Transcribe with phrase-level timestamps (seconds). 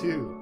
[0.00, 0.34] to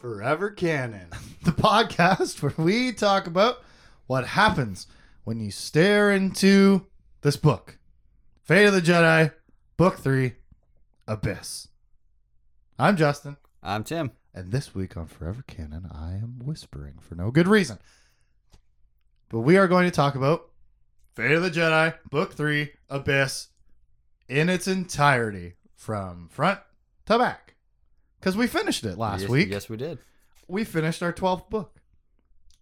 [0.00, 1.08] Forever Canon,
[1.44, 3.62] the podcast where we talk about
[4.08, 4.88] what happens
[5.22, 6.86] when you stare into
[7.20, 7.78] this book
[8.42, 9.32] Fate of the Jedi,
[9.76, 10.32] Book 3,
[11.06, 11.68] Abyss.
[12.76, 14.10] I'm Justin, I'm Tim.
[14.34, 17.78] and this week on Forever Canon, I am whispering for no good reason.
[19.28, 20.50] But we are going to talk about
[21.14, 23.48] Fate of the Jedi, Book 3, Abyss
[24.28, 26.58] in its entirety from front
[27.06, 27.53] to back.
[28.24, 29.50] Because we finished it last yes, week.
[29.50, 29.98] Yes, we did.
[30.48, 31.82] We finished our 12th book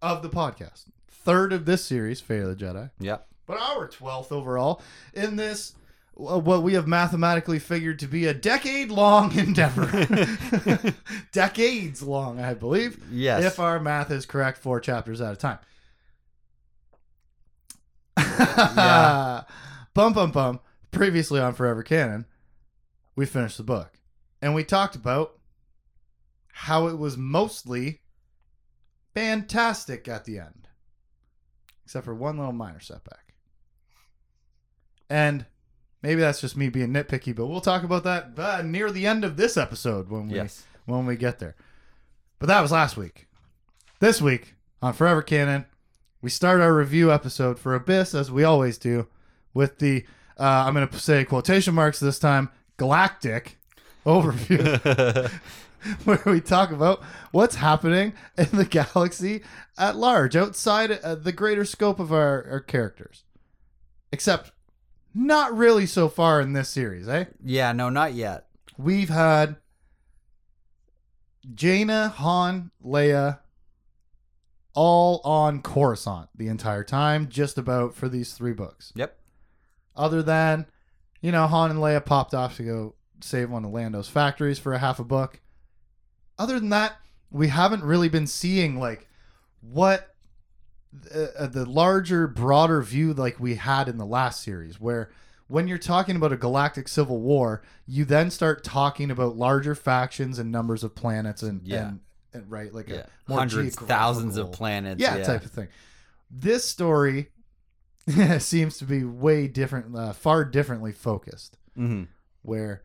[0.02, 0.86] of the podcast.
[1.06, 2.90] Third of this series, Fate of the Jedi.
[2.98, 3.28] Yep.
[3.46, 4.82] But our 12th overall
[5.14, 5.76] in this,
[6.18, 10.04] uh, what we have mathematically figured to be a decade long endeavor.
[11.32, 12.98] Decades long, I believe.
[13.12, 13.44] Yes.
[13.44, 15.60] If our math is correct, four chapters at a time.
[18.18, 19.44] Yeah.
[19.94, 20.58] Bum, bum, bum.
[20.90, 22.26] Previously on Forever Canon,
[23.14, 24.00] we finished the book.
[24.40, 25.38] And we talked about
[26.52, 28.00] how it was mostly
[29.14, 30.68] fantastic at the end,
[31.84, 33.34] except for one little minor setback.
[35.10, 35.46] And
[36.02, 39.24] maybe that's just me being nitpicky, but we'll talk about that uh, near the end
[39.24, 40.64] of this episode when we yes.
[40.84, 41.56] when we get there.
[42.38, 43.26] But that was last week.
[44.00, 45.66] This week on Forever Canon,
[46.20, 49.08] we start our review episode for Abyss as we always do
[49.54, 50.04] with the
[50.38, 53.58] uh, I'm going to say quotation marks this time galactic
[54.06, 55.30] overview
[56.04, 59.42] where we talk about what's happening in the galaxy
[59.78, 63.24] at large outside uh, the greater scope of our, our characters.
[64.12, 64.52] Except
[65.14, 67.26] not really so far in this series, eh?
[67.42, 67.72] yeah.
[67.72, 68.46] No, not yet.
[68.78, 69.56] we've had
[71.54, 73.40] Jaina, Han, Leia,
[74.74, 78.92] all on Coruscant the entire time, just about for these three books.
[78.94, 79.18] Yep.
[79.94, 80.66] Other than,
[81.20, 84.72] you know, Han and Leia popped off to go save one of Lando's factories for
[84.72, 85.40] a half a book.
[86.42, 86.96] Other than that,
[87.30, 89.08] we haven't really been seeing like
[89.60, 90.14] what
[91.14, 95.10] uh, the larger, broader view like we had in the last series, where
[95.46, 100.38] when you're talking about a galactic civil war, you then start talking about larger factions
[100.38, 101.88] and numbers of planets and Yeah.
[101.88, 102.00] and,
[102.34, 102.96] and right like Yeah.
[102.96, 105.00] a more Hundreds, thousands of planets.
[105.00, 105.68] yeah, type of thing.
[106.30, 107.28] This story
[108.38, 112.04] seems to be way different, uh, far differently focused, hmm
[112.42, 112.82] where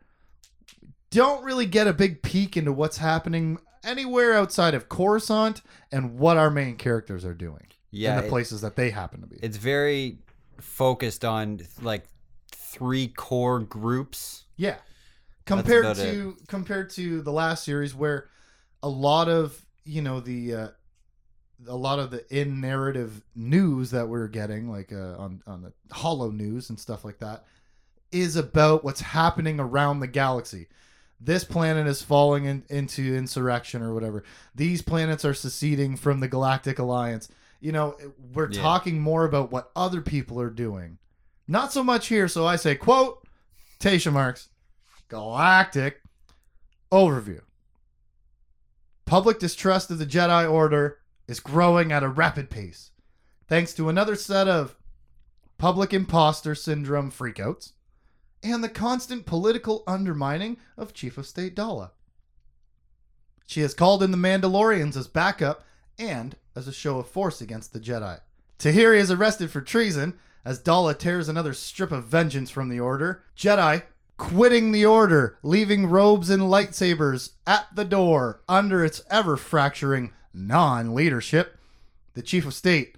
[1.10, 6.36] don't really get a big peek into what's happening anywhere outside of Coruscant and what
[6.36, 8.10] our main characters are doing Yeah.
[8.14, 9.36] in the it- places that they happen to be.
[9.42, 10.18] it's very
[10.60, 12.04] focused on like
[12.52, 14.44] three core groups.
[14.56, 14.76] Yeah.
[15.46, 18.28] Compared to compared to the last series where
[18.82, 20.68] a lot of, you know, the uh
[21.66, 25.72] a lot of the in narrative news that we're getting like uh, on on the
[25.94, 27.44] holo news and stuff like that
[28.12, 30.66] is about what's happening around the galaxy.
[31.20, 34.22] This planet is falling in, into insurrection or whatever.
[34.54, 37.28] These planets are seceding from the Galactic Alliance.
[37.60, 37.96] You know,
[38.32, 38.62] we're Yeah.
[38.62, 40.98] talking more about what other people are doing.
[41.48, 43.26] Not so much here, so I say quote
[43.80, 44.48] Tasha marks
[45.08, 46.02] Galactic
[46.92, 47.40] overview.
[49.06, 52.90] Public distrust of the Jedi Order is growing at a rapid pace,
[53.48, 54.76] thanks to another set of
[55.56, 57.72] public imposter syndrome freakouts
[58.42, 61.90] and the constant political undermining of Chief of State Daala.
[63.46, 65.64] She has called in the Mandalorians as backup
[65.98, 68.20] and as a show of force against the Jedi.
[68.58, 73.22] Tahiri is arrested for treason as Daala tears another strip of vengeance from the Order.
[73.36, 73.82] Jedi
[74.16, 80.94] quitting the Order, leaving robes and lightsabers at the door under its ever fracturing non
[80.94, 81.58] leadership.
[82.14, 82.96] The Chief of State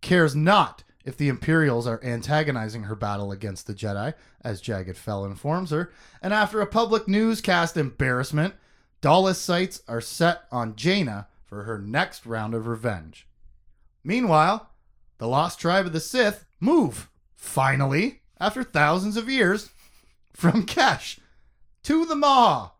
[0.00, 4.12] cares not if the Imperials are antagonizing her battle against the Jedi,
[4.42, 5.92] as Jagged Fel informs her.
[6.20, 8.54] And after a public newscast embarrassment,
[9.00, 13.28] Daala's sights are set on Jaina for her next round of revenge.
[14.02, 14.68] Meanwhile,
[15.18, 19.70] the lost tribe of the Sith move, finally, after thousands of years,
[20.32, 21.20] from Kesh
[21.84, 22.72] to the Maw,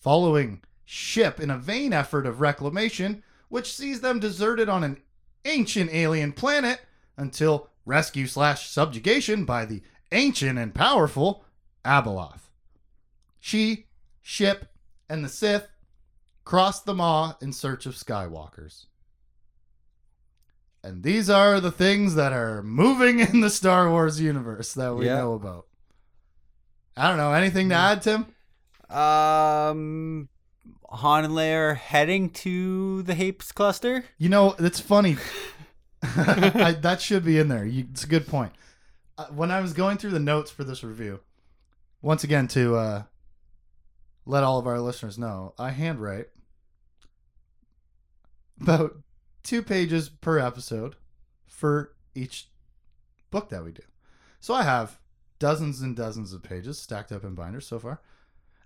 [0.00, 4.96] following ship in a vain effort of reclamation, which sees them deserted on an
[5.44, 6.80] ancient alien planet
[7.16, 9.82] until rescue slash subjugation by the
[10.12, 11.44] ancient and powerful
[11.84, 12.50] Abeloth.
[13.40, 13.86] She,
[14.22, 14.66] ship,
[15.08, 15.68] and the Sith
[16.44, 18.86] crossed the Maw in search of Skywalkers.
[20.82, 25.06] And these are the things that are moving in the Star Wars universe that we
[25.06, 25.16] Yeah.
[25.18, 25.66] know about.
[26.96, 27.32] I don't know.
[27.32, 28.26] Anything to add, Tim?
[28.88, 30.28] Um,
[30.90, 34.04] Han and Leia are heading to the Hapes cluster.
[34.18, 35.16] You know, it's funny.
[36.02, 37.64] I, that should be in there.
[37.64, 38.52] You, it's a good point.
[39.18, 41.20] Uh, when I was going through the notes for this review,
[42.02, 43.02] once again to uh,
[44.26, 46.28] let all of our listeners know, I handwrite
[48.60, 48.98] about
[49.42, 50.96] two pages per episode
[51.46, 52.48] for each
[53.30, 53.82] book that we do.
[54.40, 54.98] So I have
[55.38, 58.00] dozens and dozens of pages stacked up in binders so far.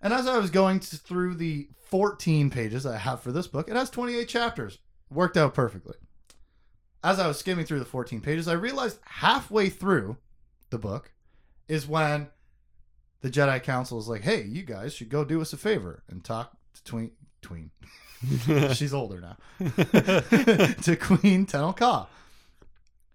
[0.03, 3.69] And as I was going to, through the 14 pages I have for this book,
[3.69, 4.79] it has 28 chapters.
[5.11, 5.97] Worked out perfectly.
[7.03, 10.19] As I was skimming through the 14 pages, I realized halfway through
[10.71, 11.13] the book
[11.69, 12.29] is when
[13.23, 16.23] the Jedi Council is like, hey, you guys should go do us a favor and
[16.23, 17.13] talk to Tween.
[17.43, 17.71] Tween.
[18.75, 19.37] She's older now.
[19.61, 22.09] to Queen Tenel Ka.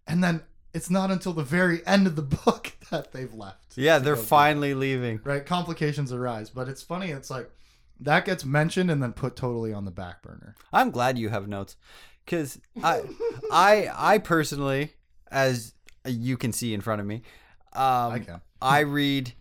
[0.08, 0.42] And then
[0.74, 3.78] it's not until the very end of the book that they've left.
[3.78, 5.20] Yeah, they're finally leaving.
[5.24, 5.46] Right?
[5.46, 6.50] Complications arise.
[6.50, 7.50] But it's funny, it's like
[8.00, 10.56] that gets mentioned and then put totally on the back burner.
[10.74, 11.78] I'm glad you have notes,
[12.26, 13.02] because I,
[13.52, 14.94] I, I personally,
[15.32, 15.74] as
[16.06, 17.22] you can see in front of me,
[17.74, 18.42] um, I can.
[18.62, 19.34] I read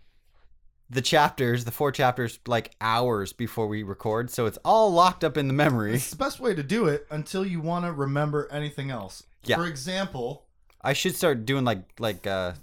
[0.89, 5.35] the chapters, the four chapters, like hours before we record, so it's all locked up
[5.37, 5.95] in the memory.
[5.95, 9.23] It's the best way to do it until you want to remember anything else.
[9.43, 9.55] Yeah.
[9.57, 10.45] For example,
[10.81, 12.53] I should start doing like like uh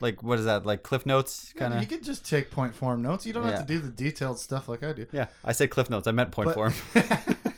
[0.00, 1.80] like what is that like cliff notes kind of.
[1.80, 1.88] you of.
[1.88, 3.24] could just take point form notes.
[3.24, 5.06] You don't have to do the detailed stuff like I do.
[5.12, 6.06] Yeah, I said cliff notes.
[6.06, 6.74] I meant point But- form.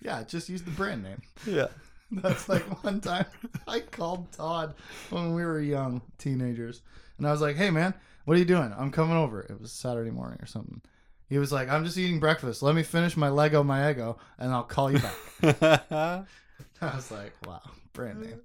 [0.00, 1.22] yeah, just use the brand name.
[1.46, 1.68] yeah.
[2.12, 3.24] That's like one time
[3.66, 4.74] I called Todd
[5.08, 6.82] when we were young teenagers,
[7.16, 7.94] and I was like, "Hey man,
[8.26, 8.74] what are you doing?
[8.76, 10.82] I'm coming over." It was Saturday morning or something.
[11.30, 12.62] He was like, "I'm just eating breakfast.
[12.62, 17.32] Let me finish my Leggo my Eggo, and I'll call you back." I was like,
[17.46, 17.62] "Wow,
[17.94, 18.42] brand name."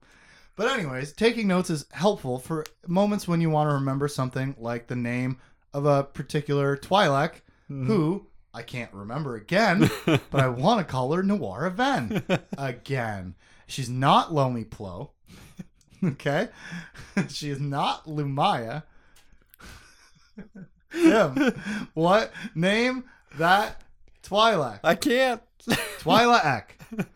[0.55, 4.87] But anyways, taking notes is helpful for moments when you want to remember something like
[4.87, 5.39] the name
[5.73, 7.85] of a particular Twi'lek mm-hmm.
[7.85, 12.23] who I can't remember again, but I want to call her Noir Aven
[12.57, 13.35] again.
[13.67, 15.09] She's not Lomi Plo.
[16.03, 16.49] okay?
[17.29, 18.83] she is not Lumiya.
[20.91, 21.61] Tim,
[21.93, 22.31] what?
[22.55, 23.03] Name
[23.37, 23.81] that
[24.23, 24.79] Twi'lek.
[24.83, 25.41] I can't.
[25.99, 26.63] Twi'lek.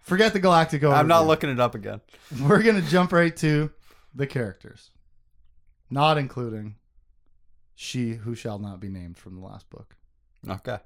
[0.00, 0.94] Forget the Galactic overview.
[0.94, 2.00] I'm not looking it up again.
[2.40, 3.70] We're going to jump right to
[4.14, 4.90] the characters.
[5.90, 6.76] Not including
[7.74, 9.96] she who shall not be named from the last book.
[10.48, 10.78] Okay.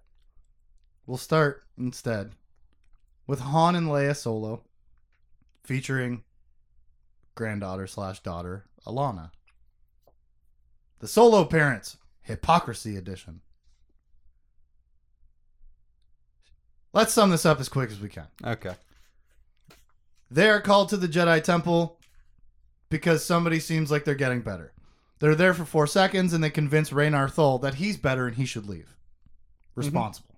[1.06, 2.32] We'll start instead
[3.26, 4.64] with Han and Leia solo,
[5.64, 6.24] featuring
[7.34, 9.30] granddaughter slash daughter Allana.
[11.00, 13.40] The solo parents, hypocrisy edition.
[16.92, 18.26] Let's sum this up as quick as we can.
[18.42, 18.74] Okay.
[20.30, 22.00] They are called to the Jedi Temple
[22.88, 24.72] because somebody seems like they're getting better.
[25.18, 28.46] They're there for four seconds and they convince Raynar Thul that he's better and he
[28.46, 28.95] should leave.
[29.76, 29.80] Mm-hmm.
[29.88, 30.34] Responsible.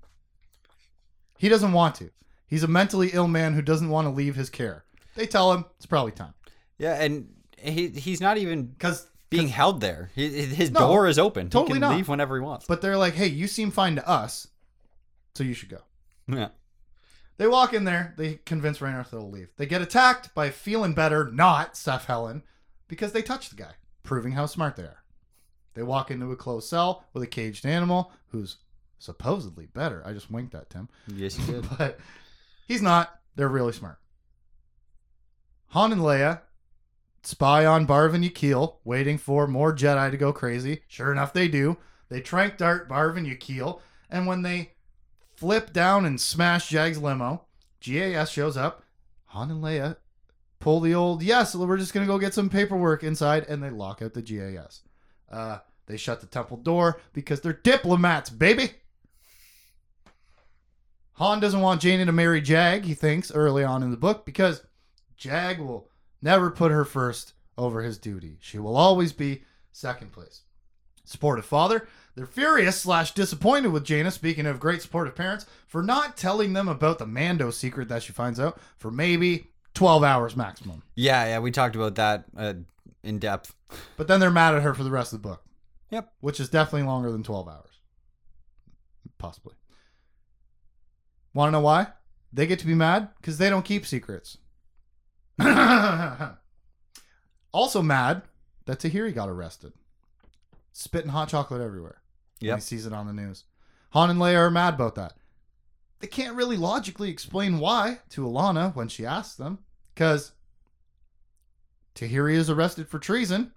[1.39, 2.11] He doesn't want to.
[2.47, 4.85] He's a mentally ill man who doesn't want to leave his care.
[5.15, 6.35] They tell him it's probably time.
[6.79, 10.11] Yeah, and he he's not even Because being held there.
[10.15, 11.51] He, his No, door is open.
[11.51, 11.97] totally he can not.
[11.97, 12.67] leave whenever he wants.
[12.67, 14.49] but they're like, hey, you seem fine to us,
[15.35, 15.83] so you should go.
[16.27, 16.49] Yeah.
[17.37, 18.15] They walk in there.
[18.17, 19.51] They convince Thul to leave.
[19.57, 22.43] They get attacked by feeling better, not Seff Hellin,
[22.89, 25.05] because they touched the guy, proving how smart they are.
[25.75, 28.57] They walk into a closed cell with a caged animal who's
[28.99, 30.03] supposedly better.
[30.05, 31.67] I just winked at Tim, Yes, you did.
[31.79, 31.99] but
[32.67, 33.19] he's not.
[33.37, 33.99] They're really smart.
[35.69, 36.41] Han and Leia
[37.23, 40.83] spy on Barv and Yaqeel, waiting for more Jedi to go crazy.
[40.89, 41.77] Sure enough, they do.
[42.09, 44.73] They trank dart Barv and Yaqeel, and when they
[45.37, 47.45] flip down and smash Jag's limo,
[47.81, 48.83] GAS shows up.
[49.27, 49.97] Han and Leia
[50.59, 54.03] pull the old yes, we're just gonna go get some paperwork inside, and they lock
[54.03, 54.83] out the GAS.
[55.31, 58.73] Uh, they shut the temple door because they're diplomats, baby.
[61.19, 64.63] Han doesn't want Jaina to marry Jag, he thinks, early on in the book, because
[65.17, 65.91] Jag will
[66.23, 68.39] never put her first over his duty.
[68.41, 70.43] She will always be second place.
[71.05, 71.89] Supportive father.
[72.15, 76.69] They're furious slash disappointed with Jaina, speaking of great supportive parents, for not telling them
[76.69, 80.83] about the Mando secret that she finds out for maybe 12 hours maximum.
[80.95, 82.55] Yeah, yeah, we talked about that uh,
[83.03, 83.55] in depth.
[83.97, 85.43] But then they're mad at her for the rest of the book.
[85.91, 86.13] Yep.
[86.21, 87.81] Which is definitely longer than 12 hours.
[89.19, 89.55] Possibly.
[91.39, 91.87] Want to know why?
[92.33, 94.39] They get to be mad because they don't keep secrets.
[97.53, 98.23] also mad
[98.67, 99.73] that Tahiri got arrested.
[100.73, 102.03] Spitting hot chocolate everywhere.
[102.41, 102.57] Yeah.
[102.57, 103.45] He sees it on the news.
[103.91, 105.13] Han and Leia are mad about that.
[106.01, 109.61] They can't really logically explain why to Allana when she asks them.
[109.95, 110.33] Because
[111.95, 113.53] Tahiri is arrested for treason.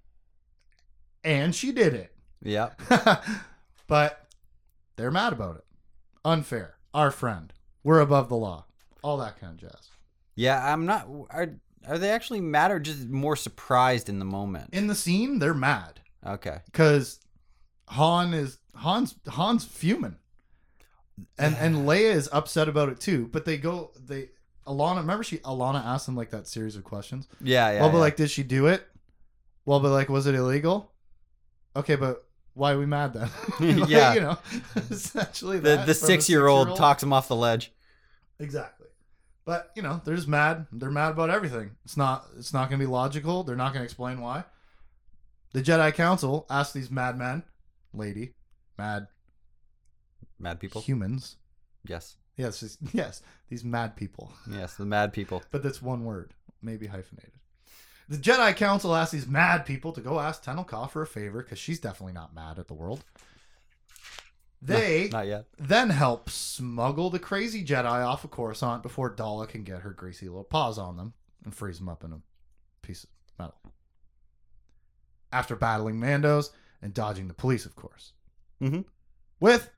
[1.24, 2.16] And she did it.
[2.44, 2.74] Yeah.
[3.88, 4.28] but
[4.98, 5.66] they're mad about it.
[6.24, 6.76] Unfair.
[6.94, 7.52] Our friend.
[7.84, 8.66] We're above the law.
[9.04, 9.90] All that kind of jazz.
[10.36, 11.08] Yeah, I'm not.
[11.30, 11.56] Are,
[11.88, 14.70] are they actually mad or just more surprised in the moment?
[14.74, 16.60] In the scene, they're mad Okay.
[16.66, 17.20] because
[17.88, 20.18] Han is Han's Han's fuming,
[21.38, 23.28] and and Leia is upset about it too.
[23.32, 24.30] But they go they
[24.68, 24.98] Allana.
[24.98, 27.28] Remember she Allana asked them like that series of questions.
[27.42, 27.82] Yeah, yeah.
[27.82, 28.02] well, but yeah.
[28.02, 28.88] like, did she do it?
[29.66, 30.92] Well, but like, was it illegal?
[31.76, 33.30] Okay, but why are we mad then?
[33.80, 34.14] Like, Yeah.
[34.14, 34.38] you know,
[34.90, 37.72] essentially the that the six year old talks him off the ledge.
[38.40, 38.88] Exactly.
[39.46, 40.68] But you know, they're just mad.
[40.72, 41.72] They're mad about everything.
[41.86, 42.26] It's not.
[42.38, 43.44] It's not going to be logical.
[43.44, 44.44] They're not going to explain why.
[45.54, 47.44] The Jedi Council asked these madmen,
[47.94, 48.34] lady,
[48.78, 49.08] mad
[50.40, 50.82] Mad people.
[50.82, 51.36] humans.
[51.86, 54.32] Yes, Yes, yes, these mad people.
[54.50, 55.44] yes, the mad people.
[55.52, 57.34] But that's one word, maybe hyphenated.
[58.12, 61.42] The Jedi Council asks these mad people to go ask Tenel Ka for a favor
[61.42, 63.04] because she's definitely not mad at the world.
[64.64, 65.46] They Not yet.
[65.58, 70.28] then help smuggle the crazy Jedi off of Coruscant before Daala can get her greasy
[70.28, 71.14] little paws on them
[71.44, 72.20] and freeze them up in a
[72.84, 73.56] piece of metal.
[75.34, 78.14] After battling Mandos and dodging the police, of course.
[78.62, 78.86] Mhm.
[79.40, 79.72] With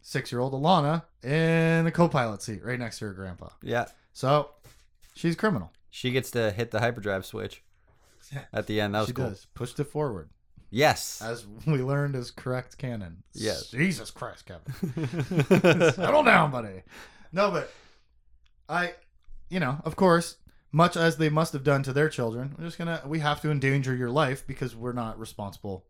[0.00, 3.50] six year old Allana in the co pilot seat right next to her grandpa.
[3.60, 4.52] Yeah, So
[5.14, 5.70] she's criminal.
[5.96, 7.64] She gets to hit the hyperdrive switch
[8.52, 8.94] at the end.
[8.94, 9.30] That was she cool.
[9.30, 9.46] does.
[9.54, 10.28] Pushed it forward.
[10.68, 11.22] Yes.
[11.22, 13.22] As we learned is correct canon.
[13.32, 13.70] Yes.
[13.70, 15.08] Jesus Christ, Kevin.
[15.94, 16.82] Settle down, buddy.
[17.32, 17.72] No, but
[18.68, 18.92] I,
[19.48, 20.36] you know, of course,
[20.70, 23.50] much as they must have done to their children, we're just gonna, we have to
[23.50, 25.86] endanger your life because we're not responsible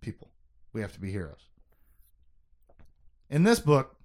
[0.00, 0.30] people.
[0.72, 1.48] We have to be heroes.
[3.28, 3.96] In this book,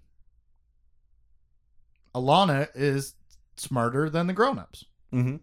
[2.15, 3.13] Allana is
[3.55, 4.85] smarter than the grown-ups.
[5.13, 5.35] Hmm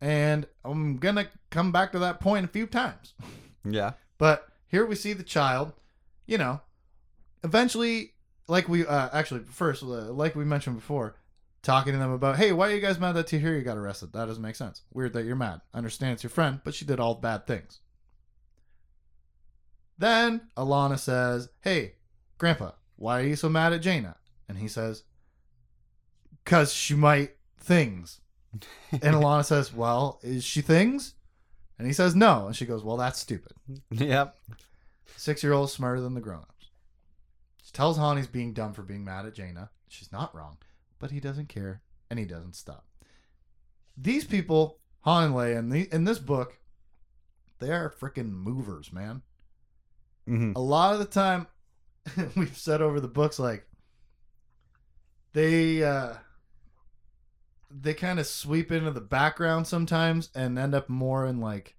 [0.00, 3.14] And I'm gonna come back to that point a few times.
[3.64, 3.92] Yeah.
[4.18, 5.72] But here we see the child,
[6.26, 6.60] you know,
[7.44, 8.14] eventually,
[8.48, 11.16] like we uh, actually first, uh, like we mentioned before,
[11.62, 14.12] talking to them about, hey, why are you guys mad that Tahiri got arrested?
[14.12, 14.82] That doesn't make sense.
[14.92, 15.60] Weird that you're mad.
[15.72, 17.80] I understand it's your friend, but she did all bad things.
[19.96, 21.94] Then Allana says, hey,
[22.38, 24.16] Grandpa, why are you so mad at Jaina?
[24.48, 25.04] And he says,
[26.44, 28.20] because she might things.
[28.92, 31.14] And Allana says, well, is she things?
[31.78, 32.46] And he says, no.
[32.46, 33.52] And she goes, well, that's stupid.
[33.90, 34.36] Yep.
[35.16, 36.70] Six year old smarter than the grown ups.
[37.62, 39.70] She tells Han he's being dumb for being mad at Jaina.
[39.88, 40.56] She's not wrong,
[40.98, 42.84] but he doesn't care and he doesn't stop.
[43.96, 46.58] These people, Han and Leia, in, the, in this book,
[47.58, 49.22] they are freaking movers, man.
[50.26, 51.46] hmm A lot of the time,
[52.36, 53.66] we've said over the books, like,
[55.32, 56.14] they, uh,
[57.70, 61.76] they kind of sweep into the background sometimes and end up more in like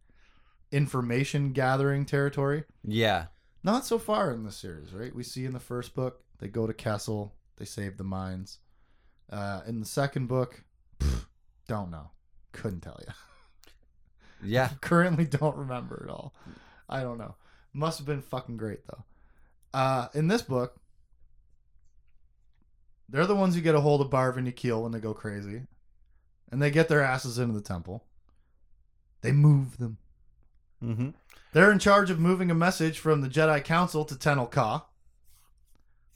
[0.72, 2.64] information gathering territory.
[2.84, 3.26] Yeah.
[3.64, 5.14] Not so far in the series, right?
[5.14, 8.60] We see in the first book they go to Kessel, they save the mines.
[9.32, 10.64] Uh, in the second book,
[11.00, 11.26] pff,
[11.68, 12.12] don't know,
[12.52, 13.14] couldn't tell you.
[14.42, 14.70] Yeah.
[14.80, 16.34] Currently, don't remember at all.
[16.88, 17.36] I don't know.
[17.74, 19.04] Must have been fucking great though.
[19.74, 20.80] Uh, in this book,
[23.10, 24.48] they're the ones who get a hold of Barv and
[24.82, 25.64] when they go crazy,
[26.52, 28.06] and they get their asses into the temple.
[29.22, 29.98] They move them.
[30.82, 31.10] hmm
[31.54, 34.86] They're in charge of moving a message from the Jedi Council to Tenel Ka.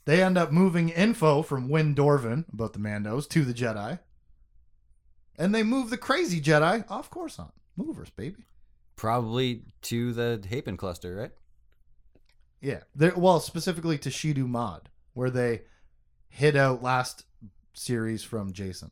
[0.06, 3.98] They end up moving info from Wynn Dorvan about the Mandos to the Jedi.
[5.38, 7.52] And they move the crazy Jedi off Coruscant.
[7.76, 8.44] Movers, baby.
[8.96, 11.32] Probably to the Hapan cluster, right?
[12.60, 12.80] Yeah.
[12.94, 14.82] They're, well, specifically to Shedu Maad,
[15.14, 15.62] where they
[16.28, 17.24] hid out last
[17.72, 18.90] series from Jacen.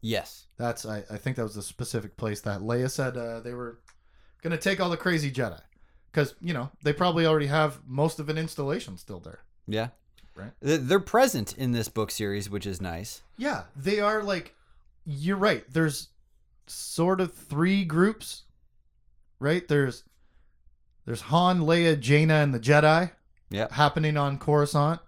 [0.00, 0.46] Yes.
[0.56, 3.80] That's I, I think that was the specific place that Leia said uh, they were
[4.42, 5.60] gonna take all the crazy Jedi.
[6.10, 9.40] Because, you know, they probably already have most of an installation still there.
[9.66, 9.88] Yeah.
[10.34, 10.52] Right.
[10.60, 13.22] They're present in this book series, which is nice.
[13.36, 14.54] Yeah, they are like
[15.04, 15.64] you're right.
[15.68, 16.08] There's
[16.68, 18.44] sort of three groups,
[19.40, 19.66] right?
[19.66, 20.04] There's
[21.06, 23.10] there's Han, Leia, Jaina, and the Jedi
[23.50, 23.66] Yeah.
[23.72, 25.00] happening on Coruscant.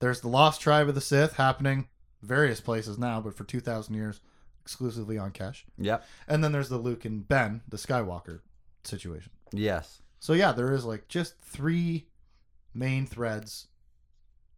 [0.00, 1.88] There's the Lost Tribe of the Sith happening
[2.22, 4.20] various places now, but for two thousand years
[4.62, 5.64] exclusively on Kesh.
[5.78, 6.04] Yep.
[6.28, 8.40] And then there's the Luke and Ben, the Skywalker
[8.84, 9.32] situation.
[9.52, 10.00] Yes.
[10.20, 12.06] So yeah, there is like just three
[12.74, 13.68] main threads.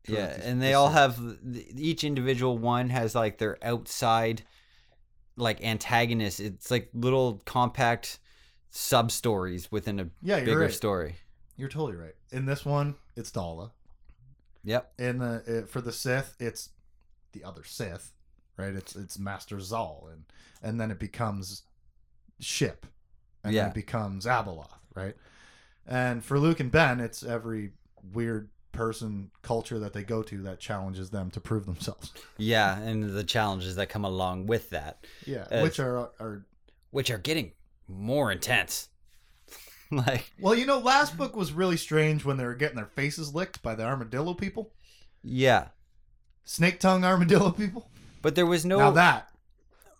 [0.06, 1.16] Yeah, this- and they all series.
[1.18, 4.42] have each individual one has like their outside
[5.36, 6.40] like antagonist.
[6.40, 8.18] It's like little compact
[8.70, 10.72] sub stories within a yeah, bigger right.
[10.72, 11.16] story.
[11.56, 12.14] You're totally right.
[12.32, 13.70] In this one, it's Daala.
[14.64, 14.92] Yep.
[14.98, 16.70] in the uh, for the Sith, it's
[17.32, 18.12] the other Sith,
[18.56, 18.74] right?
[18.74, 20.24] It's it's Master Zal, and
[20.62, 21.62] and then it becomes
[22.40, 22.86] Ship,
[23.42, 25.14] and then it becomes Abeloth, right?
[25.86, 27.72] And for Luke and Ben, it's every
[28.12, 32.12] weird person culture that they go to that challenges them to prove themselves.
[32.38, 36.44] Yeah, and the challenges that come along with that, Yeah, Uh, which are are
[36.90, 37.52] which are getting
[37.86, 38.88] more intense.
[39.90, 43.34] like, Well, you know, last book was really strange when they were getting their faces
[43.34, 44.72] licked by the armadillo people,
[45.22, 45.68] yeah,
[46.44, 47.88] snake tongue armadillo people.
[48.24, 48.78] But there was no.
[48.78, 49.28] Now that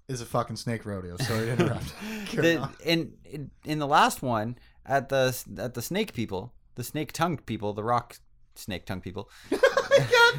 [0.09, 1.17] is a fucking snake rodeo.
[1.19, 1.93] Sorry to interrupt.
[2.35, 7.13] The, in, in in the last one at the at the snake people, the snake
[7.13, 8.17] tongued people, the rock
[8.57, 9.31] snake tongue people.
[9.51, 9.59] yeah,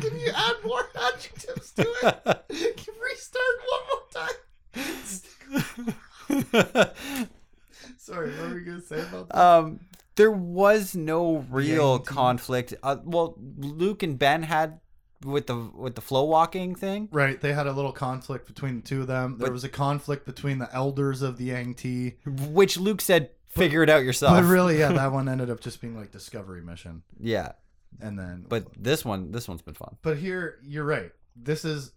[0.01, 2.43] can you add more adjectives to it?
[2.75, 4.37] Can you restart one more time?
[7.97, 9.37] Sorry, what were you gonna say about that?
[9.37, 9.79] um,
[10.15, 12.05] there was no real team.
[12.05, 12.73] conflict.
[12.81, 14.79] Uh, well, Luke and Ben had
[15.25, 17.09] with the with the flow walking thing.
[17.11, 19.37] Right, they had a little conflict between the two of them.
[19.37, 22.17] There But- was a conflict between the elders of the Aing-Tii.
[22.51, 25.81] Which Luke said, "Figure it out yourself." But really, yeah, that one ended up just
[25.81, 27.53] being like discovery mission, yeah.
[27.99, 28.45] and then.
[28.47, 29.97] But this one, this one's been fun.
[30.01, 31.11] but here, you're right.
[31.35, 31.91] This is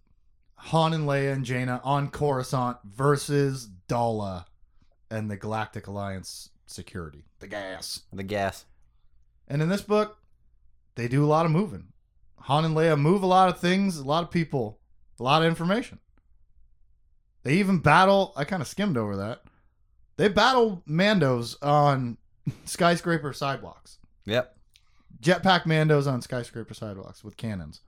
[0.57, 4.47] Han and Leia and Jaina on Coruscant versus Daala
[5.11, 8.03] and the Galactic Alliance security, the gas.
[8.13, 8.65] The gas.
[9.47, 10.19] And in this book,
[10.97, 11.89] they do a lot of moving.
[12.43, 14.81] Han and Leia move a lot of things, a lot of people,
[15.19, 15.99] a lot of information.
[17.43, 18.33] They even battle.
[18.37, 19.43] I kind of skimmed over that.
[20.17, 22.19] They battle Mandos on
[22.65, 23.99] skyscraper sidewalks.
[24.27, 24.57] Yep.
[25.21, 27.81] Jetpack Mandos on skyscraper sidewalks with cannons.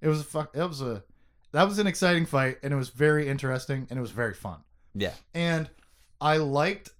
[0.00, 0.54] It was a fuck.
[0.54, 1.04] It was a
[1.52, 4.60] that was an exciting fight, and it was very interesting, and it was very fun.
[4.94, 5.12] Yeah.
[5.34, 5.68] And
[6.20, 6.90] I liked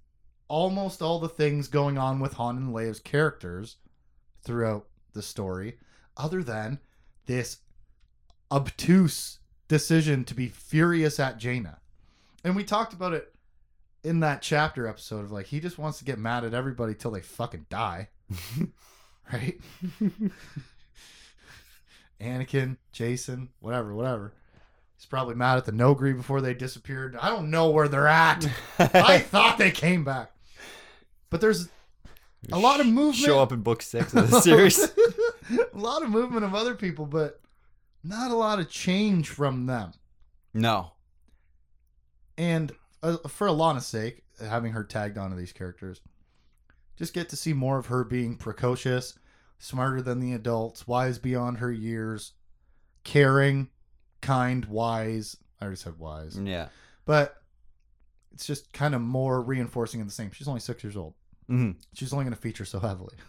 [0.47, 3.77] almost all the things going on with Han and Leia's characters
[4.43, 5.77] throughout the story,
[6.17, 6.79] other than
[7.25, 7.57] this
[8.51, 11.79] obtuse decision to be furious at Jaina.
[12.43, 13.33] And we talked about it
[14.03, 17.11] in that chapter episode of like he just wants to get mad at everybody till
[17.11, 18.09] they fucking die.
[19.33, 19.59] right?
[22.19, 24.33] Anakin, Jacen, whatever, whatever.
[24.95, 27.17] He's probably mad at the Noghri before they disappeared.
[27.19, 28.47] I don't know where they're at.
[28.79, 30.31] I thought they came back.
[31.29, 31.67] But there's
[32.51, 33.15] a lot of movement.
[33.15, 34.79] Show up in book six of the series.
[35.73, 37.41] a lot of movement of other people, but
[38.03, 39.93] not a lot of change from them.
[40.53, 40.91] no.
[42.37, 42.71] And
[43.03, 46.01] uh, for Allana's sake, having her tagged onto these characters,
[46.95, 49.17] just get to see more of her being precocious,
[49.59, 52.33] smarter than the adults, wise beyond her years,
[53.03, 53.69] caring,
[54.21, 55.37] kind, wise.
[55.61, 56.39] I already said wise.
[56.41, 56.69] Yeah.
[57.05, 57.35] But
[58.33, 60.31] it's just kind of more reinforcing of the same.
[60.31, 61.13] She's only six years old.
[61.47, 63.15] hmm She's only going to feature so heavily.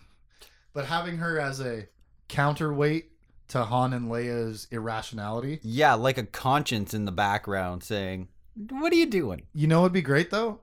[0.73, 1.87] But having her as a
[2.29, 3.11] counterweight
[3.49, 8.29] to Han and Leia's irrationality, Yeah, like a conscience in the background saying,
[8.71, 10.61] "What are you doing?" you know, it'd be great though.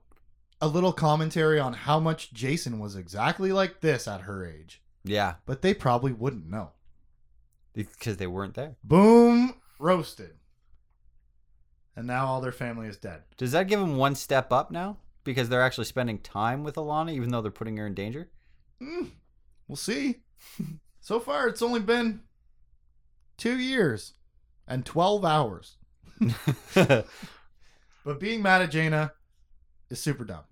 [0.60, 5.34] A little commentary on how much Jacen was exactly like this at her age, Yeah,
[5.46, 6.70] but they probably wouldn't know.
[7.74, 8.76] because they weren't there.
[8.84, 10.34] Boom, roasted.
[11.96, 13.22] And now all their family is dead.
[13.36, 14.98] Does that give them one step up now?
[15.24, 18.30] Because they're actually spending time with Allana, even though they're putting her in danger.
[18.80, 19.04] Hmm,
[19.68, 20.20] we'll see.
[21.02, 22.22] so far, it's only been
[23.36, 24.14] two years
[24.66, 25.76] and 12 hours.
[28.04, 29.12] But being mad at Jaina
[29.90, 30.42] is super dumb.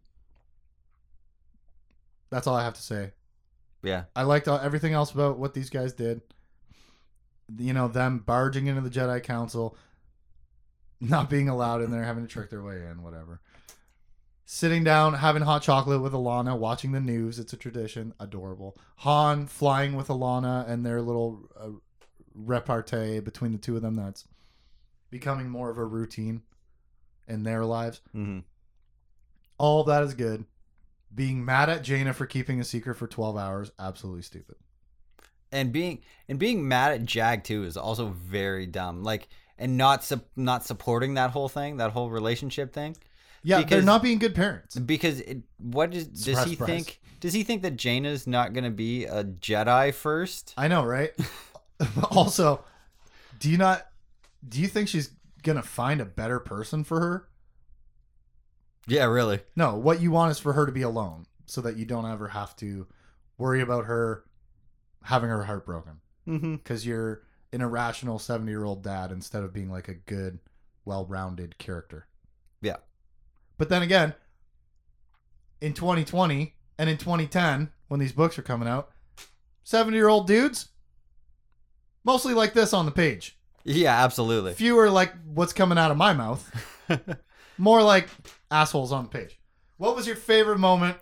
[2.30, 3.12] That's all I have to say.
[3.82, 6.20] yeah, I liked all, everything else about what these guys did.
[7.58, 9.76] You know, them barging into the Jedi Council,
[11.00, 13.40] not being allowed in there, having to trick their way in, whatever.
[14.52, 17.38] Sitting down, having hot chocolate with Allana, watching the news.
[17.38, 18.12] It's a tradition.
[18.18, 18.76] Adorable.
[18.96, 21.68] Han flying with Allana and their little uh,
[22.34, 23.94] repartee between the two of them.
[23.94, 24.24] That's
[25.08, 26.42] becoming more of a routine
[27.28, 28.00] in their lives.
[28.10, 28.40] hmm
[29.56, 30.44] All of that is good.
[31.14, 34.56] Being mad at Jaina for keeping a secret for 12 hours, absolutely stupid.
[35.52, 39.04] and being and being mad at Jag too is also very dumb.
[39.04, 42.96] Like, and not sup- not supporting that whole thing, that whole relationship thing.
[43.42, 44.76] Yeah, they're not being good parents.
[44.76, 46.68] Because it, what is, does Surprise, he surprise.
[46.68, 47.00] think?
[47.20, 50.54] Does he think that Jaina's not going to be a Jedi first?
[50.56, 51.10] I know, right?
[52.10, 52.64] also,
[53.38, 53.86] do you not
[54.46, 55.10] do you think she's
[55.42, 57.28] going to find a better person for her?
[58.86, 59.40] Yeah, really.
[59.56, 62.28] No, what you want is for her to be alone so that you don't ever
[62.28, 62.86] have to
[63.38, 64.24] worry about her
[65.04, 66.56] having her heart broken Mm-hmm.
[66.56, 67.22] cuz you're
[67.52, 70.38] an irrational 70-year-old dad instead of being like a good,
[70.84, 72.06] well-rounded character.
[73.60, 74.14] But then again,
[75.60, 78.88] in 2020 and in 2010 when these books are coming out,
[79.66, 80.70] 70-year-old dudes
[82.02, 83.38] mostly like this on the page.
[83.64, 84.54] Yeah, absolutely.
[84.54, 86.50] Fewer like what's coming out of my mouth.
[87.58, 88.08] More like
[88.50, 89.38] assholes on the page.
[89.76, 90.96] What was your favorite moment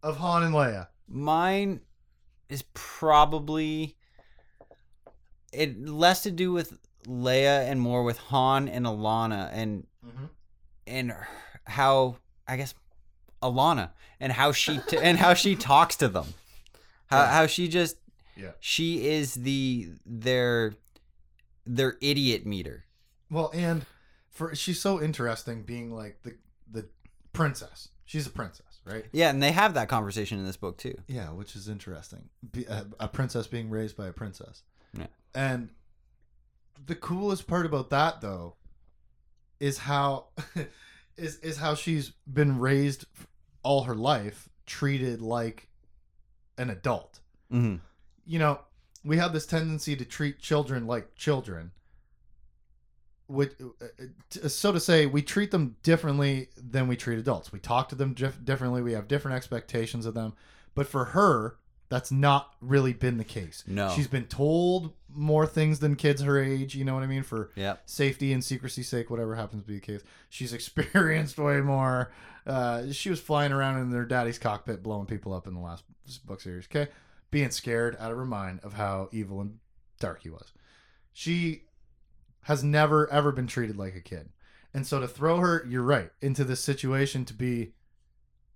[0.00, 0.86] of Han and Leia?
[1.08, 1.80] Mine
[2.48, 3.96] is probably
[5.52, 10.26] it less to do with Leia and more with Han and Allana and mm-hmm.
[10.86, 11.12] and
[11.68, 12.74] how I guess
[13.42, 16.26] Allana and how she t- and how she talks to them.
[17.06, 17.32] How Yeah.
[17.32, 17.96] how she just
[18.36, 18.52] Yeah.
[18.60, 20.74] she is the their
[21.66, 22.84] their idiot meter.
[23.30, 23.84] Well, and
[24.30, 26.36] for she's so interesting being like the
[26.70, 26.88] the
[27.32, 27.88] princess.
[28.04, 29.04] She's a princess, right?
[29.12, 30.94] Yeah, and they have that conversation in this book too.
[31.08, 32.30] Yeah, which is interesting.
[32.52, 34.62] Be, a, a princess being raised by a princess.
[34.98, 35.08] Yeah.
[35.34, 35.68] And
[36.86, 38.54] the coolest part about that though
[39.60, 40.28] is how
[41.18, 43.06] is is how she's been raised
[43.62, 45.68] all her life, treated like
[46.56, 47.20] an adult.
[47.52, 47.76] Mm-hmm.
[48.26, 48.60] You know,
[49.04, 51.72] we have this tendency to treat children like children.
[53.26, 53.84] Which, uh,
[54.42, 57.52] uh, so to say, we treat them differently than we treat adults.
[57.52, 58.80] We talk to them dif- differently.
[58.80, 60.32] We have different expectations of them.
[60.74, 63.64] But for her, that's not really been the case.
[63.66, 63.90] No.
[63.90, 66.74] She's been told more things than kids her age.
[66.74, 67.22] You know what I mean?
[67.22, 67.82] For Yep.
[67.86, 70.02] safety and secrecy sake, whatever happens to be the case.
[70.28, 72.12] She's experienced way more.
[72.46, 75.84] Uh, she was flying around in their daddy's cockpit, blowing people up in the last
[76.26, 76.66] book series.
[76.66, 76.90] Okay,
[77.30, 79.58] being scared out of her mind of how evil and
[80.00, 80.52] dark he was.
[81.12, 81.64] She
[82.42, 84.30] has never ever been treated like a kid,
[84.72, 87.72] and so to throw her, you're right, into this situation to be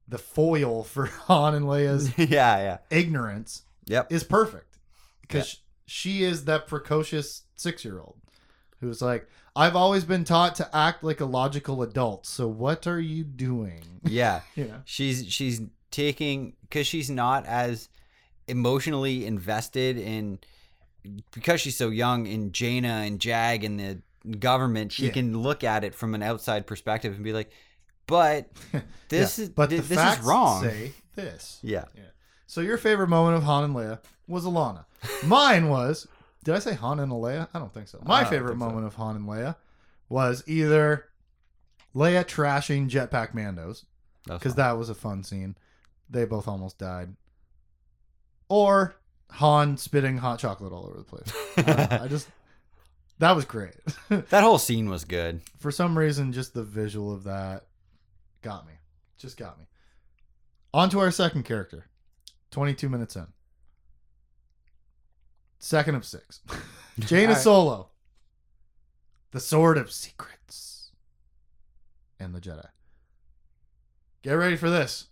[0.08, 2.78] the foil for Han and Leia's yeah, yeah.
[2.90, 4.12] ignorance Yep.
[4.12, 4.78] is perfect
[5.22, 8.16] because she is that precocious six year old
[8.80, 12.26] who's like, I've always been taught to act like a logical adult.
[12.26, 13.82] So what are you doing?
[14.04, 14.40] Yeah.
[14.56, 15.60] You know, she's she's
[15.92, 17.88] taking because she's not as
[18.48, 20.38] emotionally invested in
[21.32, 24.92] because she's so young in Jaina and Jag and the government.
[24.92, 25.12] She Yeah.
[25.12, 27.50] can look at it from an outside perspective and be like,
[28.06, 28.48] "But
[29.08, 31.58] this Yeah, is but the this is wrong." Say this.
[31.62, 31.84] yeah,
[32.46, 34.84] So your favorite moment of Han and Leia was Allana.
[35.24, 36.06] Mine was.
[36.44, 37.48] Did I say Han and Leia?
[37.54, 38.02] I don't think so.
[38.04, 38.66] My favorite think so.
[38.66, 39.56] moment of Han and Leia
[40.08, 41.06] was either
[41.94, 43.84] Leia trashing Jetpack Mandos
[44.26, 45.56] because that was a fun scene.
[46.10, 47.14] They both almost died.
[48.48, 48.96] Or
[49.32, 51.98] Han spitting hot chocolate all over the place.
[52.02, 52.28] I just
[53.18, 53.74] that was great.
[54.08, 55.40] that whole scene was good.
[55.58, 57.66] For some reason, just the visual of that
[58.42, 58.72] got me.
[59.16, 59.66] Just got me.
[60.74, 61.87] On to our second character.
[62.50, 63.26] 22 minutes in.
[65.59, 66.40] Second of six.
[66.98, 67.42] Jaina All right.
[67.42, 67.88] Solo.
[69.31, 70.90] The Sword of Secrets.
[72.18, 72.66] And the Jedi.
[74.22, 75.09] Get ready for this.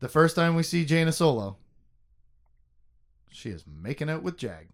[0.00, 1.56] The first time we see Jaina Solo,
[3.30, 4.68] she is making out with Jag.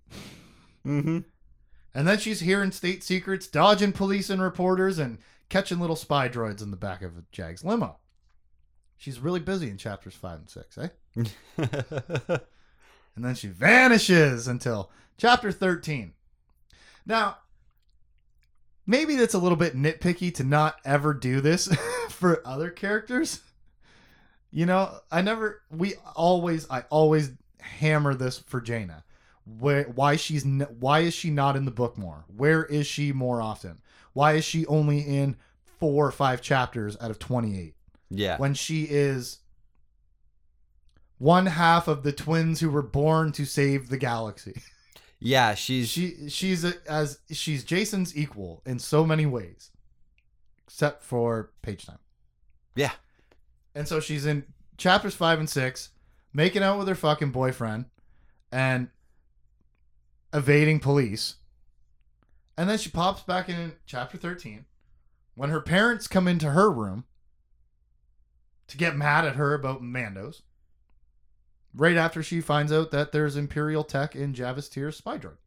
[0.84, 1.18] Mm-hmm.
[1.94, 5.18] And then she's hearing state secrets, dodging police and reporters, and
[5.50, 7.98] catching little spy droids in the back of Jag's limo.
[8.96, 12.38] She's really busy in chapters five and six, eh?
[13.16, 16.12] And then she vanishes until chapter 13.
[17.04, 17.38] Now,
[18.86, 21.68] maybe that's a little bit nitpicky to not ever do this
[22.08, 23.40] for other characters.
[24.50, 29.04] You know, I never, we always, I always hammer this for Jaina.
[29.58, 32.24] Where, why she's, why is she not in the book more?
[32.34, 33.80] Where is she more often?
[34.12, 35.36] Why is she only in
[35.78, 37.74] four or five chapters out of 28?
[38.10, 39.38] yeah, when she is
[41.18, 44.62] one half of the twins who were born to save the galaxy.
[45.20, 45.54] yeah.
[45.54, 49.70] She's She she's a, as she's Jacen's equal in so many ways,
[50.66, 51.98] except for page time.
[52.74, 52.92] yeah,
[53.74, 54.44] And so she's in
[54.78, 55.90] chapters five and six,
[56.32, 57.84] making out with her fucking boyfriend,
[58.50, 58.88] and
[60.32, 61.36] evading police.
[62.60, 64.66] And then she pops back in chapter thirteen,
[65.34, 67.04] when her parents come into her room
[68.66, 70.42] to get mad at her about Mandos.
[71.74, 75.38] Right after she finds out that there's Imperial tech in Javis Tyrr's spy drug.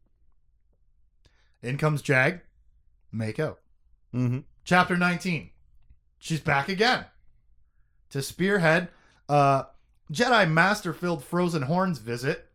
[1.62, 2.40] In comes Jag,
[3.12, 3.60] make out.
[4.12, 4.40] mm-hmm.
[4.64, 5.50] Chapter 19.
[6.18, 7.04] She's back again
[8.10, 8.88] to spearhead
[9.28, 9.66] uh,
[10.12, 12.50] Jedi Master filled Frozen Horns visit.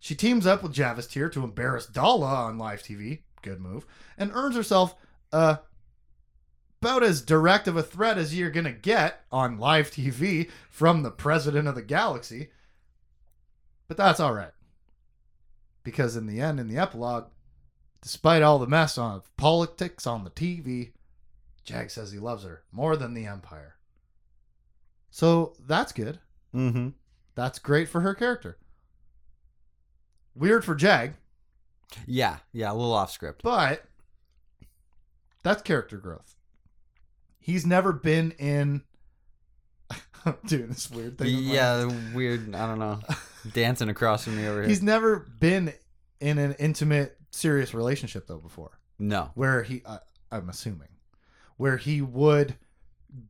[0.00, 3.20] She teams up with Javis Tyrr to embarrass Daala on live TV.
[3.42, 3.86] Good move.
[4.18, 4.94] And earns herself
[5.32, 5.56] uh,
[6.80, 11.02] about as direct of a threat as you're going to get on live TV from
[11.02, 12.50] the president of the galaxy.
[13.88, 14.52] But that's all right.
[15.82, 17.26] Because in the end, in the epilogue,
[18.00, 20.92] despite all the mess on politics on the TV,
[21.64, 23.76] Jag says he loves her more than the Empire.
[25.10, 26.18] So that's good.
[26.54, 26.90] Mm-hmm.
[27.34, 28.58] That's great for her character.
[30.34, 31.14] Weird for Jag,
[32.06, 32.70] Yeah, yeah.
[32.70, 33.42] A little off script.
[33.42, 33.84] but
[35.42, 36.34] that's character growth.
[37.38, 38.82] He's never been in.
[40.24, 41.28] I'm doing this weird thing.
[41.28, 42.54] Yeah, the weird.
[42.54, 43.00] I don't know.
[43.52, 44.68] Dancing across from me over here.
[44.68, 45.72] He's never been
[46.20, 48.78] in an intimate, serious relationship though before.
[48.98, 49.30] no.
[49.34, 49.98] where he uh,
[50.30, 50.88] i'm assuming
[51.56, 52.54] where he would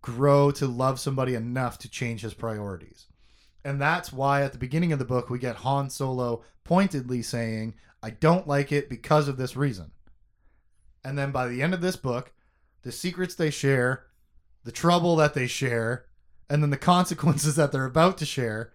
[0.03, 3.07] grow to love somebody enough to change his priorities.
[3.64, 7.75] And that's why at the beginning of the book we get Han Solo pointedly saying,
[8.03, 9.92] I don't like it because of this reason.
[11.05, 12.33] And then by the end of this book,
[12.83, 14.07] the secrets they share,
[14.64, 16.07] the trouble that they share,
[16.49, 18.73] and then the consequences that they're about to share,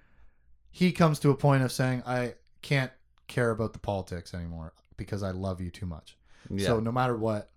[0.71, 2.91] he comes to a point of saying, I can't
[3.27, 6.17] care about the politics anymore because I love you too much.
[6.49, 6.67] Yeah.
[6.67, 7.49] So no matter what,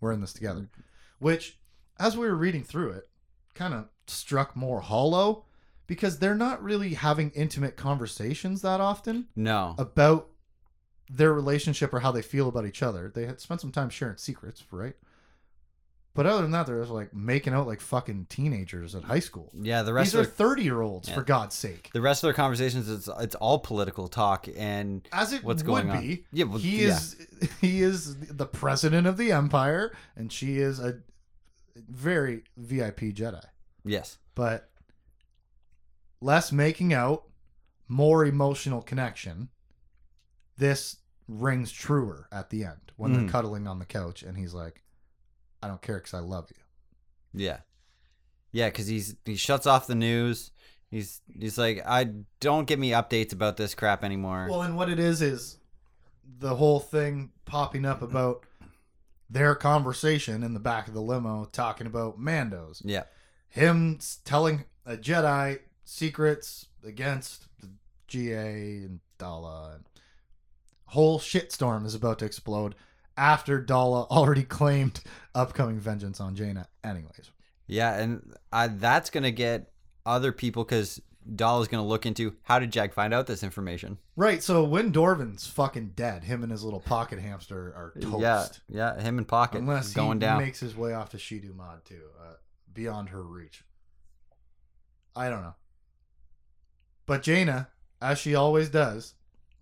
[0.00, 0.60] we're in this together.
[0.60, 0.82] Mm-hmm.
[1.18, 1.58] Which,
[1.98, 3.08] as we were reading through it,
[3.54, 5.44] kind of struck more hollow
[5.88, 9.74] because they're not really having intimate conversations that often no.
[9.78, 10.28] about
[11.10, 13.10] their relationship or how they feel about each other.
[13.12, 14.94] They had spent some time sharing secrets, right?
[16.14, 19.52] But other than that, they're just like making out like fucking teenagers at high school.
[19.60, 21.14] yeah, the rest These are of their, thirty year olds, Yeah.
[21.14, 21.90] for God's sake.
[21.92, 25.66] the rest of their conversations it's it's all political talk and As it What's would
[25.86, 26.00] going on?
[26.02, 26.24] be.
[26.32, 26.88] Yeah, well, he yeah.
[26.96, 27.16] is
[27.60, 30.98] he is the president of the empire, and she is a
[31.76, 33.44] very VIP Jedi.
[33.84, 34.18] yes.
[34.34, 34.68] But
[36.20, 37.24] less making out,
[37.88, 39.48] more emotional connection.
[40.56, 43.30] This rings truer at the end when they're Mhm.
[43.30, 44.82] cuddling on the couch, and he's like,
[45.62, 46.62] "I don't care because I love you."
[47.44, 47.60] Yeah.
[48.52, 50.50] Yeah, cuz he's he shuts off the news.
[50.90, 54.48] He's he's like I don't give me updates about this crap anymore.
[54.50, 55.58] Well, and what it is is
[56.24, 58.44] the whole thing popping up about
[59.30, 62.80] their conversation in the back of the limo talking about Mandos.
[62.84, 63.04] yeah.
[63.50, 67.70] Him telling a Jedi secrets against the
[68.06, 69.76] GA and Daala.
[69.76, 69.84] And
[70.86, 72.74] whole shitstorm is about to explode
[73.16, 75.00] after Daala already claimed
[75.34, 76.68] upcoming vengeance on Jaina.
[76.84, 77.30] Anyways,
[77.66, 79.72] Yeah, and I, that's going to get
[80.04, 81.00] other people is
[81.34, 83.98] going to look into how did Jack find out this information?
[84.16, 84.42] right.
[84.42, 88.60] So Wynn Dorvan's fucking dead, him and his little pocket hamster are toast.
[88.68, 90.42] Yeah, yeah, him and Pocket Unless going he down.
[90.42, 92.34] makes his way off to Shedu Maad too, uh,
[92.72, 93.64] beyond her reach.
[95.16, 95.54] I don't know.
[97.08, 97.68] But Jaina,
[98.00, 99.14] as she always does,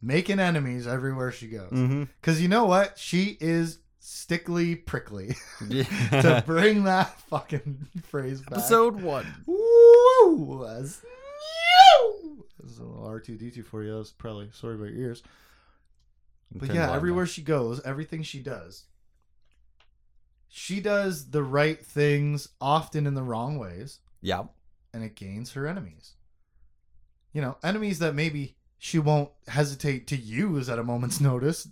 [0.03, 1.71] making enemies everywhere she goes.
[1.71, 2.03] mm-hmm.
[2.21, 2.99] Because you know what?
[2.99, 5.35] She is stickly prickly
[5.71, 8.59] to bring that fucking phrase back.
[8.59, 9.27] Episode 1.
[9.47, 10.67] Woo!
[10.67, 11.01] As-
[12.59, 13.93] There's a little R2D2 for you.
[13.95, 15.23] Was probably sorry about your ears.
[16.53, 18.85] But yeah, everywhere she goes, everything she does,
[20.49, 24.45] she does the right things, often in the wrong ways, Yeah.
[24.93, 26.15] and it gains her enemies.
[27.37, 31.68] You know, enemies that maybe she won't hesitate to use at a moment's notice,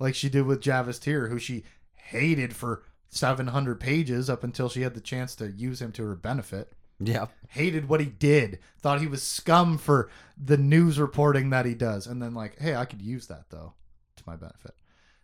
[0.00, 1.62] like she did with Javis Tyrr, who she
[1.94, 6.16] hated for 700 pages up until she had the chance to use him to her
[6.16, 6.72] benefit.
[6.98, 7.26] Yeah.
[7.50, 12.08] Hated what he did, thought he was scum for the news reporting that he does,
[12.08, 13.74] and then, like, hey, I could use that though
[14.16, 14.74] to my benefit.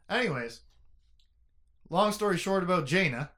[0.09, 0.61] Anyways,
[1.91, 3.33] long story short about Jaina.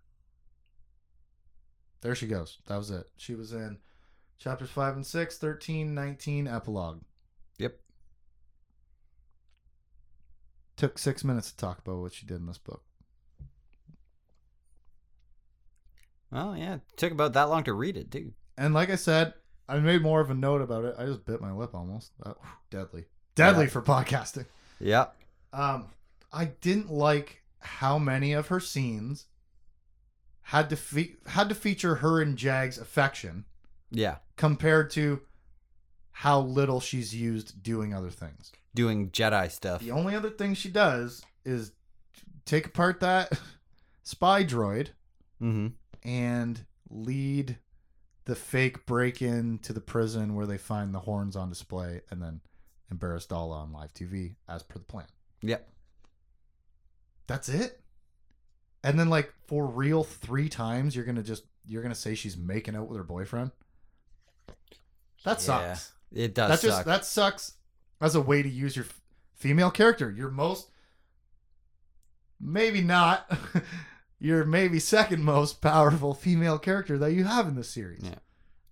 [2.02, 2.59] There she goes.
[2.66, 3.09] That was it.
[3.16, 3.78] She was in
[4.38, 7.01] chapters 5 and 6, 13, 19, epilogue.
[7.59, 7.79] Yep.
[10.77, 12.83] Took six minutes to talk about what she did in this book.
[16.31, 16.75] Well, yeah.
[16.75, 18.33] It took about that long to read it, too.
[18.59, 19.35] And like I said,
[19.68, 20.94] I made more of a note about it.
[20.99, 22.12] I just bit my lip almost.
[22.25, 23.05] That, whew, deadly.
[23.35, 23.70] Deadly Yeah.
[23.70, 24.47] for podcasting.
[24.81, 25.07] Yeah.
[25.53, 25.88] Um,
[26.33, 29.27] I didn't like how many of her scenes
[30.42, 33.44] had to fe- had to feature her and Jag's affection
[33.94, 34.16] Yeah.
[34.37, 35.20] compared to
[36.11, 38.52] how little she's used doing other things.
[38.74, 39.80] Doing Jedi stuff.
[39.80, 41.72] The only other thing she does is
[42.44, 43.33] take apart that
[44.02, 44.88] spy droid
[45.42, 45.68] Mm-hmm.
[46.09, 47.59] and lead
[48.24, 52.22] the fake break in to the prison where they find the horns on display and
[52.22, 52.40] then
[52.90, 55.07] embarrass Daala on live TV as per the plan.
[55.42, 55.68] Yep.
[57.26, 57.80] That's it.
[58.83, 62.76] And then like for real three times you're gonna just you're gonna say she's making
[62.76, 63.50] out with her boyfriend.
[65.24, 65.92] That Yeah, sucks.
[66.12, 66.70] It does That suck.
[66.70, 67.52] just that sucks
[68.00, 69.00] as a way to use your f-
[69.35, 70.11] female character.
[70.11, 70.68] Your most
[72.40, 73.30] maybe not
[74.20, 78.02] your maybe second most powerful female character that you have in the series.
[78.02, 78.16] Yeah.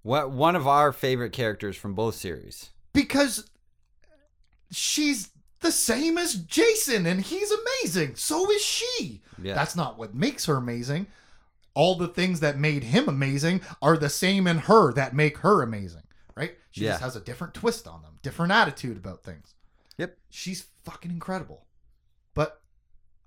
[0.02, 2.70] What one of our favorite characters from both series.
[2.92, 3.48] Because
[4.70, 5.30] she's
[5.60, 8.16] the same as Jacen and he's amazing.
[8.16, 9.22] So is she.
[9.40, 9.54] Yeah.
[9.54, 11.06] That's not what makes her amazing.
[11.74, 15.62] All the things that made him amazing are the same in her that make her
[15.62, 16.02] amazing,
[16.36, 16.56] right?
[16.70, 19.54] She just has a different twist on them, different attitude about things.
[19.98, 20.16] Yep.
[20.30, 21.66] She's fucking incredible.
[22.34, 22.60] But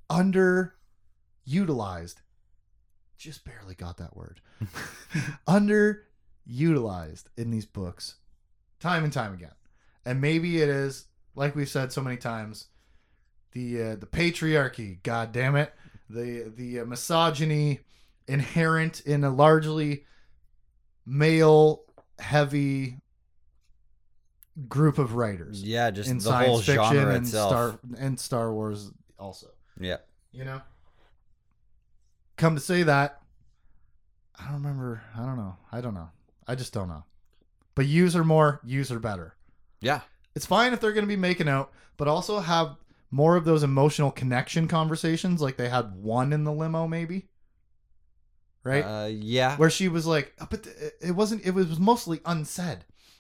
[0.10, 2.16] underutilized.
[3.18, 4.42] Just barely got that word.
[5.48, 8.16] underutilized in these books
[8.80, 9.52] time and time again.
[10.06, 12.68] And maybe it is like we've said so many times
[13.52, 15.74] the uh, the patriarchy, god damn it,
[16.10, 17.82] the the uh, misogyny
[18.28, 20.06] inherent in a largely
[21.06, 21.84] male
[22.20, 22.98] heavy
[24.70, 27.50] group of writers Yeah, just in the science whole fiction genre and itself.
[27.50, 29.48] Star and Star Wars also.
[29.80, 29.98] yeah.
[30.32, 30.62] You know?
[32.38, 33.22] Come to say that,
[34.38, 35.02] I don't remember.
[35.16, 35.56] I don't know.
[35.72, 36.10] I don't know.
[36.48, 37.06] I just don't know.
[37.76, 39.36] But use her more, use her better.
[39.82, 40.02] Yeah.
[40.36, 42.76] It's fine if they're going to be making out, but also have
[43.12, 47.30] more of those emotional connection conversations like they had one in the limo, maybe
[48.66, 48.82] right?
[48.84, 49.56] Uh, yeah.
[49.56, 51.46] Where she was like, oh, but th- it wasn't.
[51.46, 52.80] It was mostly unsaid.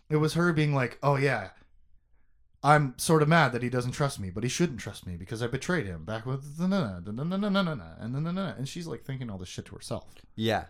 [0.09, 1.49] It was her being like, "Oh yeah,
[2.63, 5.41] I'm sort of mad that he doesn't trust me, but he shouldn't trust me because
[5.41, 6.75] I betrayed him." Back with and
[8.57, 10.05] and she's like thinking all this shit to herself.
[10.35, 10.65] Yeah.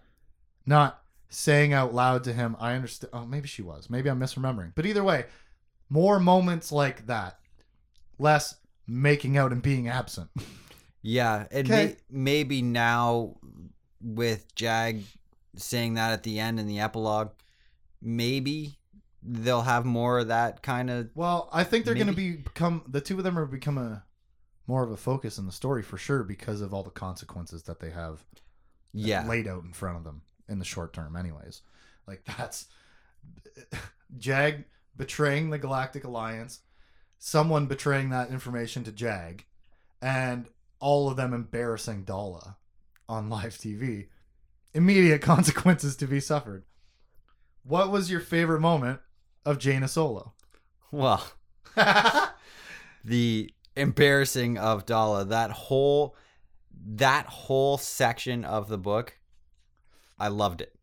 [0.65, 3.89] Not saying out loud to him, "I understand." Oh, maybe she was.
[3.89, 4.71] Maybe I'm misremembering.
[4.73, 5.25] But either way,
[5.89, 7.39] more moments like that,
[8.17, 8.55] less
[8.87, 10.29] making out and being absent.
[11.01, 13.35] yeah, and may- maybe now
[14.01, 15.03] with Jag
[15.55, 17.31] saying that at the end in the epilogue,
[18.01, 18.77] maybe
[19.23, 21.09] they'll have more of that kind of.
[21.15, 24.03] Well, I think they're going to be become the two of them are become a
[24.67, 27.79] more of a focus in the story for sure because of all the consequences that
[27.79, 28.39] they have uh,
[28.93, 29.27] Yeah.
[29.27, 31.61] laid out in front of them in the short term anyways
[32.07, 32.65] like that's
[34.17, 34.63] jag
[34.97, 36.59] betraying the galactic alliance
[37.19, 39.43] someone betraying that information to jag
[40.01, 40.47] and
[40.79, 42.55] all of them embarrassing Daala
[43.07, 44.07] on live tv
[44.73, 46.63] immediate consequences to be suffered
[47.63, 48.99] what was your favorite moment
[49.45, 50.33] of jaina solo
[50.91, 51.25] Well,
[53.03, 56.15] the embarrassing of Daala, that whole
[56.87, 59.17] that whole section of the book,
[60.19, 60.73] I loved it.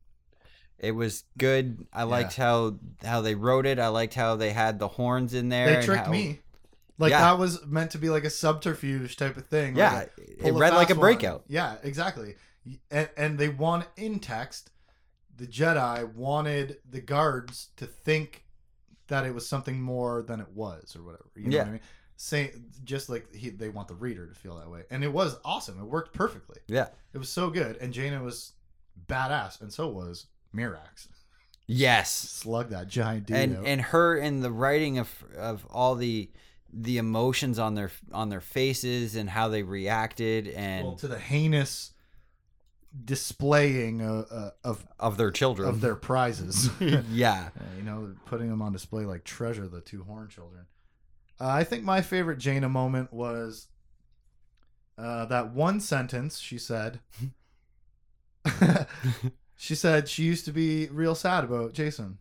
[0.78, 1.86] It was good.
[1.92, 3.78] I liked how how they wrote it.
[3.78, 5.80] I liked how they had the horns in there.
[5.80, 6.40] they tricked how- me
[6.98, 7.20] like Yeah.
[7.20, 10.74] that was meant to be like a subterfuge type of thing Yeah, a- it read
[10.74, 11.00] like a fast one.
[11.00, 11.44] breakout.
[11.48, 12.34] Yeah, exactly.
[12.90, 14.70] And, and they want in text,
[15.36, 18.44] the Jedi wanted the guards to think
[19.08, 21.24] that it was something more than it was, or whatever.
[21.34, 21.62] You know Yeah.
[21.62, 21.80] what I mean?
[22.16, 22.52] Say
[22.84, 25.80] just like he, they want the reader to feel that way, and it was awesome.
[25.80, 26.60] It worked perfectly.
[26.68, 26.88] Yeah.
[27.12, 28.52] It was so good, and Jaina was
[29.08, 31.08] badass, and so was Mirax.
[31.66, 32.12] Yes.
[32.14, 33.36] Slug that giant dude.
[33.36, 33.66] and out.
[33.66, 36.30] and her in the writing of of all the
[36.72, 41.18] the emotions on their on their faces and how they reacted and well, to the
[41.18, 41.92] heinous
[43.04, 46.70] displaying uh, uh, of of their children of their prizes.
[47.10, 50.66] yeah Uh, you know, putting them on display like treasure, the two horn children.
[51.40, 53.68] Uh, I think my favorite Jaina moment was
[54.96, 57.00] uh, that one sentence she said.
[59.56, 62.16] she said she used to be real sad about Jacen.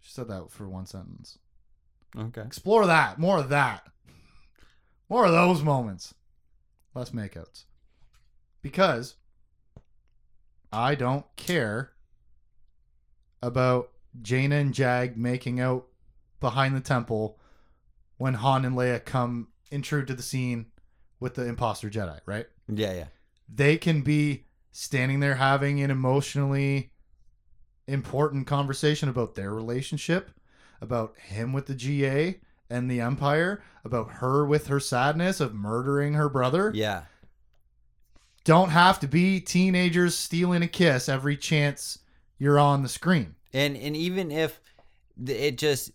[0.00, 1.38] She said that for one sentence.
[2.18, 3.18] Okay Explore that.
[3.18, 3.86] More of that.
[5.08, 6.14] More of those moments.
[6.94, 7.64] Less makeouts.
[8.62, 9.16] Because
[10.72, 11.92] I don't care
[13.42, 13.90] about
[14.22, 15.86] Jaina and Jag making out
[16.40, 17.38] behind the temple
[18.16, 20.66] when Han and Leia come intrude to the scene
[21.20, 22.46] with the imposter Jedi, right?
[22.68, 23.06] yeah yeah
[23.48, 26.92] They can be standing there having an emotionally
[27.86, 30.30] important conversation about their relationship,
[30.84, 32.38] about him with the GA
[32.70, 36.70] and the Empire, about her with her sadness of murdering her brother.
[36.74, 37.02] yeah
[38.44, 41.98] Don't have to be teenagers stealing a kiss every chance
[42.38, 43.34] you're on the screen.
[43.52, 44.60] and and even if
[45.26, 45.90] it just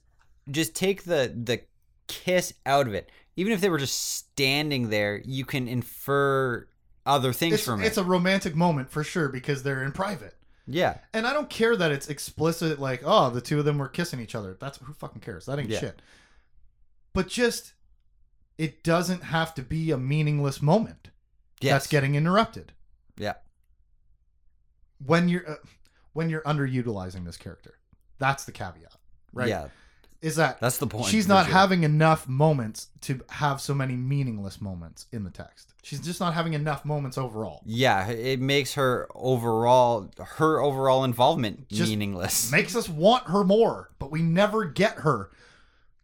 [0.49, 1.61] just take the the
[2.07, 6.67] kiss out of it even if they were just standing there you can infer
[7.05, 9.91] other things It's, from it's it It's a romantic moment for sure because they're in
[9.91, 10.35] private.
[10.71, 13.87] Yeah And I don't care that it's explicit, like, oh, the two of them were
[13.87, 14.55] kissing each other.
[14.59, 15.45] That's who fucking cares.
[15.47, 15.79] That ain't Yeah.
[15.79, 16.01] shit.
[17.13, 17.73] But just,
[18.57, 21.09] it doesn't have to be a meaningless moment
[21.59, 21.73] yes.
[21.73, 22.71] that's getting interrupted.
[23.17, 23.33] yeah
[25.05, 25.55] When you're, uh,
[26.13, 27.75] when you're underutilizing this character,
[28.19, 28.95] that's the caveat,
[29.33, 29.47] right?
[29.49, 29.69] yeah
[30.21, 31.53] Is that that's the point she's not sure.
[31.53, 35.73] having enough moments to have so many meaningless moments in the text.
[35.81, 37.61] She's just not having enough moments overall.
[37.65, 43.91] yeah it makes her overall her overall involvement Just meaningless makes us want her more,
[43.97, 45.29] but we never get her.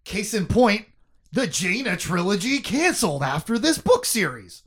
[0.05, 0.85] Case in point,
[1.33, 4.63] the Jaina trilogy canceled after this book series.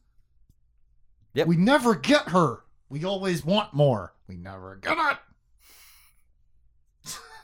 [1.32, 1.46] Yep.
[1.46, 2.64] We never get her.
[2.90, 4.12] We always want more.
[4.26, 4.98] We never get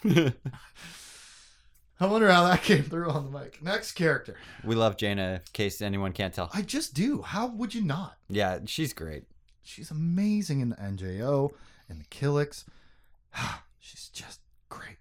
[0.05, 0.35] it.
[2.05, 3.63] I wonder how that came through on the mic.
[3.63, 4.37] Next character.
[4.63, 7.23] we love Jaina in case anyone can't tell I just do.
[7.23, 8.17] How would you not?
[8.29, 9.25] yeah she's great
[9.63, 11.51] She's amazing in the NJO
[11.89, 12.65] and the Killiks.
[13.79, 14.99] She's just great.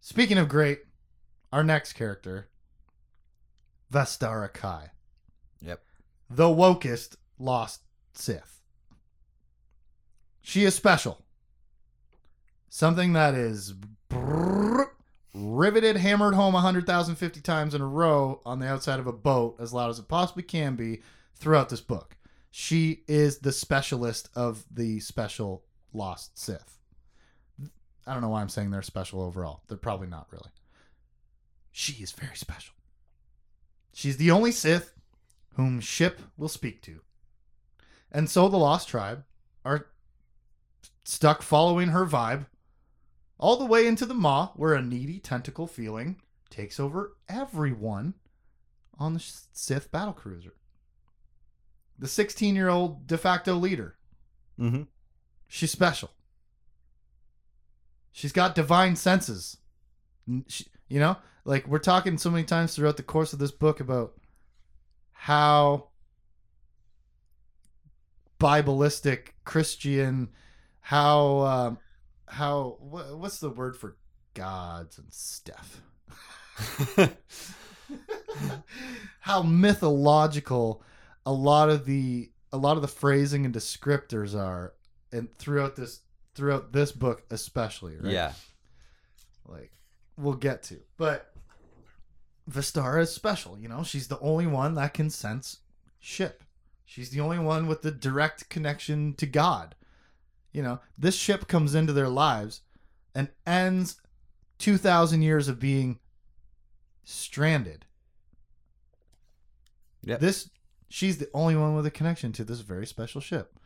[0.00, 0.80] Speaking of great,
[1.52, 2.48] our next character,
[3.92, 4.88] Vestara Khai.
[5.60, 5.80] Yep.
[6.28, 7.82] The wokest lost
[8.12, 8.60] Sith.
[10.42, 11.24] She is special.
[12.68, 13.72] something that is
[14.10, 14.63] brrr,
[15.34, 19.72] riveted, hammered home 100,050 times in a row on the outside of a boat as
[19.72, 21.02] loud as it possibly can be
[21.34, 22.16] throughout this book.
[22.50, 26.78] She is the specialist of the special lost Sith.
[28.06, 29.62] I don't know why I'm saying they're special overall.
[29.66, 30.50] They're probably not really.
[31.72, 32.74] She is very special.
[33.92, 34.92] She's the only Sith
[35.54, 37.00] whom Ship will speak to.
[38.12, 39.24] And so the Lost Tribe
[39.64, 39.86] are
[41.04, 42.46] stuck following her vibe
[43.38, 46.16] all the way into the Maw, where a needy tentacle feeling
[46.50, 48.14] takes over everyone
[48.98, 50.54] on the Sith battle cruiser.
[51.98, 53.96] The 16 year old de facto leader.
[54.58, 54.82] Mm-hmm.
[55.48, 56.10] She's special.
[58.12, 59.56] She's got divine senses.
[60.46, 63.80] She, you know, like we're talking so many times throughout the course of this book
[63.80, 64.14] about
[65.12, 65.88] how
[68.38, 70.30] Bibleistic Christian,
[70.80, 71.78] how um,
[72.26, 73.96] how wha- what's the word for
[74.34, 75.80] gods and stuff?
[79.20, 80.82] how mythological
[81.26, 84.74] a lot of the a lot of the phrasing and descriptors are
[85.12, 86.00] and throughout this
[86.34, 88.12] throughout this book especially right?
[88.12, 88.32] Yeah.
[89.46, 89.72] like
[90.16, 90.78] we'll get to.
[90.96, 91.32] But
[92.50, 93.82] Vistara is special you know?
[93.82, 95.58] She's the only one that can sense
[95.98, 96.42] ship.
[96.84, 99.74] She's the only one with the direct connection to god
[100.54, 102.62] you know this ship comes into their lives
[103.14, 104.00] and ends
[104.58, 105.98] 2000 years of being
[107.04, 107.84] stranded
[110.04, 110.20] Yep.
[110.20, 110.50] this
[110.88, 113.58] she's the only one with a connection to this very special ship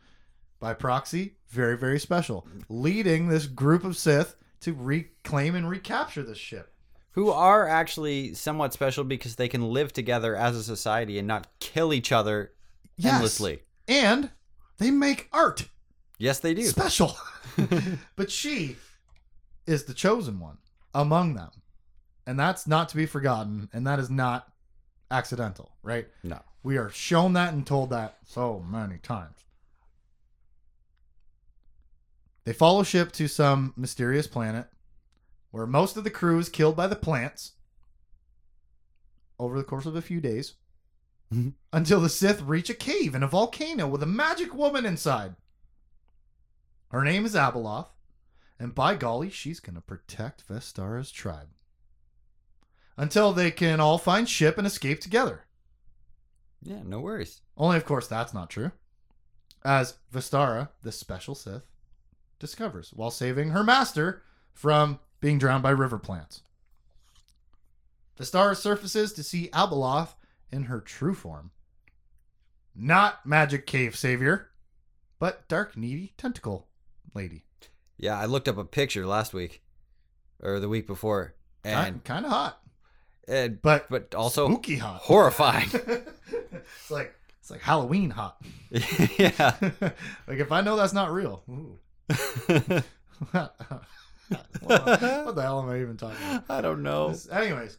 [0.59, 6.37] by proxy very very special leading this group of sith to reclaim and recapture this
[6.37, 6.73] ship
[7.11, 11.47] Who are actually somewhat special because they can live together as a society and not
[11.59, 12.53] kill each other
[12.97, 13.13] Yes.
[13.13, 13.61] endlessly.
[13.87, 14.31] and
[14.77, 15.69] they make art
[16.19, 16.63] Yes, they do.
[16.63, 17.15] special
[18.15, 18.75] but she
[19.65, 20.57] is the chosen one
[20.93, 21.49] among them
[22.27, 24.51] and that's not to be forgotten and that is not
[25.09, 26.39] accidental right no.
[26.61, 29.37] We are shown that and told that so many times.
[32.45, 34.67] They follow ship to some mysterious planet
[35.51, 37.53] where most of the crew is killed by the plants
[39.39, 40.55] over the course of a few days
[41.33, 41.53] Mhm.
[41.71, 45.35] until the Sith reach a cave in a volcano with a magic woman inside.
[46.89, 47.89] Her name is Abeloth,
[48.59, 51.49] and by golly, she's going to protect Vestara's tribe
[52.97, 55.45] until they can all find ship and escape together.
[56.61, 57.41] Yeah, no worries.
[57.55, 58.71] Only, of course, that's not true.
[59.63, 61.67] As Vestara, the special Sith,
[62.39, 64.23] discovers while saving her master
[64.53, 66.41] from being drowned by river plants.
[68.17, 70.15] Vistara surfaces to see Abeloth
[70.51, 71.51] in her true form.
[72.75, 74.49] Not magic cave savior,
[75.19, 76.68] but dark, needy tentacle
[77.13, 77.43] lady.
[77.97, 79.61] Yeah, I looked up a picture last week
[80.41, 82.61] or the week before, and kind of hot,
[83.27, 85.01] and but but also spooky hot.
[85.01, 85.69] horrifying.
[85.73, 88.41] it's like it's like Halloween hot.
[88.71, 89.55] yeah.
[90.27, 91.43] like if I know that's not real.
[91.49, 91.79] Ooh.
[94.61, 96.43] what the hell am I even talking about?
[96.49, 97.09] I don't know.
[97.09, 97.77] This- anyways,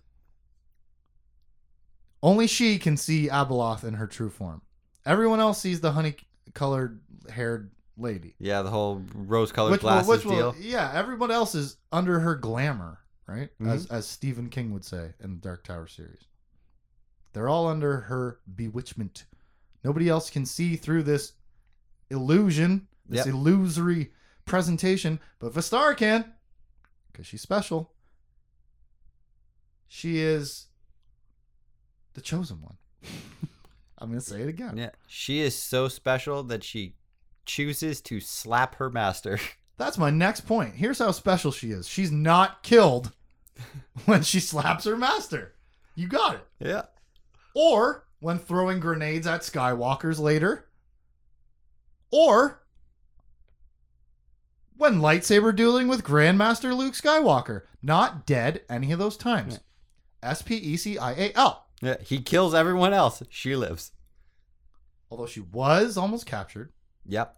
[2.22, 4.62] only she can see Abeloth in her true form.
[5.06, 7.00] Everyone else sees the honey-colored
[7.30, 7.70] haired
[8.00, 8.34] lady.
[8.38, 10.54] Yeah, the whole rose-colored Which will, glasses which will, deal.
[10.60, 13.50] yeah, everyone else is under her glamour, right?
[13.60, 13.68] Mm-hmm.
[13.68, 16.24] As as Stephen King would say in the Dark Tower series.
[17.32, 19.24] They're all under her bewitchment.
[19.84, 21.32] Nobody else can see through this
[22.10, 23.34] illusion, this Yep.
[23.34, 24.12] illusory
[24.44, 26.32] presentation, but Vistara can
[27.12, 27.92] because she's special.
[29.88, 30.66] She is
[32.14, 32.76] the chosen one.
[33.98, 34.76] I'm going to say it again.
[34.76, 36.94] Yeah, she is so special that she
[37.50, 39.38] chooses to slap her master.
[39.76, 40.74] That's my next point.
[40.76, 41.88] Here's how special she is.
[41.88, 43.12] She's not killed
[44.04, 45.54] when she slaps her master.
[45.94, 46.46] You got it.
[46.60, 46.82] Yeah.
[47.54, 50.66] Or when throwing grenades at Skywalkers later.
[52.12, 52.62] Or
[54.76, 57.62] when lightsaber dueling with Grandmaster Luke Skywalker.
[57.82, 59.60] Not dead any of those times.
[60.22, 61.66] S P E C I A L.
[61.80, 63.22] Yeah, he kills everyone else.
[63.30, 63.92] She lives.
[65.10, 66.72] Although she was almost captured,
[67.06, 67.36] Yep.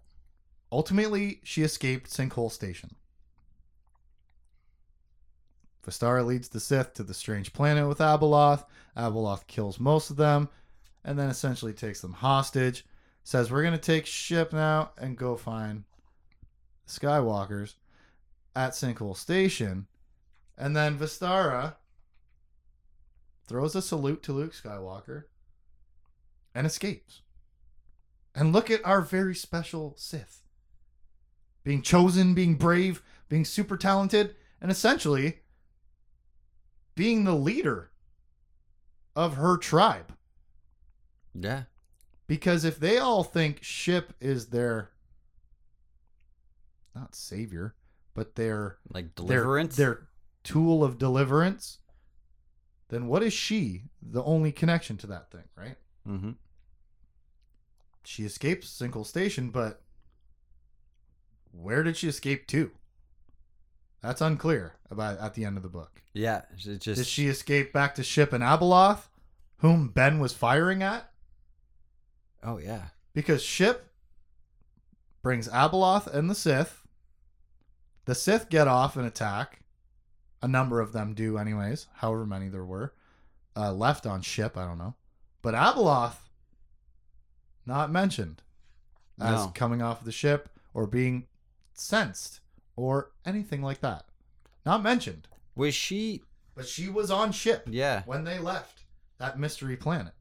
[0.72, 2.96] Ultimately she escaped Sinkhole Station.
[5.86, 8.64] Vistara leads the Sith to the strange planet with Abeloth.
[8.96, 10.48] Abeloth kills most of them
[11.04, 12.86] and then essentially takes them hostage.
[13.24, 15.84] Says, We're going to take ship now and go find
[16.86, 17.74] Skywalkers
[18.54, 19.86] at Sinkhole Station.
[20.56, 21.76] And then Vistara
[23.46, 25.24] throws a salute to Luke Skywalker
[26.54, 27.22] and escapes.
[28.34, 30.41] And look at our very special Sith
[31.64, 35.40] being chosen, being brave, being super talented, and essentially
[36.94, 37.90] being the leader
[39.16, 40.14] of her tribe.
[41.34, 41.64] Yeah.
[42.26, 44.90] Because if they all think Ship is their
[46.94, 47.74] not savior,
[48.14, 49.76] but their Like their, deliverance.
[49.76, 50.08] their
[50.44, 51.78] tool of deliverance,
[52.88, 55.76] then what is she the only connection to that thing, right?
[56.06, 56.32] mm-hmm.
[58.04, 59.80] She escapes Sinkhole Station, but
[61.52, 62.70] where did she escape to?
[64.02, 66.02] That's unclear about at the end of the book.
[66.12, 66.42] Yeah.
[66.64, 69.02] It just Did she escape back to Ship in Abeloth,
[69.58, 71.08] whom Ben was firing at?
[72.42, 72.86] Oh yeah.
[73.14, 73.86] Because Ship
[75.22, 76.82] brings Abeloth and the Sith.
[78.06, 79.60] The Sith get off and attack.
[80.42, 82.92] A number of them do, anyways, however many there were.
[83.56, 84.94] Uh, left on Ship, I don't know.
[85.40, 86.16] But Abeloth,
[87.64, 88.42] not mentioned
[89.20, 89.52] as No.
[89.54, 91.26] coming off the ship or being
[91.74, 92.40] sensed
[92.76, 94.04] or anything like that.
[94.64, 95.28] Not mentioned.
[95.54, 96.22] Was she?
[96.54, 98.02] But she was on ship Yeah.
[98.06, 98.84] when they left
[99.18, 100.14] that mystery planet.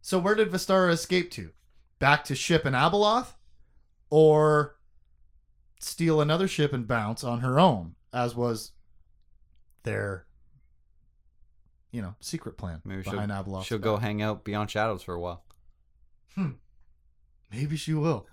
[0.00, 1.50] So where did Vistara escape to?
[1.98, 3.34] Back to ship in Abeloth?
[4.10, 4.76] Or
[5.80, 8.72] steal another ship and bounce on her own, as was
[9.84, 10.26] their
[11.90, 13.64] you know, secret plan Maybe she'll, behind Abeloth.
[13.64, 15.44] she'll go hang out beyond shadows for a while.
[16.34, 16.52] Hmm.
[17.52, 18.26] Maybe she will.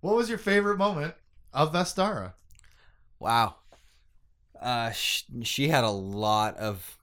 [0.00, 1.14] What was your favorite moment
[1.52, 2.34] of Vestara?
[3.18, 3.56] Wow.
[4.60, 6.98] Uh, sh- she had a lot of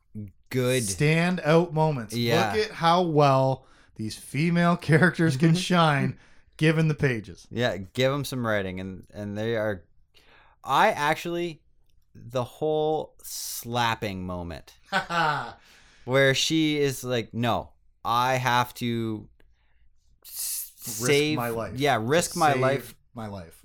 [0.49, 0.83] good.
[0.83, 2.15] Stand out moments.
[2.15, 2.53] Yeah.
[2.53, 6.17] Look at how well these female characters can shine
[6.57, 7.47] given the pages.
[7.51, 9.83] Yeah, give them some writing, and and they are.
[10.63, 11.61] I actually,
[12.13, 14.73] the whole slapping moment
[16.05, 17.71] where she is like, "No,
[18.03, 19.27] I have to
[20.25, 21.73] s- save my life.
[21.77, 22.95] Yeah, risk my Save life.
[23.15, 23.56] My life.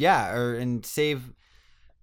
[0.00, 1.32] Yeah, or and save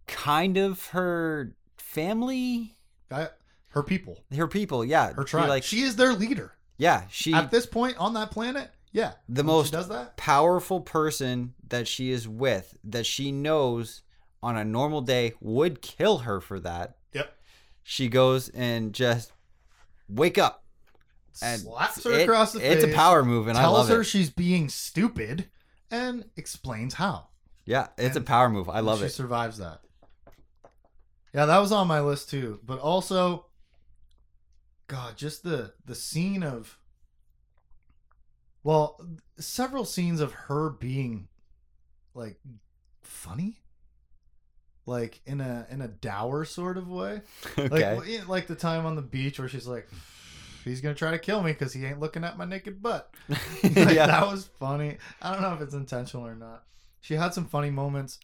[0.07, 2.77] kind of her family,
[3.11, 3.29] I,
[3.69, 4.23] her people.
[4.35, 4.85] her people.
[4.85, 5.49] Yeah, Her Be tribe.
[5.49, 6.53] Like, she is their leader.
[6.77, 9.13] yeah, she At this point on that planet, yeah.
[9.27, 10.15] the most does that?
[10.17, 14.03] powerful person that she is with that she knows
[14.43, 16.97] on a normal day would kill her for that.
[17.13, 17.33] Yep.
[17.83, 19.31] She goes and just
[20.07, 20.63] wake up.
[21.41, 22.93] And Slaps her it- across the It's face.
[22.93, 24.05] a power move, and I tells love her it.
[24.05, 25.49] she's being stupid
[25.91, 27.27] and explains how.
[27.67, 28.69] Yeah, it's a power move.
[28.69, 29.09] I love she it.
[29.09, 29.81] She survives that.
[31.33, 32.61] Yeah, that was on my list too.
[32.65, 33.45] But also,
[34.87, 36.79] God, just the the scene of,
[38.63, 39.05] well,
[39.37, 41.27] several scenes of her being,
[42.13, 42.39] like,
[43.03, 43.59] funny,
[44.85, 47.21] like in a in a dour sort of way.
[47.59, 47.97] okay.
[47.97, 49.89] Like, eh, like the time on the beach where she's like,
[50.63, 53.13] he's gonna try to kill me because he ain't looking at my naked butt.
[53.61, 54.07] Like, yeah.
[54.07, 54.99] that was funny.
[55.21, 56.63] I don't know if it's intentional or not.
[57.07, 58.19] She had some funny moments.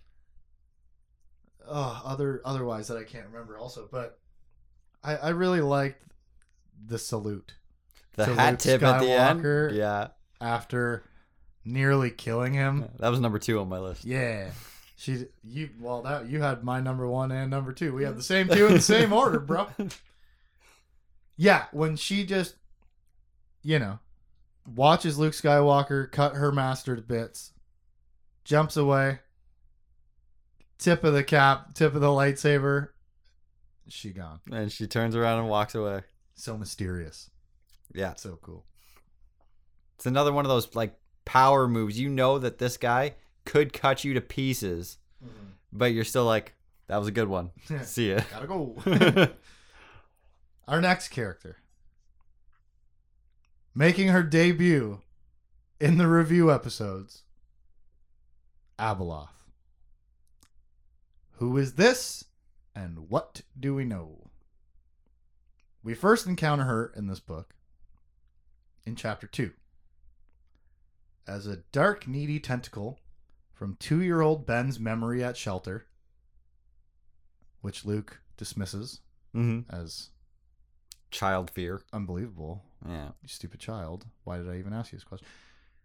[1.66, 4.20] Oh, other otherwise that I can't remember also, but
[5.02, 6.04] I I really liked
[6.86, 7.54] the salute
[8.18, 9.74] The to hat tip at the end.
[9.74, 10.10] Yeah.
[10.42, 11.06] after
[11.64, 12.90] nearly killing him.
[13.00, 14.04] That was number two on my list.
[14.04, 14.52] Yeah.
[14.98, 17.94] She you well that you had my number 1 and number 2.
[17.94, 19.68] We had the same two in the same order, bro.
[21.38, 22.56] Yeah, when she just
[23.62, 24.00] you know,
[24.76, 27.54] watches Luke Skywalker cut her master to bits,
[28.44, 29.20] jumps away,
[30.78, 32.90] tip of the cap, tip of the lightsaber,
[33.88, 34.40] she gone.
[34.52, 36.02] And she turns around and walks away.
[36.36, 37.30] So mysterious.
[37.94, 38.14] Yeah.
[38.16, 38.66] So cool.
[39.96, 42.00] It's another one of those like power moves.
[42.00, 43.16] You know that this guy
[43.46, 45.52] could cut you to pieces, mm-hmm.
[45.72, 46.54] but you're still like,
[46.88, 47.52] that was a good one.
[47.84, 48.22] See ya.
[48.32, 49.30] Gotta go.
[50.68, 51.58] Our next character.
[53.76, 55.02] Making her debut
[55.80, 57.24] in the review episodes.
[58.80, 59.30] Abeloth.
[61.34, 62.26] Who is this
[62.76, 64.30] and what do we know?
[65.84, 67.56] We first encounter her in this book
[68.86, 69.52] in chapter 2
[71.28, 73.00] as a dark, needy tentacle
[73.54, 75.86] from two year old Ben's memory at shelter,
[77.62, 79.02] which Luke dismisses
[79.34, 80.10] hmm as
[81.12, 81.82] Child fear.
[81.94, 82.64] unbelievable.
[82.88, 83.10] Yeah.
[83.22, 84.06] You stupid child.
[84.24, 85.28] Why did I even ask you this question?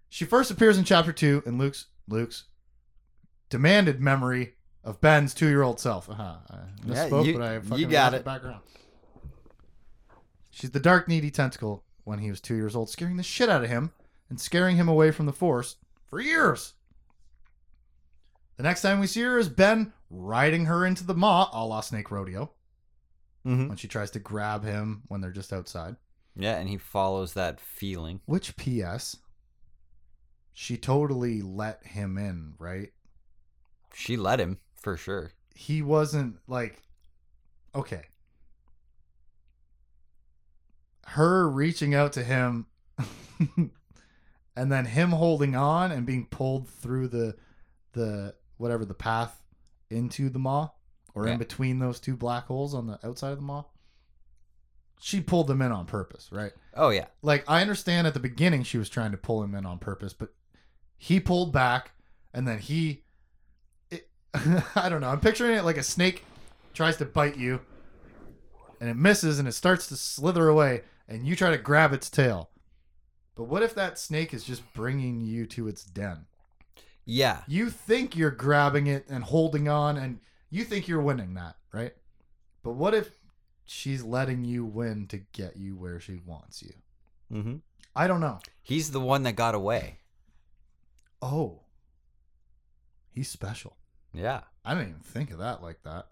[0.09, 2.45] She first appears in chapter two in Luke's Luke's
[3.51, 6.09] demanded memory of Ben's two year old self.
[6.09, 6.37] Uh-huh.
[6.51, 8.25] I Yeah, you- but I you got it.
[8.25, 8.63] background.
[10.51, 13.63] She's the dark, needy tentacle when he was two years old, scaring the shit out
[13.63, 13.93] of him
[14.29, 15.77] and scaring him away from the Force
[16.07, 16.75] for years.
[18.57, 21.81] The next time we see her is Ben riding her into the maw, a la
[21.81, 22.51] Snake Rodeo,
[23.45, 25.97] hmm when she tries to grab him when they're just outside.
[26.35, 28.21] Yeah, and he follows that feeling.
[28.27, 29.17] Which P.S.
[30.53, 32.93] She totally let him in, right?
[34.01, 35.33] She let him for sure.
[35.55, 36.83] he wasn't like
[37.75, 38.03] okay.
[41.07, 42.67] Her reaching out to him
[44.57, 47.37] and then him holding on and being pulled through the
[47.93, 49.43] the whatever the path
[49.91, 50.69] into the maw
[51.15, 51.33] or Yeah.
[51.33, 53.65] in between those two black holes on the outside of the maw.
[55.01, 56.53] She pulled them in on purpose, right?
[56.75, 57.07] Oh yeah.
[57.23, 60.13] like I understand at the beginning she was trying to pull him in on purpose,
[60.13, 60.35] but
[60.97, 61.93] he pulled back
[62.35, 63.05] and then he
[64.75, 65.09] I don't know.
[65.09, 66.25] I'm picturing it like a snake
[66.75, 67.61] tries to bite you
[68.81, 72.11] and it misses and it starts to slither away and you try to grab its
[72.11, 72.51] tail.
[73.35, 76.27] But what if that snake is just bringing you to its den?
[77.05, 77.39] Yeah.
[77.47, 80.21] You think you're grabbing it and holding on and
[80.51, 81.95] you think you're winning that, right?
[82.63, 83.11] But what if
[83.65, 86.73] she's letting you win to get you where she wants you?
[87.31, 87.57] hmm
[87.97, 88.39] I don't know.
[88.63, 89.99] He's the one that got away.
[91.21, 91.61] Oh.
[93.11, 93.77] He's special.
[94.13, 94.41] Yeah.
[94.65, 96.07] I didn't even think of that like that.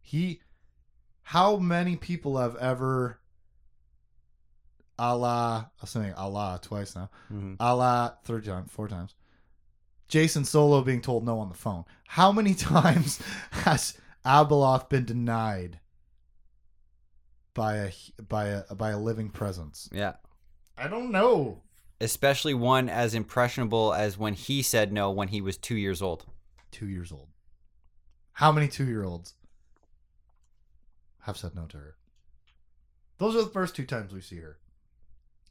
[0.00, 0.40] He
[1.22, 3.18] how many people have ever
[4.98, 7.10] Allah, I'm saying Allah twice now.
[7.28, 9.14] hmm A la third time, four times.
[10.08, 11.84] Jacen Solo being told no on the phone.
[12.06, 15.80] How many times has Abeloth been denied
[17.54, 17.92] by a
[18.28, 19.88] by a by a living presence?
[19.92, 20.14] Yeah.
[20.76, 21.62] I don't know.
[22.00, 26.26] Especially one as impressionable as when he said no when he was two years old.
[26.70, 27.28] two years old.
[28.34, 29.34] How many two year olds
[31.20, 31.96] have said no to her?
[33.18, 34.58] Those are the first two times we see her.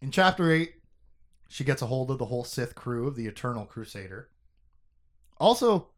[0.02, 0.74] In chapter 8,
[1.48, 4.30] she gets a hold of the whole Sith crew of the Eternal Crusader.
[5.38, 5.90] Also,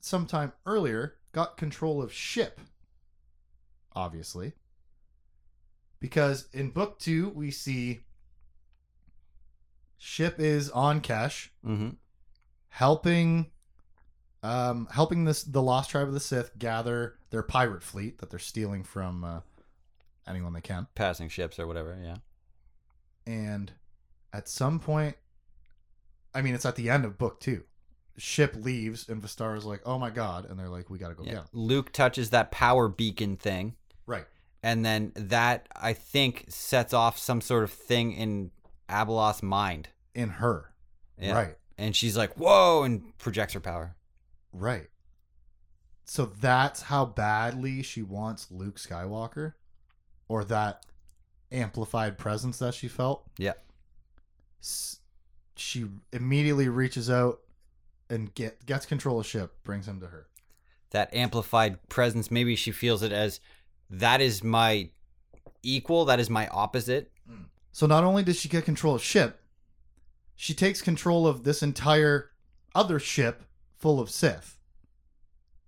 [0.00, 2.60] sometime earlier, got control of Ship.
[3.94, 4.52] Obviously.
[6.00, 8.00] Because in book 2, we see
[9.98, 11.90] Ship is on Kesh Mm-hmm.
[12.68, 13.46] helping
[14.44, 18.38] um helping this the lost tribe of the sith gather their pirate fleet that they're
[18.38, 19.40] stealing from uh,
[20.28, 21.98] anyone they can Passing ships or whatever.
[22.02, 22.16] Yeah.
[23.26, 23.72] and
[24.32, 25.16] at some point
[26.34, 27.64] i mean it's at the end of book two
[28.18, 31.30] ship leaves and Vistara's like oh my god and they're like we gotta go yeah.
[31.32, 33.74] get him Luke touches that power beacon thing.
[34.06, 34.26] right
[34.62, 38.50] and then that I think sets off some sort of thing in
[38.88, 39.88] Abeloth's mind.
[40.14, 40.70] in her
[41.18, 41.32] Yeah.
[41.34, 43.96] right And she's like, "Whoa!" and projects her power.
[44.54, 44.88] Right
[46.06, 49.52] so that's how badly she wants luke skywalker
[50.28, 50.86] or that
[51.52, 53.52] amplified presence that she felt Yeah.
[55.56, 57.40] she immediately reaches out
[58.10, 60.26] and get gets control of ship, brings him to her.
[60.90, 62.30] That amplified presence.
[62.30, 63.40] Maybe she feels it as
[63.90, 64.90] that is my
[65.62, 66.04] equal.
[66.04, 67.10] That is my opposite.
[67.30, 67.46] Mm.
[67.72, 69.40] So not only does she get control of ship,
[70.36, 72.30] she takes control of this entire
[72.74, 73.42] other ship
[73.78, 74.58] full of Sith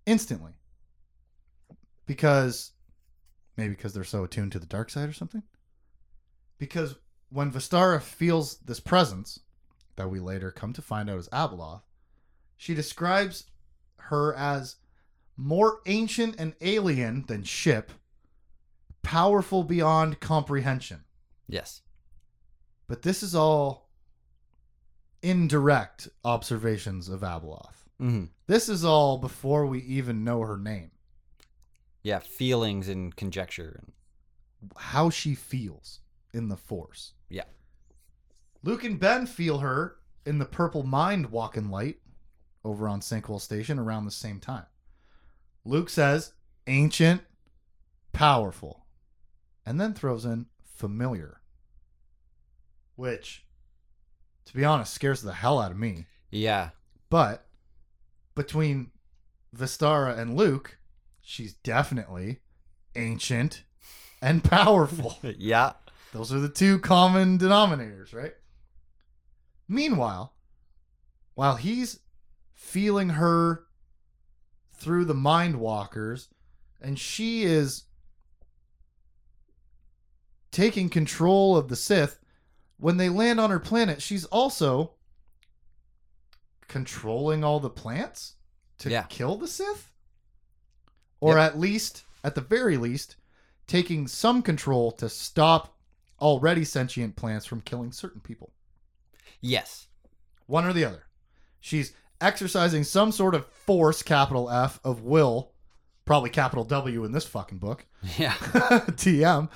[0.06, 0.52] instantly.
[2.06, 2.72] Because
[3.56, 5.42] maybe because they're so attuned to the dark side or something.
[6.58, 6.96] Because
[7.30, 9.40] when Vistara feels this presence
[9.96, 11.82] that we later come to find out is Abeloth,
[12.56, 13.44] she describes
[13.96, 14.76] her as
[15.36, 17.92] more ancient and alien than ship,
[19.02, 21.04] powerful beyond comprehension.
[21.48, 21.82] Yes.
[22.88, 23.90] But this is all
[25.22, 27.85] indirect observations of Abeloth.
[27.98, 30.90] Hmm This is all before we even know her name.
[32.02, 32.20] Yeah.
[32.20, 33.80] Feelings and conjecture.
[33.82, 36.00] and How she feels
[36.32, 37.14] in the Force.
[37.28, 37.44] Yeah.
[38.62, 41.98] Luke and Ben feel her in the purple mind walking light
[42.64, 44.66] over on Sinkhole Station around the same time.
[45.64, 46.32] Luke says,
[46.66, 47.22] ancient,
[48.12, 48.86] powerful,
[49.64, 51.40] and then throws in familiar.
[52.96, 53.44] Which,
[54.46, 56.06] to be honest, scares the hell out of me.
[56.30, 56.70] Yeah.
[57.10, 57.45] But
[58.36, 58.92] between
[59.56, 60.78] Vistara and Luke,
[61.20, 62.40] she's definitely
[62.94, 63.64] ancient
[64.22, 65.18] and powerful.
[65.38, 65.72] Yeah.
[66.12, 68.32] Those are the two common denominators, right?
[69.68, 70.34] Meanwhile,
[71.34, 71.98] while he's
[72.54, 73.64] feeling her
[74.72, 76.28] through the mind walkers,
[76.80, 77.84] and she is
[80.52, 82.18] taking control of the Sith,
[82.78, 84.95] when they land on her planet, she's also
[86.68, 88.34] controlling all the plants
[88.78, 89.04] to Yeah.
[89.04, 89.90] kill the Sith?
[91.20, 93.16] Or at least, at the very least,
[93.66, 95.76] taking some control to stop
[96.20, 98.52] already sentient plants from killing certain people.
[99.40, 99.88] Yes.
[100.46, 101.04] One or the other.
[101.60, 105.52] She's exercising some sort of force, capital F, of will,
[106.04, 107.86] probably capital W in this fucking book,
[108.18, 108.32] Yeah.
[108.34, 109.48] TM.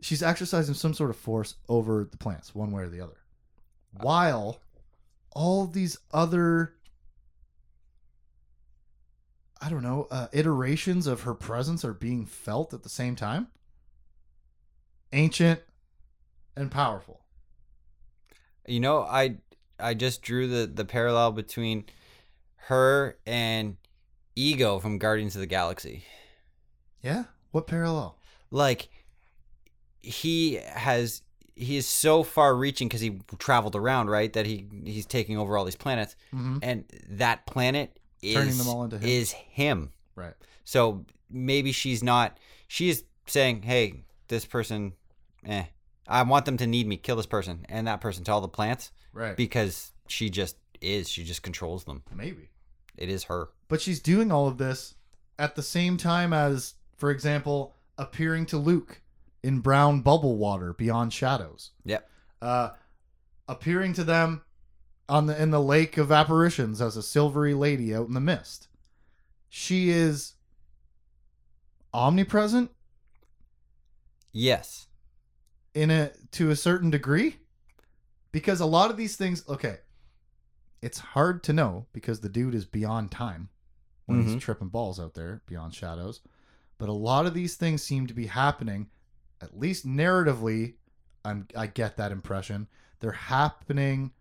[0.00, 3.16] She's exercising some sort of force over the plants, one way or the other.
[4.00, 4.60] While
[5.38, 6.74] all these other
[9.60, 13.48] I don't know, uh, iterations of her presence are being felt at the same time.
[15.12, 15.60] Ancient
[16.56, 17.20] and powerful.
[18.66, 19.36] You know, I
[19.78, 21.84] I just drew the the parallel between
[22.66, 23.76] her and
[24.34, 26.04] Ego from Guardians of the Galaxy.
[27.00, 27.24] Yeah.
[27.52, 28.18] What parallel?
[28.50, 28.88] Like
[30.00, 31.22] he has
[31.58, 34.32] he is so far reaching because he traveled around, right?
[34.32, 36.58] That he he's taking over all these planets, Mm-hmm.
[36.62, 39.08] and that planet is Turning them all into him.
[39.08, 39.92] is him.
[40.14, 40.34] Right.
[40.64, 42.38] So maybe she's not.
[42.68, 44.92] She's saying, "Hey, this person,
[45.46, 45.64] eh,
[46.06, 46.96] I want them to need me.
[46.96, 49.36] Kill this person and that person to all the plants Right.
[49.36, 51.08] because she just is.
[51.08, 52.02] She just controls them.
[52.14, 52.50] Maybe.
[52.96, 53.50] It is her.
[53.68, 54.94] But she's doing all of this
[55.38, 59.00] at the same time as, for example, appearing to Luke
[59.42, 61.70] in brown bubble water beyond shadows.
[61.84, 62.08] Yep.
[62.42, 62.70] Uh,
[63.48, 64.42] appearing to them
[65.08, 68.68] on the in the lake of apparitions as a silvery lady out in the mist.
[69.48, 70.34] She is
[71.94, 72.70] omnipresent
[74.32, 74.86] Yes.
[75.74, 77.36] in a to a certain degree
[78.32, 79.78] because a lot of these things okay
[80.82, 83.48] it's hard to know because the dude is beyond time
[84.06, 84.28] when Mhm.
[84.34, 86.20] he's tripping balls out there beyond shadows
[86.78, 88.88] but a lot of these things seem to be happening
[89.40, 90.74] at least narratively
[91.24, 92.66] I'm, i get that impression
[93.00, 94.12] they're happening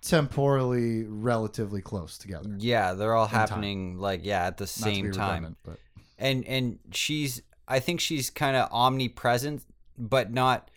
[0.00, 3.40] temporally relatively close together Yeah, they're all In time.
[3.48, 5.56] happening like yeah at the same time.
[5.64, 5.78] but
[6.18, 9.62] and and she's i think she's kind of omnipresent
[9.96, 10.70] but not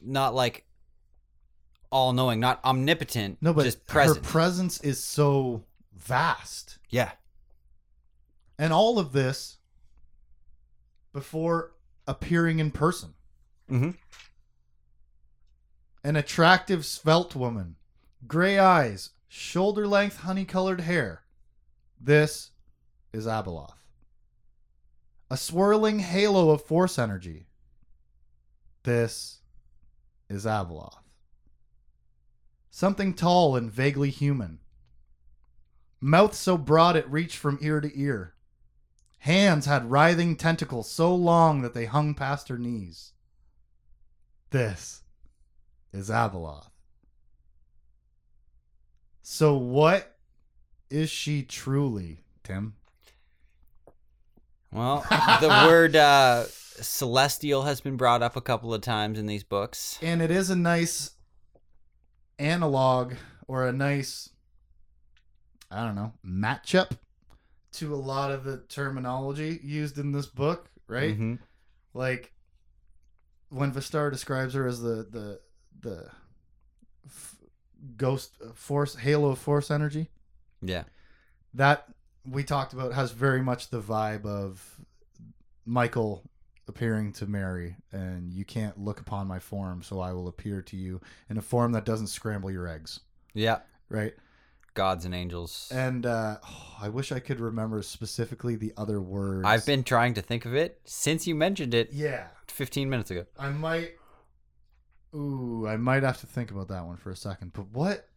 [0.00, 0.64] not like
[1.92, 5.64] all knowing not omnipotent no but just her presence is so
[5.94, 7.10] vast yeah
[8.58, 9.58] And all of this
[11.12, 11.72] before
[12.06, 13.14] appearing in person.
[13.68, 13.96] Mhm.
[16.02, 17.76] An attractive, svelte woman,
[18.26, 21.24] gray eyes, shoulder length, honey colored hair.
[22.00, 22.50] This
[23.12, 23.76] is Abeloth.
[25.30, 27.46] A swirling halo of force energy.
[28.82, 29.40] This
[30.28, 31.02] is Abeloth.
[32.70, 34.60] Something tall and vaguely human.
[36.00, 38.34] Mouth so broad it reached from ear to ear.
[39.20, 43.12] Hands had writhing tentacles so long that they hung past her knees.
[44.50, 45.02] This
[45.92, 46.70] is Abeloth.
[49.22, 50.16] So, what
[50.88, 52.74] is she truly, Tim?
[54.72, 55.04] well
[55.40, 59.98] the word uh celestial has been brought up a couple of times in these books
[60.00, 61.10] And it is a nice
[62.38, 63.14] analog
[63.48, 64.30] or a nice,
[65.70, 66.92] I don't know, matchup
[67.72, 71.18] to a lot of the terminology used in this book, right?
[71.18, 71.38] Mhm.
[71.94, 72.32] like
[73.48, 75.40] when Vistar describes her as the the
[75.80, 76.10] the
[77.06, 77.36] f-
[77.96, 80.08] ghost uh, force halo of force energy.
[80.62, 80.84] Yeah.
[81.54, 81.88] That
[82.26, 84.80] we talked about has very much the vibe of
[85.64, 86.22] Michael
[86.68, 90.76] appearing to Mary and you can't look upon my form so I will appear to
[90.76, 93.00] you in a form that doesn't scramble your eggs.
[93.34, 93.60] Yeah.
[93.88, 94.14] Right
[94.74, 99.44] gods and angels and uh oh, I wish I could remember specifically the other words
[99.46, 103.24] i've been trying to think of it since you mentioned it yeah 15 minutes ago
[103.38, 103.92] I might.
[105.14, 107.52] Ooh, I might have to think about that one for a second.
[107.52, 108.08] But what?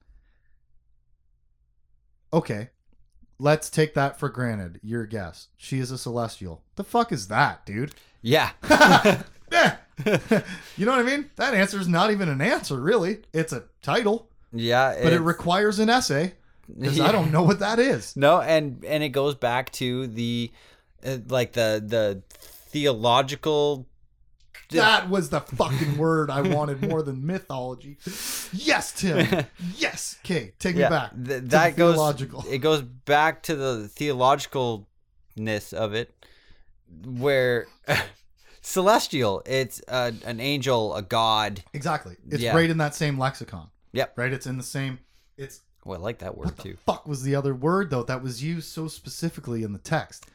[2.32, 2.70] Okay,
[3.40, 4.80] let's take that for granted.
[4.84, 5.48] Your guess.
[5.58, 6.64] She is a celestial.
[6.76, 7.94] The fuck is that, dude?
[8.22, 8.52] yeah
[9.52, 9.78] Yeah.
[10.78, 11.30] you know what I mean?
[11.36, 13.20] That answer is not even an answer, really.
[13.34, 16.34] It's a title, yeah but it requires an essay
[16.78, 17.06] because Yeah.
[17.08, 18.16] I don't know what that is.
[18.16, 20.52] No, and and it goes back to the
[21.06, 22.22] uh, like the the
[22.72, 23.88] theological
[24.72, 27.98] That was the fucking word I wanted more than mythology.
[28.52, 29.46] Yes, Tim.
[29.78, 30.18] Yes.
[30.26, 31.12] Okay, take me back.
[31.14, 32.44] th- that goes theological.
[32.50, 36.14] it goes back to the theologicalness of it
[37.06, 37.68] where
[38.62, 42.16] celestial it's uh, an angel a god Exactly.
[42.30, 42.56] It's Yeah.
[42.56, 43.68] right in that same lexicon.
[43.94, 44.18] Yep.
[44.18, 44.32] Right?
[44.34, 45.00] It's in the same
[45.38, 48.04] it's oh i like that word what the too fuck was the other word though
[48.04, 50.26] that was used so specifically in the text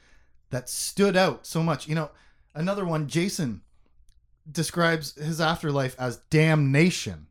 [0.51, 1.89] that stood out so much.
[1.89, 2.11] You know,
[2.55, 3.61] another one, Jacen
[4.51, 7.27] describes his afterlife as damnation.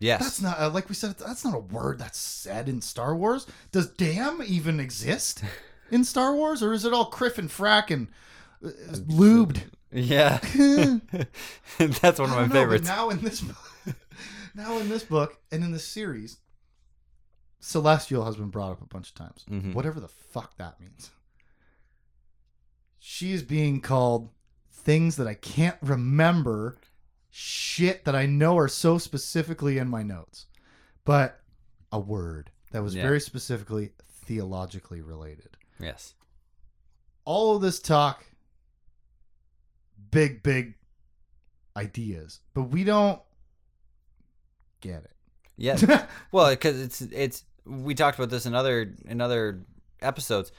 [0.00, 3.14] yes That's not uh, like we said that's not a word that's said in Star
[3.14, 3.46] Wars.
[3.70, 5.44] Does damn even exist
[5.90, 8.08] in Star Wars or is it all kriff and frack and
[8.64, 8.70] uh,
[9.06, 9.62] lubed?
[9.92, 10.38] yeah
[11.78, 13.42] that's one of my know, favorites now in this
[14.54, 16.38] now in this book and in the series,
[17.66, 19.44] Celestial has been brought up a bunch of times.
[19.50, 19.74] Mhm.
[19.74, 21.10] Whatever the fuck that means.
[22.98, 24.30] She is being called
[24.70, 26.76] things that I can't remember,
[27.30, 30.46] shit that I know are so specifically in my notes,
[31.04, 31.42] but
[31.90, 33.02] a word that was Yeah.
[33.02, 35.56] very specifically theologically related.
[35.78, 36.14] yes
[37.26, 38.24] all of this talk,
[40.12, 40.74] big, big
[41.76, 43.20] ideas, but we don't
[44.80, 45.16] get it.
[45.56, 46.06] Yeah.
[46.32, 49.64] well, because it's it's we talked about this in other in other
[50.00, 50.52] episodes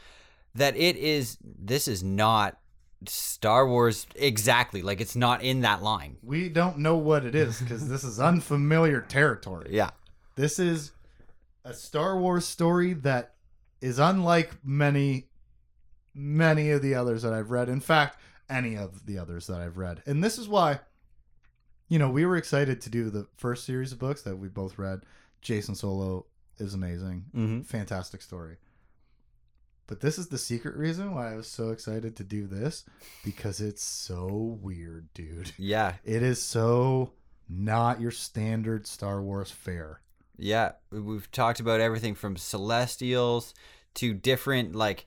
[0.56, 2.58] that it is this is not
[3.08, 6.18] Star Wars exactly like it's not in that line.
[6.24, 9.70] we don't know what it is because this is unfamiliar territory.
[9.72, 9.92] Yeah.
[10.36, 10.92] This is
[11.64, 13.34] a Star Wars story that
[13.82, 15.30] is unlike many,
[16.16, 17.70] many of the others that I've read.
[17.70, 20.02] In fact, any of the others that I've read.
[20.06, 20.80] And this is why,
[21.90, 24.78] you know, we were excited to do the first series of books that we both
[24.78, 25.02] read.
[25.44, 26.26] Jacen Solo
[26.60, 27.26] is amazing.
[27.36, 27.62] Mm-hmm.
[27.62, 28.58] Fantastic story.
[29.88, 32.84] But this is the secret reason why I was so excited to do this
[33.24, 35.54] because it's so weird, dude.
[35.58, 35.94] Yeah.
[36.04, 37.14] It is so
[37.48, 40.02] not your standard Star Wars fare.
[40.38, 40.74] Yeah.
[40.92, 43.54] We've talked about everything from celestials
[43.96, 45.06] to different like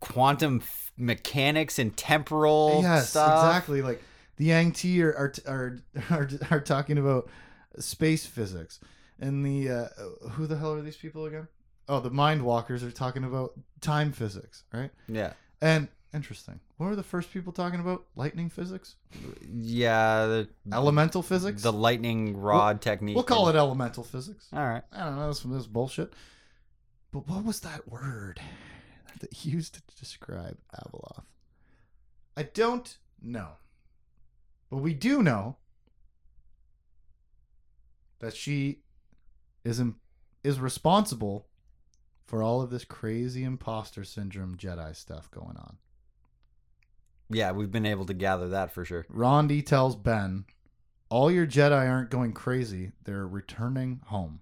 [0.00, 3.44] quantum f- mechanics and temporal yes, stuff.
[3.44, 3.82] exactly.
[3.82, 4.02] Like
[4.36, 5.78] the Aing-Tii are, are are
[6.10, 7.28] are are talking about
[7.78, 8.80] space physics,
[9.20, 9.88] and the uh,
[10.30, 11.48] who the hell are these people again?
[11.88, 14.90] Oh, the Mind Walkers are talking about time physics, right?
[15.08, 15.32] Yeah.
[15.60, 16.58] And interesting.
[16.78, 18.04] What were the first people talking about?
[18.16, 18.96] Lightning physics,
[19.48, 20.26] Yeah.
[20.26, 21.62] The, elemental physics.
[21.62, 23.14] the lightning rod technique.
[23.14, 24.48] we'll call it elemental physics.
[24.52, 24.82] All right.
[24.92, 25.28] I don't know.
[25.28, 26.12] This from this bullshit.
[27.12, 28.40] But what was that word
[29.20, 31.22] that he used to describe Abeloth?
[32.36, 33.50] I don't know.
[34.70, 35.56] But we do know
[38.18, 38.80] that she
[39.66, 39.98] is im-
[40.44, 41.48] is responsible
[42.24, 45.78] for all of this crazy imposter syndrome Jedi stuff going on.
[47.28, 49.04] Yeah, we've been able to gather that for sure.
[49.10, 50.44] Rondi tells Ben,
[51.08, 52.92] "All your Jedi aren't going crazy.
[53.02, 54.40] They're returning home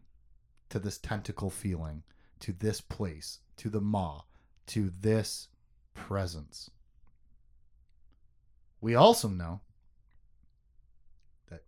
[0.68, 2.02] to this tentacle feeling,
[2.40, 4.24] to this place, to the Maw,
[4.66, 5.48] to this
[5.94, 6.70] presence."
[8.82, 9.62] We also know
[11.46, 11.64] that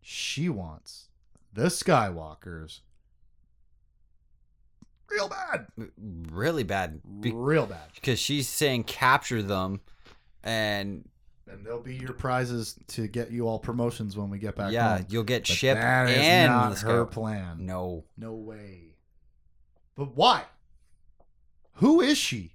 [0.00, 1.09] she wants
[1.52, 2.80] the Skywalkers
[5.10, 5.66] real bad,
[6.30, 7.00] Really bad.
[7.20, 9.80] Be- real bad, because she's saying capture them
[10.42, 11.08] and
[11.50, 14.98] and they'll be your prizes to get you all promotions when we get back yeah
[14.98, 15.06] home.
[15.08, 17.66] you'll get But ship that is and not her plan.
[17.66, 18.94] no No way.
[19.96, 20.44] But why?
[21.74, 22.54] Who is she?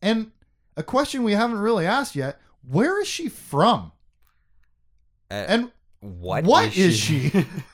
[0.00, 0.32] And
[0.76, 3.92] a question we haven't really asked yet: Where is she from?
[5.30, 7.30] Uh, And what what is is she?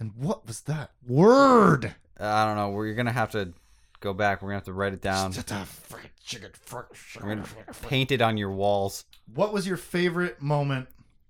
[0.00, 1.94] and what was that word?
[2.18, 2.70] i don't know.
[2.70, 3.52] We're gonna have to
[4.00, 4.42] go back.
[4.42, 5.32] We're gonna have to write it down.
[5.32, 6.80] Just a fried chicken fr-
[7.22, 7.46] we're gonna
[7.82, 9.04] paint it on your walls.
[9.32, 10.88] What was your favorite moment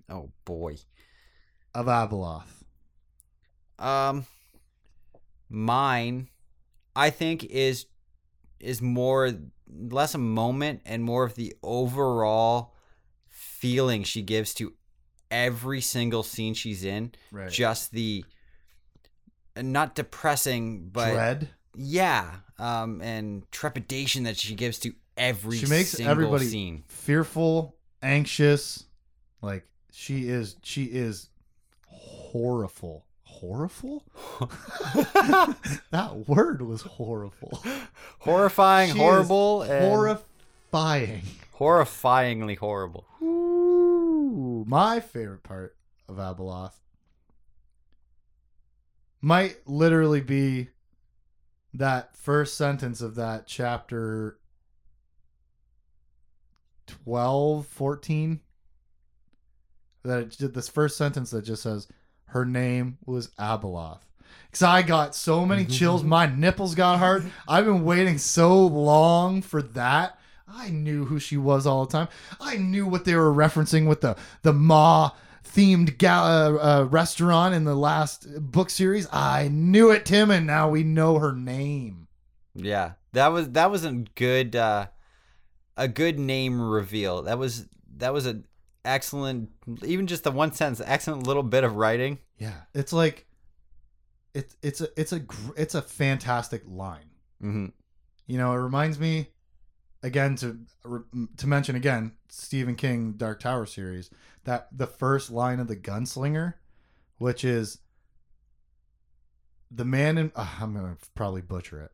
[0.08, 0.76] oh boy.
[1.74, 2.46] of Abeloth?
[3.78, 4.26] um
[5.48, 6.28] mine
[6.94, 7.86] i think is
[8.60, 9.32] is more
[9.66, 12.74] less a moment and more of the overall
[13.28, 14.74] feeling she gives to
[15.30, 17.12] every single scene she's in.
[17.30, 17.50] Right.
[17.50, 18.24] just the
[19.62, 21.48] not depressing but Dread.
[21.76, 27.76] yeah um and trepidation that she gives to every She makes single everybody scene fearful,
[28.02, 28.84] anxious.
[29.42, 30.56] Like she is.
[30.62, 31.28] She is
[31.86, 33.04] horrible.
[33.24, 34.04] Horrible.
[35.90, 37.62] that word was horrible.
[38.20, 41.22] horrifying She horrible and horrifying.
[41.58, 45.76] horrifyingly horrible Ooh, my favorite part
[46.08, 46.72] of Abeloth
[49.20, 50.68] might literally be
[51.74, 54.38] that first sentence of that chapter
[56.86, 58.40] 12, 14.
[60.02, 61.86] That it did this first sentence that just says,
[62.26, 64.00] her name was Abeloth.
[64.46, 65.72] Because I got so many mm-hmm.
[65.72, 67.30] chills, my nipples got hard.
[67.46, 70.18] I've been waiting so long for that.
[70.48, 72.08] I knew who she was all the time.
[72.40, 75.12] I knew what they were referencing with the the Ma
[75.54, 79.06] themed ga- uh, uh, restaurant in the last book series.
[79.12, 82.08] I knew it, Tim, and now we know her name.
[82.54, 84.86] yeah that was that was a good uh
[85.76, 88.44] a good name reveal that was that was an
[88.84, 89.50] excellent
[89.84, 93.26] even just the one sentence excellent little bit of writing Yeah, it's like
[94.34, 95.20] it's it's a it's a
[95.56, 97.10] it's a fantastic line.
[97.40, 97.66] hmm
[98.26, 99.28] You know, it reminds me
[100.02, 100.58] again to
[101.36, 104.08] to mention again Stephen King Dark Tower series
[104.44, 106.54] that the first line of the Gunslinger,
[107.18, 107.78] which is
[109.70, 111.92] the man in uh, I'm gonna probably butcher it.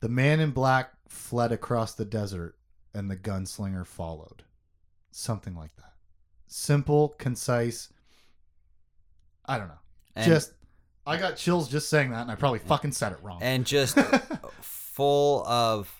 [0.00, 2.56] The man in black fled across the desert,
[2.94, 4.44] and the gunslinger followed.
[5.10, 5.94] Something like that.
[6.46, 7.92] Simple, concise.
[9.44, 9.74] I don't know.
[10.14, 10.52] and, just
[11.06, 13.38] I got chills just saying that, and I probably fucking said it wrong.
[13.42, 13.98] and just
[14.60, 15.90] full of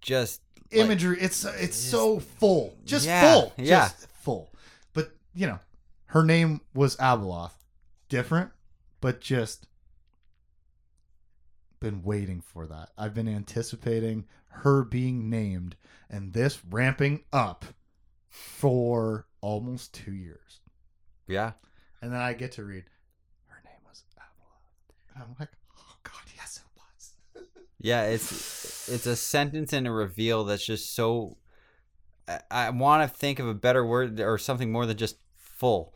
[0.00, 0.40] just
[0.70, 1.18] imagery.
[1.20, 3.88] it's it's so full, just Yeah, full, yeah.
[3.88, 4.50] just full.
[5.34, 5.58] You know,
[6.06, 7.52] her name was Abeloth,
[8.08, 8.50] different,
[9.00, 9.66] but just
[11.80, 12.90] been waiting for that.
[12.98, 15.76] I've been anticipating her being named
[16.08, 17.64] and this ramping up
[18.28, 20.60] for almost two years,
[21.26, 21.52] yeah.
[22.02, 22.84] and then I get to read
[23.46, 26.80] her name was Abeloth, and I'm like, oh god, yes, it
[27.36, 27.44] was.
[27.78, 31.38] Yeah, it's it's a sentence and a reveal that's just so.
[32.50, 35.94] I, want to think of a better word or something more than just full,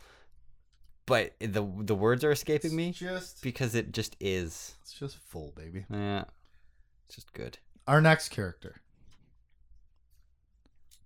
[1.06, 4.74] but the the words are escaping me just because it just is.
[4.82, 5.84] it's just full, baby.
[5.90, 6.24] Yeah,
[7.06, 7.58] it's just good.
[7.86, 8.80] Our next character.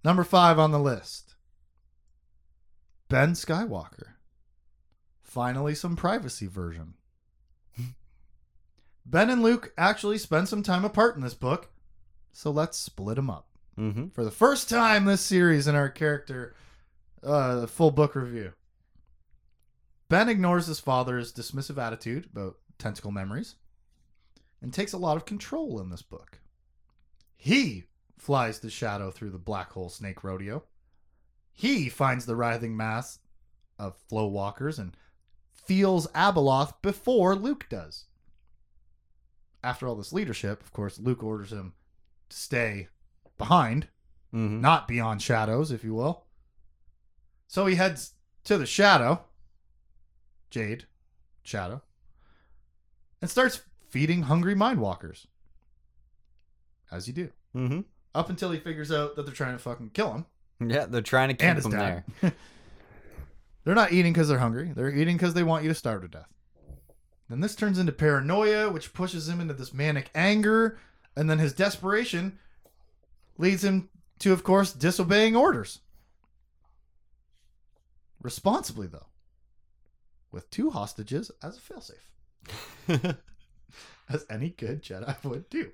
[0.04, 1.34] Number five on the list
[3.08, 4.14] Ben Skywalker.
[5.22, 6.94] Finally, some privacy version.
[9.06, 11.70] ben and Luke actually spend some time apart in this book,
[12.32, 13.47] so let's split them up.
[13.78, 14.08] Mm-hmm.
[14.08, 16.54] For the first time this series in our character
[17.22, 18.52] uh, full book review.
[20.08, 23.56] Ben ignores his father's dismissive attitude about tentacle memories
[24.60, 26.40] and takes a lot of control in this book.
[27.36, 27.84] He
[28.16, 30.64] flies the shadow through the black hole snake rodeo.
[31.52, 33.20] He finds the writhing mass
[33.78, 34.96] of flow walkers and
[35.52, 38.06] feels Abeloth before Luke does.
[39.62, 41.74] After all this leadership, of course, Luke orders him
[42.30, 42.88] to stay
[43.38, 43.88] behind,
[44.34, 44.60] Mm-hmm.
[44.60, 46.26] not beyond shadows, if you will.
[47.46, 48.12] So he heads
[48.44, 49.24] to the shadow,
[50.50, 50.84] Jade,
[51.42, 51.80] shadow,
[53.22, 55.24] and starts feeding hungry mindwalkers.
[56.92, 57.30] As you do.
[57.56, 57.80] Mm-hmm.
[58.14, 60.26] Up until he figures out that they're trying to fucking kill him.
[60.68, 62.04] Yeah, they're trying to keep him dad.
[62.20, 62.32] there.
[63.64, 64.72] they're not eating because they're hungry.
[64.74, 66.28] They're eating because they want you to starve to death.
[67.30, 70.78] Then this turns into paranoia, which pushes him into this manic anger,
[71.16, 72.38] and then his desperation
[73.38, 75.80] leads him to, of course, disobeying orders.
[78.20, 79.06] Responsibly, though,
[80.32, 83.16] with two hostages as a failsafe,
[84.08, 85.70] as any good Jedi would do.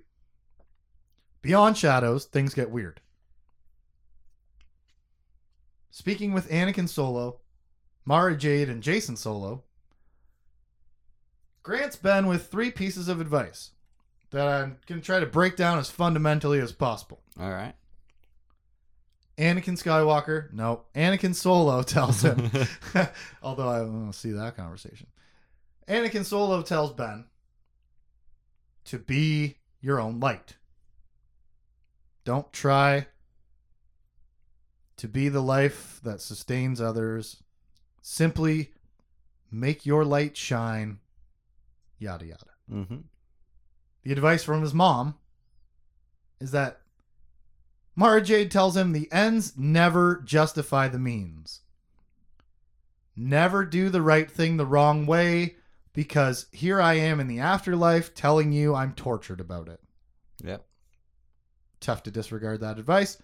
[1.40, 3.00] Beyond shadows, things get weird.
[5.90, 7.40] Speaking with Anakin Solo,
[8.04, 9.64] Mara Jade, and Jacen Solo,
[11.62, 13.70] grants Ben with three pieces of advice
[14.34, 17.20] that I'm going to try to break down as fundamentally as possible.
[17.38, 17.74] All right.
[19.38, 22.50] Anakin Skywalker, no, Anakin Solo tells him,
[23.42, 25.06] although I don't see that conversation.
[25.88, 27.26] Anakin Solo tells Ben
[28.86, 30.56] to be your own light.
[32.24, 33.06] Don't try
[34.96, 37.42] to be the life that sustains others.
[38.02, 38.72] Simply
[39.50, 40.98] make your light shine,
[41.98, 42.44] yada yada.
[42.70, 42.96] Mm-hmm.
[44.04, 45.16] The advice from his mom
[46.40, 46.80] is that
[47.96, 51.60] Mara Jade tells him the ends never justify the means.
[53.16, 55.56] Never do the right thing the wrong way
[55.92, 59.80] because here I am in the afterlife telling you I'm tortured about it.
[60.44, 60.66] Yep.
[61.80, 63.18] Tough to disregard that advice.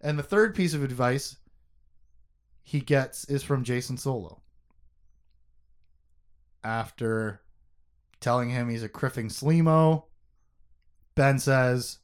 [0.00, 1.36] And the third piece of advice
[2.62, 4.42] he gets is from Jacen Solo.
[6.62, 7.40] After
[8.20, 10.04] telling him he's a kriffing slimo,
[11.18, 11.98] Ben says,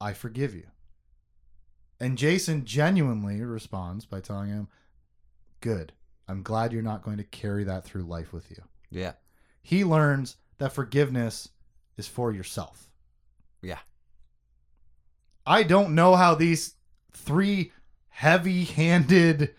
[0.00, 0.66] I forgive you.
[2.00, 4.66] And Jacen genuinely responds by telling him,
[5.60, 5.92] Good.
[6.26, 8.62] I'm glad you're not going to carry that through life with you.
[8.90, 9.12] Yeah.
[9.62, 11.50] He learns that forgiveness
[11.96, 12.90] is for yourself.
[13.62, 13.78] Yeah.
[15.46, 16.74] I don't know how these
[17.12, 17.72] three
[18.08, 19.54] heavy handed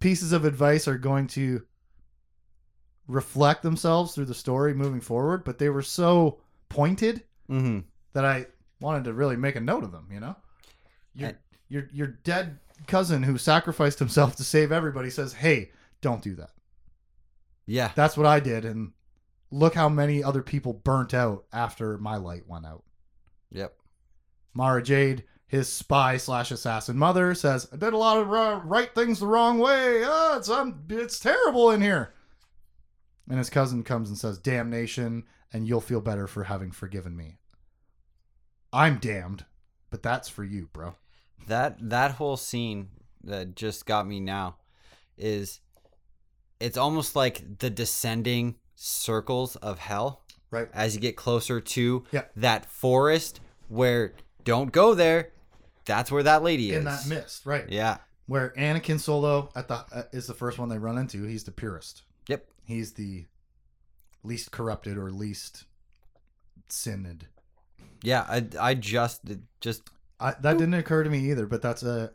[0.00, 1.64] pieces of advice are going to
[3.06, 7.80] reflect themselves through the story moving forward, but they were so pointed Mm-hmm.
[8.12, 8.46] That I
[8.80, 10.36] wanted to really make a note of them, you know?
[11.14, 11.38] Your And-
[11.68, 16.50] your your dead cousin who sacrificed himself to save everybody says, "Hey, don't do that."
[17.66, 17.92] Yeah.
[17.94, 18.92] That's what I did and
[19.50, 22.84] look how many other people burnt out after my light went out.
[23.50, 23.76] Yep.
[24.54, 29.20] Mara Jade, his spy slash assassin mother, says, "I did a lot of right things
[29.20, 30.02] the wrong way.
[30.04, 32.14] Oh, it's um, it's terrible in here."
[33.28, 37.38] And his cousin comes and says, "Damnation, and you'll feel better for having forgiven me."
[38.72, 39.44] I'm damned,
[39.90, 40.94] but that's for you, bro.
[41.46, 42.88] That that whole scene
[43.24, 44.56] that just got me now
[45.18, 45.60] is
[46.60, 50.68] it's almost like the descending circles of hell Right.
[50.72, 52.24] as you get closer to Yeah.
[52.36, 54.14] that forest where
[54.44, 55.32] don't go there.
[55.84, 56.78] That's where that lady is.
[56.78, 57.68] In that mist, right?
[57.68, 57.98] Yeah.
[58.26, 61.24] Where Anakin Solo at the uh, is the first one they run into.
[61.24, 62.02] He's the purest.
[62.28, 62.46] Yep.
[62.64, 63.26] He's the
[64.22, 65.64] least corrupted or least
[66.68, 67.26] sinned.
[68.02, 69.22] Yeah, I I just
[69.60, 69.82] just
[70.18, 72.10] I, that didn't occur to me either, but that's a,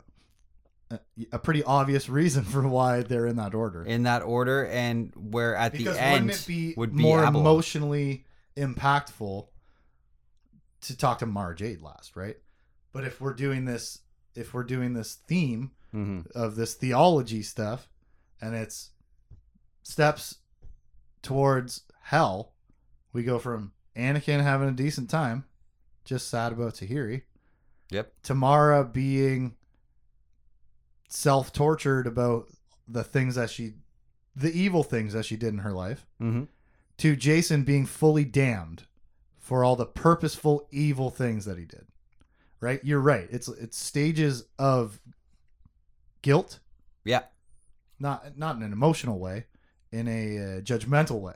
[0.92, 1.00] a
[1.32, 3.84] a pretty obvious reason for why they're in that order.
[3.84, 8.26] in that order, and where at because the end it be, would be more emotionally
[8.58, 9.48] impactful
[10.82, 12.38] to talk to Mara Jade last, right?
[12.94, 14.00] But if we're doing this,
[14.36, 16.28] if we're doing this theme Mhm.
[16.32, 17.90] of this theology stuff,
[18.42, 18.92] and it's
[19.84, 20.36] steps
[21.22, 22.54] towards hell,
[23.14, 25.46] we go from Anakin having a decent time,
[26.06, 27.24] just sad about Tahiri,
[27.92, 28.14] Yep.
[28.24, 29.56] to Mara being
[31.08, 32.48] self tortured about
[32.88, 33.74] the things that she,
[34.36, 36.44] the evil things that she did in her life, Mm-hmm.
[36.98, 38.84] to Jacen being fully damned
[39.38, 41.86] for all the purposeful evil things that he did.
[42.62, 42.80] Right?
[42.84, 43.28] You're right.
[43.30, 45.00] It's it's stages of
[46.22, 46.60] guilt,
[47.04, 47.24] Yeah.
[48.00, 49.46] not not in an emotional way,
[49.92, 51.36] in a uh, judgmental way.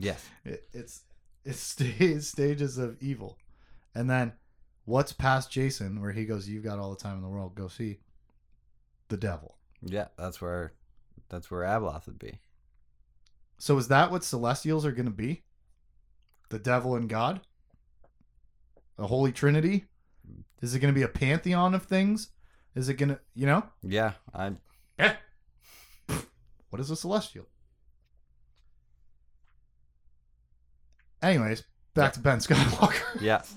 [0.00, 0.24] Yes.
[0.44, 1.02] It, it's
[1.44, 3.38] it's sta- stages of evil,
[3.94, 4.32] and then
[4.84, 7.54] what's past Jacen, where he goes, "You've got all the time in the world.
[7.54, 7.98] Go see
[9.08, 10.08] the devil." Yeah.
[10.16, 10.72] That's where.
[11.28, 12.40] That's where Abeloth would be.
[13.58, 15.44] So is that what Celestials are going to be?
[16.50, 17.40] The devil and God?
[18.98, 19.86] A holy trinity?
[20.60, 22.28] Is it going to be a pantheon of things?
[22.74, 23.64] Is it going to, you know?
[23.82, 24.12] Yeah.
[24.34, 24.52] I.
[24.98, 25.16] Yeah.
[26.70, 27.46] What is a celestial?
[31.22, 31.62] Anyways,
[31.94, 33.20] back to Ben Skywalker.
[33.20, 33.42] Yeah.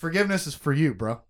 [0.00, 1.20] Forgiveness is for you, bro.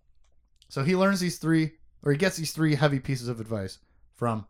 [0.69, 3.79] So he learns these three, or he gets these three heavy pieces of advice
[4.15, 4.47] from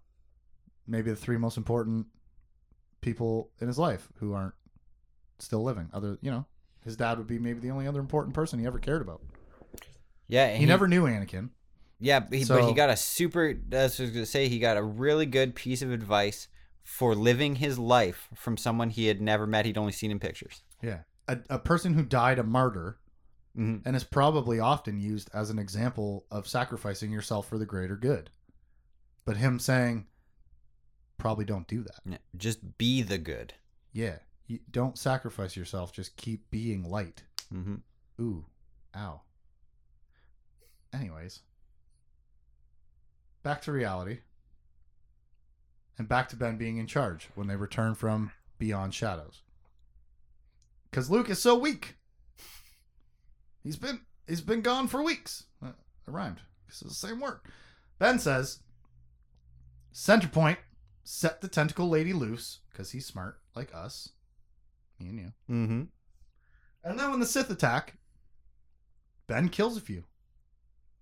[0.86, 2.06] maybe the three most important
[3.02, 4.54] people in his life who aren't
[5.40, 5.90] still living.
[5.92, 6.46] Other, you know,
[6.86, 9.24] his dad would be maybe the only other important person he ever cared about.
[10.28, 10.46] Yeah.
[10.46, 11.50] and He, never knew Anakin.
[12.00, 13.56] Yeah, but he, but he got a super.
[13.70, 14.50] That's what I was gonna say.
[14.50, 16.48] He got a really good piece of advice
[16.84, 19.66] for living his life from someone he had never met.
[19.66, 20.62] He'd only seen in pictures.
[20.84, 21.00] Yeah.
[21.28, 23.00] A, a person who died a martyr
[23.58, 23.86] Mm-hmm.
[23.86, 28.30] and is probably often used as an example of sacrificing yourself for the greater good.
[29.26, 30.08] But him saying,
[31.18, 32.22] probably don't do that.
[32.38, 33.54] Just be the good.
[33.92, 34.20] Yeah.
[34.48, 35.92] You don't sacrifice yourself.
[35.92, 37.24] Just keep being light.
[37.54, 37.76] Mm-hmm.
[38.22, 38.46] Ooh.
[38.96, 39.20] Ow.
[40.94, 41.42] Anyways.
[43.44, 44.20] Back to reality.
[45.98, 49.42] And back to Ben being in charge when they return from Beyond Shadows.
[50.90, 51.96] Because Luke is so weak.
[53.64, 55.46] He's been he's been gone for weeks.
[55.64, 56.42] Uh, it rhymed.
[56.68, 57.40] This is the same word.
[58.00, 58.60] Ben says,
[59.92, 60.58] Center point,
[61.04, 64.10] set the tentacle lady loose, because he's smart, like us.
[65.00, 65.34] Me and you.
[65.50, 65.82] Mm-hmm.
[66.84, 67.98] And then when the Sith attack,
[69.28, 70.06] Ben kills a few.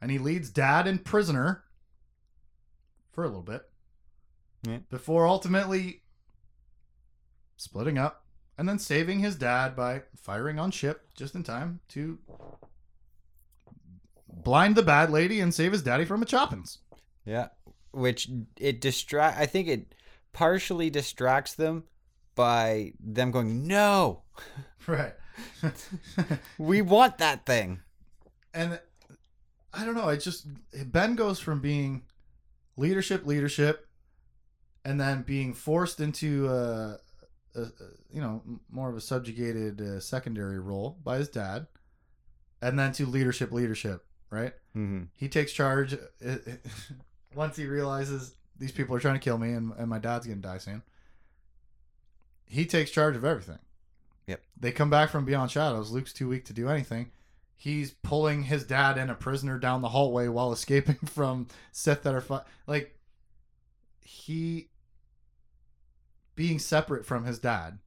[0.02, 1.64] And he leads Dad and Prisoner
[3.12, 3.64] for a little bit.
[4.64, 4.80] Yeah.
[4.90, 6.02] Before ultimately
[7.58, 8.26] splitting up
[8.60, 12.20] and then saving his dad by firing on ship just in time to
[14.28, 16.80] blind the bad lady and save his daddy from a choppins.
[17.24, 17.48] Yeah,
[17.92, 18.30] which
[18.60, 19.40] it distract.
[19.40, 19.96] I think it
[20.34, 21.86] partially distracts them
[22.36, 24.24] by them going, "No,
[24.88, 25.14] Right.
[26.58, 27.80] we want that thing."
[28.54, 28.78] and
[29.74, 30.10] I don't know.
[30.10, 30.48] I just
[30.92, 32.04] Ben goes from being
[32.76, 33.88] leadership, leadership,
[34.84, 36.98] and then being forced into a,
[37.64, 37.72] a,
[38.12, 41.68] you know more of a subjugated uh, secondary role by his dad,
[42.62, 44.06] and then to leadership, leadership.
[44.32, 44.54] Right?
[44.76, 45.06] Mm-hmm.
[45.16, 46.36] He takes charge uh,
[47.36, 50.42] once he realizes these people are trying to kill me, and, and my dad's gonna
[50.42, 50.84] die soon.
[52.46, 53.60] He takes charge of everything.
[54.28, 54.42] Yep.
[54.60, 55.92] They come back from Beyond Shadows.
[55.92, 57.12] Luke's too weak to do anything
[57.60, 62.16] he's pulling his dad and a prisoner down the hallway while escaping from Sith that
[62.16, 62.98] are fi- like
[64.02, 64.69] he
[66.40, 67.80] being separate from his dad.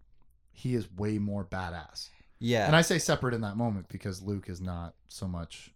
[0.53, 4.47] He is way more badass, Yeah, and I say separate in that moment because Luke
[4.51, 5.73] is not so much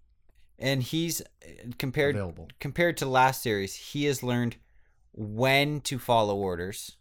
[0.59, 1.23] and he's
[1.79, 2.49] compared available.
[2.61, 3.75] compared to last series.
[3.75, 4.57] He has learned
[5.13, 6.97] when to follow orders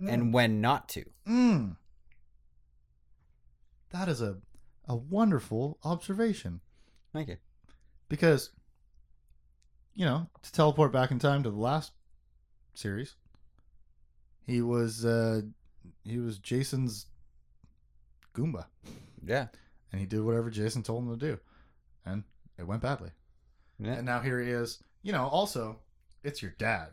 [0.00, 1.04] and when not to.
[1.28, 1.76] Mm.
[3.90, 4.38] That is a
[4.88, 6.60] a wonderful observation
[7.12, 7.36] Thank you.
[8.08, 8.50] because
[9.94, 11.92] you know to teleport back in time to the last
[12.74, 13.14] series,
[14.46, 15.42] he was uh
[16.04, 17.06] he was Jacen's
[18.34, 18.66] Goomba,
[19.24, 19.46] Yeah,
[19.92, 21.38] and he did whatever Jacen told him to do,
[22.06, 22.24] and
[22.58, 23.10] it went badly.
[23.78, 24.82] yeah, And now here he is.
[25.02, 25.78] You know, also
[26.24, 26.88] it's your dad.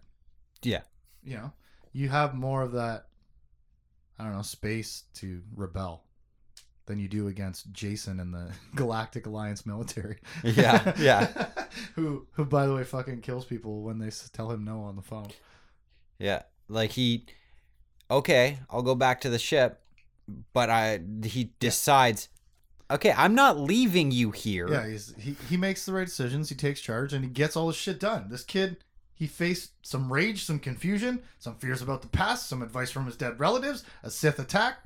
[0.62, 0.82] yeah.
[1.24, 1.52] You know,
[1.92, 3.08] you have more of that.
[4.18, 6.04] I don't know space to rebel
[6.86, 10.18] than you do against Jacen and the Galactic Alliance military.
[10.44, 11.48] Yeah, yeah.
[11.96, 15.02] who, who, by the way, fucking kills people when they tell him no on the
[15.02, 15.28] phone.
[16.20, 17.26] Yeah, like he,
[18.10, 19.82] okay, I'll go back to the ship,
[20.54, 22.30] but I he decides
[22.92, 24.68] okay, I'm not leaving you here.
[24.70, 26.50] Yeah, he's he, he makes the right decisions.
[26.50, 28.30] He takes charge and he gets all his shit done.
[28.30, 28.78] This kid,
[29.14, 33.16] he faced some rage, some confusion, some fears about the past, some advice from his
[33.16, 34.78] dead relatives, a Sith attack.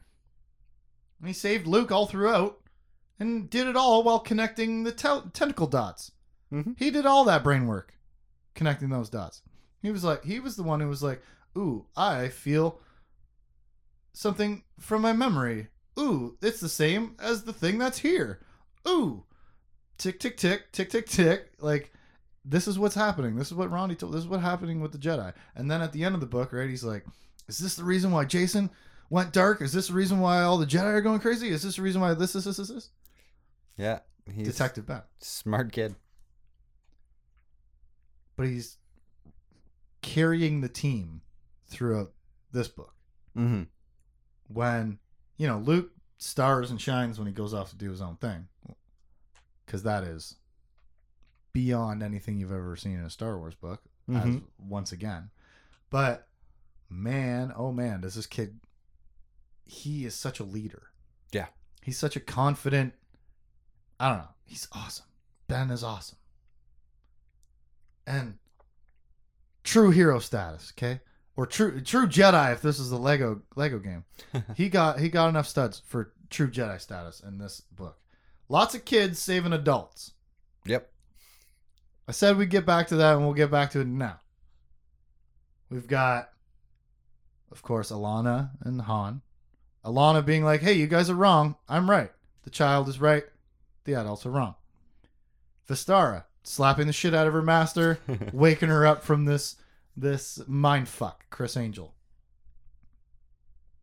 [1.19, 2.59] And he saved Luke all throughout
[3.19, 6.11] and did it all while connecting the tel- tentacle dots.
[6.51, 6.75] Mhm.
[6.77, 7.93] He did all that brain work,
[8.53, 9.41] connecting those dots.
[9.81, 11.21] He was like, he was the one who was like,
[11.57, 12.79] "Ooh, I feel
[14.13, 15.67] something from my memory.
[15.99, 18.39] Ooh, it's the same as the thing that's here.
[18.87, 19.25] Ooh,
[19.97, 21.51] tick tick tick tick tick tick.
[21.59, 21.91] Like
[22.45, 23.35] this is what's happening.
[23.35, 24.13] This is what Ronnie told.
[24.13, 25.33] This is what's happening with the Jedi.
[25.55, 27.05] And then at the end of the book, right, he's like,
[27.47, 28.69] "Is this the reason why Jacen
[29.09, 29.61] went dark?
[29.61, 31.49] Is this the reason why all the Jedi are going crazy?
[31.49, 32.89] Is this the reason why this, this, this, this, this?"
[33.77, 33.99] Yeah.
[34.33, 35.95] He's Detective Ben, smart kid.
[38.35, 38.77] but he's
[40.01, 41.21] carrying the team
[41.67, 42.13] throughout
[42.51, 42.93] this book.
[43.37, 43.63] Mm-hmm.
[44.53, 44.99] When
[45.37, 48.47] you know Luke stars and shines when he goes off to do his own thing,
[49.65, 50.35] because that is
[51.53, 53.81] beyond anything you've ever seen in a Star Wars book.
[54.09, 54.43] As Mhm.
[54.59, 55.29] once again,
[55.89, 56.27] but
[56.89, 58.59] man, oh man, does this kid?
[59.65, 60.91] He is such a leader.
[61.31, 61.47] Yeah.
[61.81, 62.93] he's such a confident.
[63.99, 64.33] I don't know.
[64.45, 65.05] He's awesome.
[65.47, 66.17] Ben is awesome,
[68.05, 68.37] and
[69.63, 70.73] true hero status.
[70.75, 70.99] Okay,
[71.35, 74.05] or true true Jedi if this is the Lego Lego game.
[74.55, 77.97] he got he got enough studs for true Jedi status in this book.
[78.49, 80.11] Lots of kids saving adults.
[80.65, 80.89] Yep.
[82.07, 84.19] I said we'd get back to that, and we'll get back to it now.
[85.69, 86.29] We've got,
[87.51, 89.21] of course, Allana and Han.
[89.85, 91.55] Allana being like, "Hey, you guys are wrong.
[91.67, 92.11] I'm right.
[92.43, 93.23] The child is right.
[93.85, 94.55] The adults are wrong."
[95.67, 97.99] Vestara slapping the shit out of her master,
[98.33, 99.55] waking her up from this
[99.95, 101.93] this mind fuck, Criss Angel.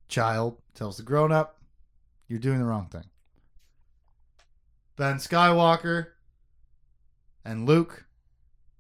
[0.09, 1.61] Child tells the grown up,
[2.27, 3.05] "You're doing the wrong thing."
[4.97, 6.09] Ben Skywalker
[7.45, 8.07] and Luke,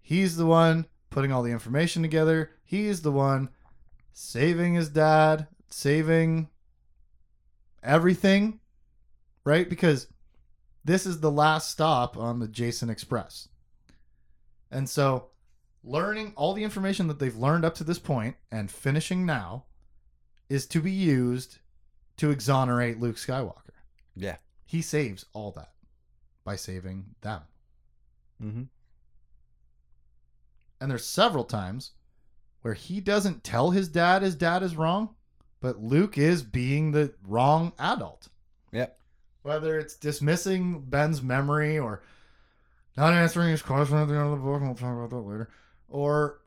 [0.00, 2.52] he's the one putting all the information together.
[2.64, 3.50] He's the one
[4.12, 6.50] saving his dad, saving
[7.82, 8.60] everything,
[9.44, 9.68] right?
[9.68, 10.08] Because
[10.84, 13.48] this is the last stop on the Jacen Express.
[14.70, 15.30] And so,
[15.82, 19.64] learning all the information that they've learned up to this point and finishing now
[20.48, 21.58] is to be used
[22.16, 23.54] to exonerate Luke Skywalker.
[24.14, 24.36] Yeah.
[24.66, 25.72] He saves all that
[26.44, 27.40] by saving them.
[28.42, 28.62] Mm-hmm.
[30.80, 31.92] And there's several times
[32.62, 35.14] where he doesn't tell his dad his dad is wrong,
[35.60, 38.28] but Luke is being the wrong adult.
[38.72, 38.98] Yep.
[39.42, 42.02] Whether it's dismissing Ben's memory or
[42.96, 45.16] not answering his question at the end of the book, and we'll talk about that
[45.16, 45.48] later,
[45.90, 46.40] or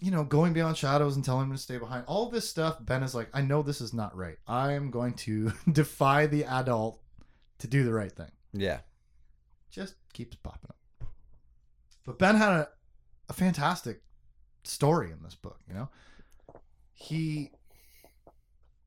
[0.00, 2.04] you know, going beyond shadows and telling him to stay behind.
[2.06, 4.38] All this stuff, Ben is like, I know this is not right.
[4.46, 7.00] I am going to defy the adult
[7.58, 8.30] to do the right thing.
[8.52, 8.80] Yeah.
[9.70, 11.08] Just keeps popping up.
[12.06, 12.68] But Ben had a,
[13.28, 14.00] a fantastic
[14.64, 15.90] story in this book, you know?
[16.94, 17.50] He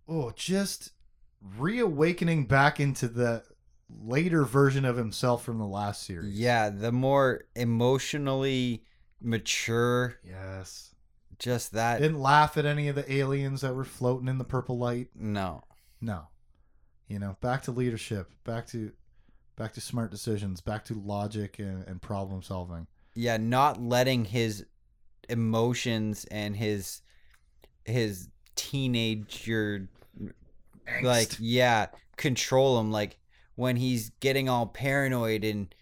[0.08, 0.92] oh, just
[1.58, 3.44] reawakening back into the
[4.04, 6.34] later version of himself from the last series.
[6.34, 6.70] Yeah.
[6.70, 8.84] The more emotionally
[9.24, 10.94] mature, Yes.
[11.40, 12.00] just that.
[12.02, 15.10] Didn't laugh at any of the aliens that were floating in the purple light.
[15.16, 15.64] no.
[16.02, 16.28] No.
[17.08, 18.91] You know, back to leadership, back to
[19.56, 22.88] back to smart decisions, back to logic and, and problem solving.
[23.14, 23.38] Yeah.
[23.38, 24.66] Not letting his
[25.30, 27.02] emotions and his
[27.86, 29.88] his teenager
[31.02, 31.88] like yeah
[32.18, 33.18] control him like
[33.56, 35.74] when he's getting all paranoid and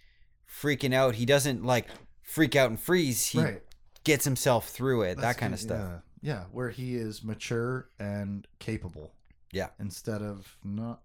[0.48, 1.88] freaking out he doesn't like
[2.32, 3.62] freak out and freeze he right.
[4.04, 6.34] gets himself through it that That's kind of stuff Yeah.
[6.34, 9.14] yeah, where he is mature and capable.
[9.52, 9.68] Yeah.
[9.80, 11.02] Instead of not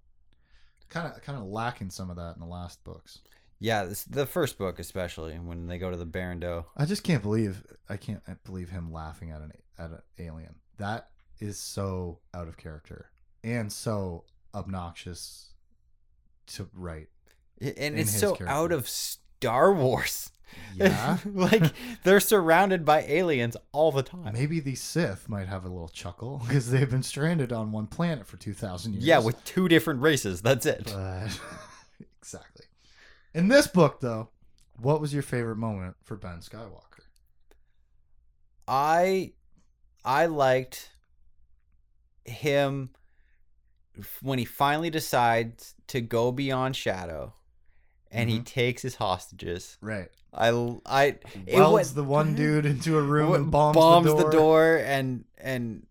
[0.89, 3.19] kind of kind of lacking some of that in the last books.
[3.59, 7.23] yeah this, the first book especially when they go to the barando I just can't
[7.23, 10.55] believe I can't believe him laughing at an at an alien.
[10.79, 11.09] That
[11.41, 13.11] is so out of character
[13.43, 14.25] and so
[14.55, 15.53] obnoxious
[16.49, 17.09] to write.
[17.61, 18.49] and it's so character.
[18.49, 18.89] out of
[19.39, 20.31] star wars
[20.75, 21.19] Yeah.
[21.33, 21.63] like
[22.05, 26.43] they're surrounded by aliens all the time Maybe the Sith might have a little chuckle
[26.47, 29.05] because they've been stranded on one planet for 2000 years.
[29.05, 31.39] yeah with two different races that's it But
[32.21, 32.67] exactly.
[33.35, 34.31] In this book, though,
[34.81, 37.05] what was your favorite moment for Ben Skywalker?
[38.67, 39.33] I
[40.05, 40.91] I liked
[42.25, 42.91] him
[44.23, 47.35] when he finally decides to go beyond Shadow
[48.11, 48.45] and he Mhm.
[48.47, 49.79] takes his hostages.
[49.81, 50.09] Right.
[50.33, 50.49] I
[50.87, 51.05] I
[51.47, 54.77] it Welds was the one dude into a room and bombs, the, door.
[54.77, 55.87] and and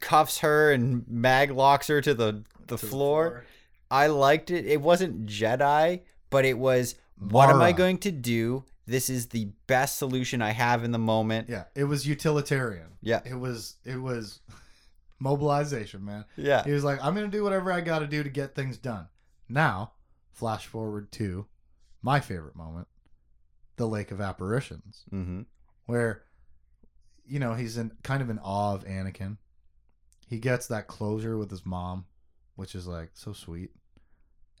[0.00, 3.44] cuffs her and mag locks her to the the to floor.
[3.90, 4.66] I liked it.
[4.66, 6.00] It wasn't Jedi,
[6.30, 8.64] but it was what am I going to do?
[8.86, 11.48] This is the best solution I have in the moment.
[11.48, 12.88] Yeah, it was utilitarian.
[13.02, 13.20] Yeah.
[13.24, 14.40] It was it was
[15.20, 16.24] mobilization, man.
[16.36, 16.64] Yeah.
[16.64, 19.08] He was like, I'm gonna do whatever I gotta do to get things done.
[19.48, 19.92] Now,
[20.34, 21.46] flash forward to
[22.02, 22.86] my favorite moment,
[23.76, 25.42] the Lake of Apparitions, Mm-hmm.
[25.86, 26.22] where
[27.26, 29.38] you know, he's in kind of in awe of Anakin.
[30.28, 32.04] He gets that closure with his mom,
[32.56, 33.70] which is like so sweet.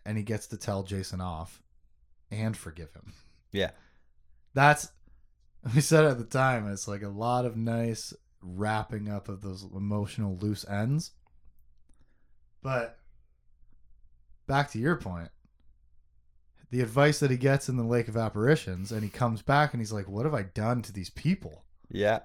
[0.06, 1.62] And he gets to tell Jacen off
[2.30, 3.12] and forgive him.
[3.52, 3.70] Yeah.
[4.54, 4.88] That's
[5.74, 9.62] we said at the time, it's like a lot of nice wrapping up of those
[9.74, 11.12] emotional loose ends.
[12.62, 12.98] But
[14.46, 15.28] back to your point,
[16.74, 19.80] the advice that he gets in the Lake of Apparitions, and he comes back and
[19.80, 21.62] he's like, What have I done to these people?
[21.88, 22.18] Yeah.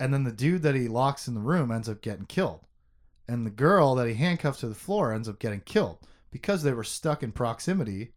[0.00, 2.66] And then the dude that he locks in the room ends up getting killed.
[3.28, 6.00] And the girl that he handcuffs to the floor ends up getting killed
[6.32, 8.14] because they were stuck in proximity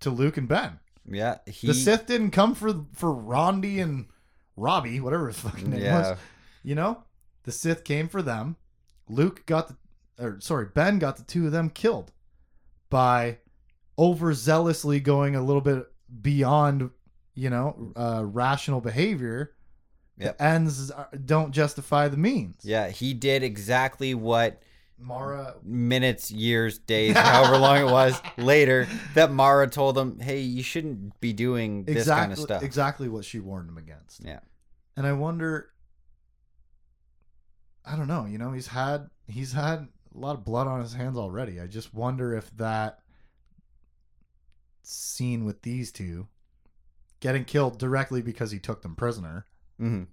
[0.00, 0.78] to Luke and Ben.
[1.10, 1.38] Yeah.
[1.46, 4.08] He, the Sith didn't come for for Rondi and
[4.56, 6.10] Robbie, whatever his fucking name yeah.
[6.10, 6.18] was.
[6.62, 7.02] You know,
[7.44, 8.56] the Sith came for them.
[9.08, 9.76] Luke got the,
[10.22, 12.12] or sorry, Ben got the two of them killed
[12.90, 13.38] by
[13.98, 15.86] overzealously going a little bit
[16.22, 16.90] beyond,
[17.34, 19.54] you know, uh, rational behavior.
[20.18, 20.38] Yep.
[20.38, 20.90] The ends
[21.24, 22.56] don't justify the means.
[22.64, 22.88] Yeah.
[22.88, 24.62] He did exactly what
[24.98, 25.54] Mara.
[25.62, 31.18] minutes, years, days, however long it was later that Mara told him, "Hey, you shouldn't
[31.20, 34.24] be doing this Exactly, kind of stuff." exactly what she warned him against.
[34.24, 34.40] Yeah.
[34.96, 35.70] And I wonder
[37.84, 39.88] I don't know, you know, he's had he's had
[40.18, 41.60] a lot of blood on his hands already.
[41.60, 42.98] I just wonder if that
[44.82, 46.26] scene with these two
[47.20, 49.46] getting killed directly because he took them prisoner.
[49.78, 50.04] hmm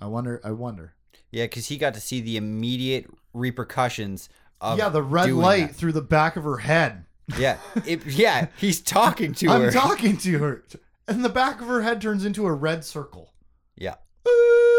[0.00, 0.94] I wonder I wonder.
[1.30, 4.28] Yeah, because he got to see the immediate repercussions
[4.60, 5.76] of yeah, the red light that.
[5.76, 7.04] through the back of her head.
[7.38, 9.70] Yeah, it, yeah, he's talking to I'm her.
[9.70, 10.64] talking to her.
[11.06, 13.32] And the back of her head turns into a red circle.
[13.76, 13.94] Yeah.
[14.26, 14.71] Boop.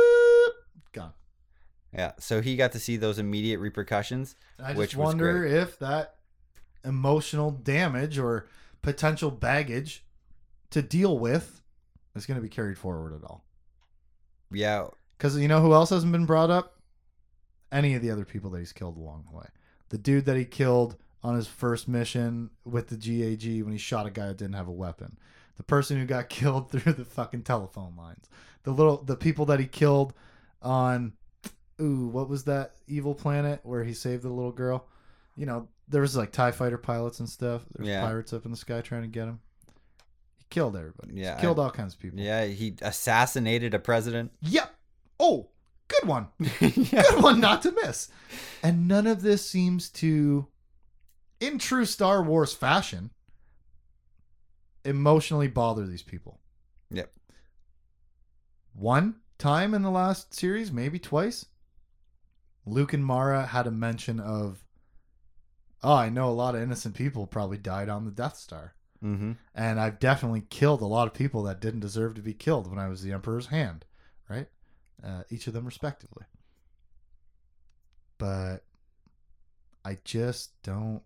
[1.93, 4.35] Yeah, so he got to see those immediate repercussions.
[4.57, 6.15] And I just wonder if that
[6.83, 8.47] emotional damage or
[8.81, 10.03] potential baggage
[10.71, 11.61] to deal with
[12.15, 13.45] is going to be carried forward at all.
[14.51, 14.87] Yeah,
[15.17, 16.79] Because you know who else hasn't been brought up?
[17.71, 19.47] Any of the other people that he's killed along the way.
[19.89, 24.05] The dude that he killed on his first mission with the GAG when he shot
[24.05, 25.17] a guy that didn't have a weapon.
[25.57, 28.29] The person who got killed through the fucking telephone lines.
[28.63, 30.13] The little the people that he killed
[30.61, 31.13] on
[31.83, 34.87] ooh, what was that evil planet where he saved the little girl?
[35.35, 37.63] You know, there was like TIE fighter pilots and stuff.
[37.73, 38.01] There's Yeah.
[38.05, 39.39] pirates up in the sky trying to get him.
[40.37, 41.13] He killed everybody.
[41.15, 42.19] Yeah, He killed all kinds of people.
[42.19, 44.31] yeah, he assassinated a president.
[44.41, 44.73] Yep.
[45.19, 45.49] Oh,
[45.89, 46.27] good one.
[46.61, 47.03] yeah.
[47.09, 48.09] good one not to miss.
[48.61, 50.47] And none of this seems to,
[51.39, 53.09] in true Star Wars fashion,
[54.85, 56.39] emotionally bother these people.
[56.91, 57.11] Yep.
[58.73, 61.45] One time in the last series, maybe twice,
[62.65, 64.63] Luke and Mara had a mention of,
[65.83, 68.73] oh, I know a lot of innocent people probably died on the Death Star.
[69.03, 69.33] Mm-hmm.
[69.53, 72.79] And I've definitely killed a lot of people that didn't deserve to be killed when
[72.79, 73.85] I was the Emperor's hand,
[74.29, 74.47] right?
[75.03, 76.23] Uh, each of them respectively.
[78.17, 78.59] But
[79.83, 81.01] I just don't.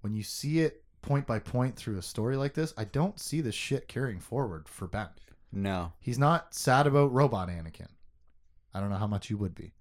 [0.00, 3.40] When you see it point by point through a story like this, I don't see
[3.40, 5.08] the shit carrying forward for Ben.
[5.52, 5.92] No.
[6.00, 7.88] He's not sad about robot Anakin.
[8.74, 9.72] I don't know how much you would be.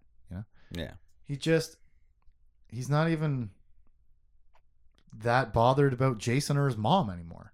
[0.73, 0.93] Yeah.
[1.25, 1.77] He just.
[2.69, 3.51] He's not even
[5.21, 7.53] that bothered about Jacen or his mom anymore.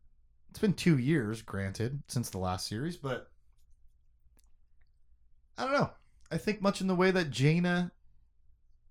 [0.49, 3.29] It's been two years, granted, since the last series, but
[5.57, 5.91] I don't know.
[6.31, 7.91] I think much in the way that Jaina,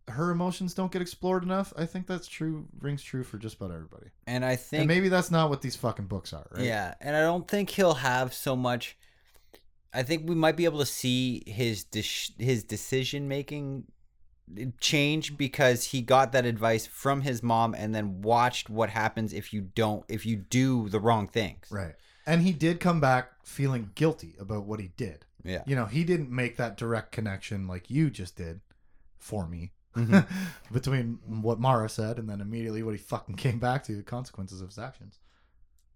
[0.08, 1.72] her emotions don't get explored enough.
[1.76, 4.08] I think that's true, rings true for just about everybody.
[4.26, 6.64] And I think and maybe that's not what these fucking books are, right?
[6.64, 8.96] Yeah, and I don't think he'll have so much.
[9.92, 11.86] I think we might be able to see his
[12.38, 13.84] his decision making
[14.80, 19.52] change because he got that advice from his mom and then watched what happens if
[19.52, 21.66] you don't if you do the wrong things.
[21.70, 21.94] Right.
[22.26, 25.24] And he did come back feeling guilty about what he did.
[25.44, 25.62] Yeah.
[25.66, 28.60] You know, he didn't make that direct connection like you just did
[29.18, 30.26] for me Mhm.
[30.72, 34.60] between what Mara said and then immediately what he fucking came back to the consequences
[34.60, 35.18] of his actions.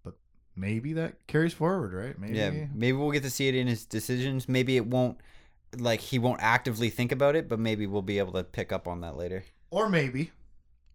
[0.03, 0.15] But
[0.57, 2.19] maybe that carries forward, right?
[2.19, 4.49] Maybe Yeah, maybe we'll get to see it in his decisions.
[4.49, 5.19] Maybe it won't
[5.79, 8.87] like he won't actively think about it, but maybe we'll be able to pick up
[8.89, 9.45] on that later.
[9.71, 10.31] or maybe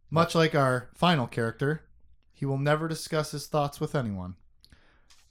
[0.09, 1.81] much like our final character,
[2.33, 4.35] he will never discuss his thoughts with anyone.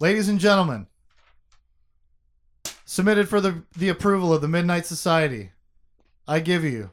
[0.01, 0.87] Ladies and gentlemen,
[2.85, 5.53] submitted for the the approval of the Midnight Society.
[6.29, 6.91] I give you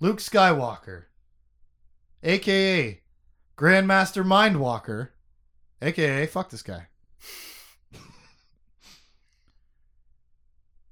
[0.00, 1.04] Luke Skywalker,
[2.22, 3.00] aka
[3.56, 5.10] Grandmaster Mindwalker,
[5.82, 6.86] aka fuck this guy.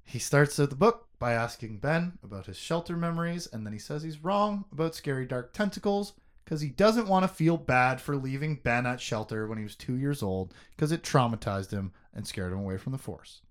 [0.09, 3.79] He starts out the book by asking Ben about his shelter memories, and then he
[3.79, 6.13] says he's wrong about scary dark tentacles
[6.43, 9.75] because he doesn't want to feel bad for leaving Ben at shelter when he was
[9.75, 13.41] two years old because it traumatized him and scared him away from the Force.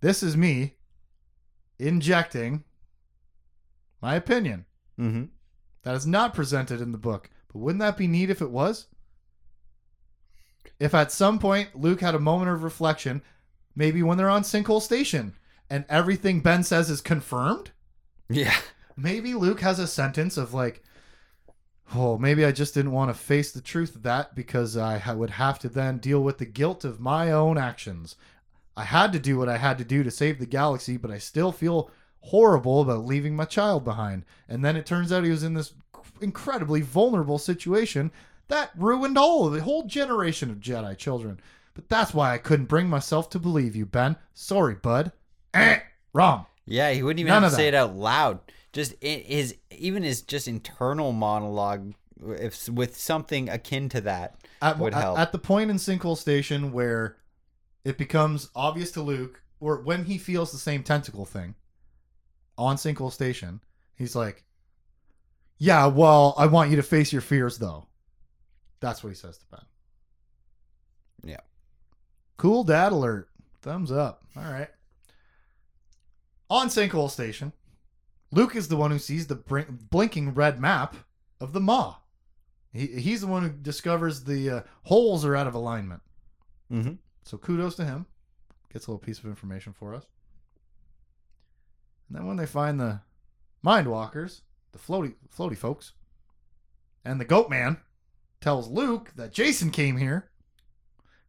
[0.00, 0.74] This is me
[1.78, 2.64] injecting
[4.02, 4.64] my opinion.
[4.98, 5.26] Mm-hmm.
[5.82, 7.30] That is not presented in the book.
[7.52, 8.88] But wouldn't that be neat if it was?
[10.80, 13.22] If at some point Luke had a moment of reflection,
[13.74, 15.34] maybe when they're on Sinkhole Station
[15.68, 17.70] and everything Ben says is confirmed,
[18.28, 18.54] Yeah.
[18.96, 20.82] maybe Luke has a sentence of like,
[21.94, 25.30] oh, maybe I just didn't want to face the truth of that because I would
[25.30, 28.16] have to then deal with the guilt of my own actions.
[28.76, 31.18] I had to do what I had to do to save the galaxy, but I
[31.18, 31.90] still feel
[32.20, 34.24] horrible about leaving my child behind.
[34.48, 35.72] And then it turns out he was in this
[36.20, 38.12] incredibly vulnerable situation
[38.48, 41.40] that ruined all of the whole generation of Jedi children.
[41.74, 44.16] But that's why I couldn't bring myself to believe you, Ben.
[44.34, 45.12] Sorry, bud.
[45.54, 45.78] Eh,
[46.12, 46.46] wrong.
[46.66, 47.68] Yeah, he wouldn't even None have to say that.
[47.68, 48.40] it out loud.
[48.72, 54.36] Just his even his just internal monologue, if with something akin to that.
[54.62, 55.18] at, would at- help.
[55.18, 57.16] at the point in Sinkhole Station where
[57.84, 61.54] it becomes obvious to Luke, or when he feels the same tentacle thing
[62.58, 63.60] on Sinkhole Station,
[63.96, 64.44] he's like,
[65.58, 67.86] "Yeah, well, I want you to face your fears, though."
[68.80, 69.60] That's what he says to Ben.
[72.40, 73.28] Cool dad alert.
[73.60, 74.24] Thumbs up.
[74.34, 74.70] All right.
[76.48, 77.52] On Sinkhole Station,
[78.32, 80.96] Luke is the one who sees the brin- blinking red map
[81.38, 81.96] of the Maw.
[82.72, 86.00] He, he's the one who discovers the uh, holes are out of alignment.
[86.72, 86.94] Mm-hmm.
[87.24, 88.06] So kudos to him.
[88.72, 90.06] Gets a little piece of information for us.
[92.08, 93.02] And then when they find the
[93.62, 94.40] Mindwalkers,
[94.72, 95.92] the floaty floaty folks,
[97.04, 97.76] and the Goat Man
[98.40, 100.30] tells Luke that Jacen came here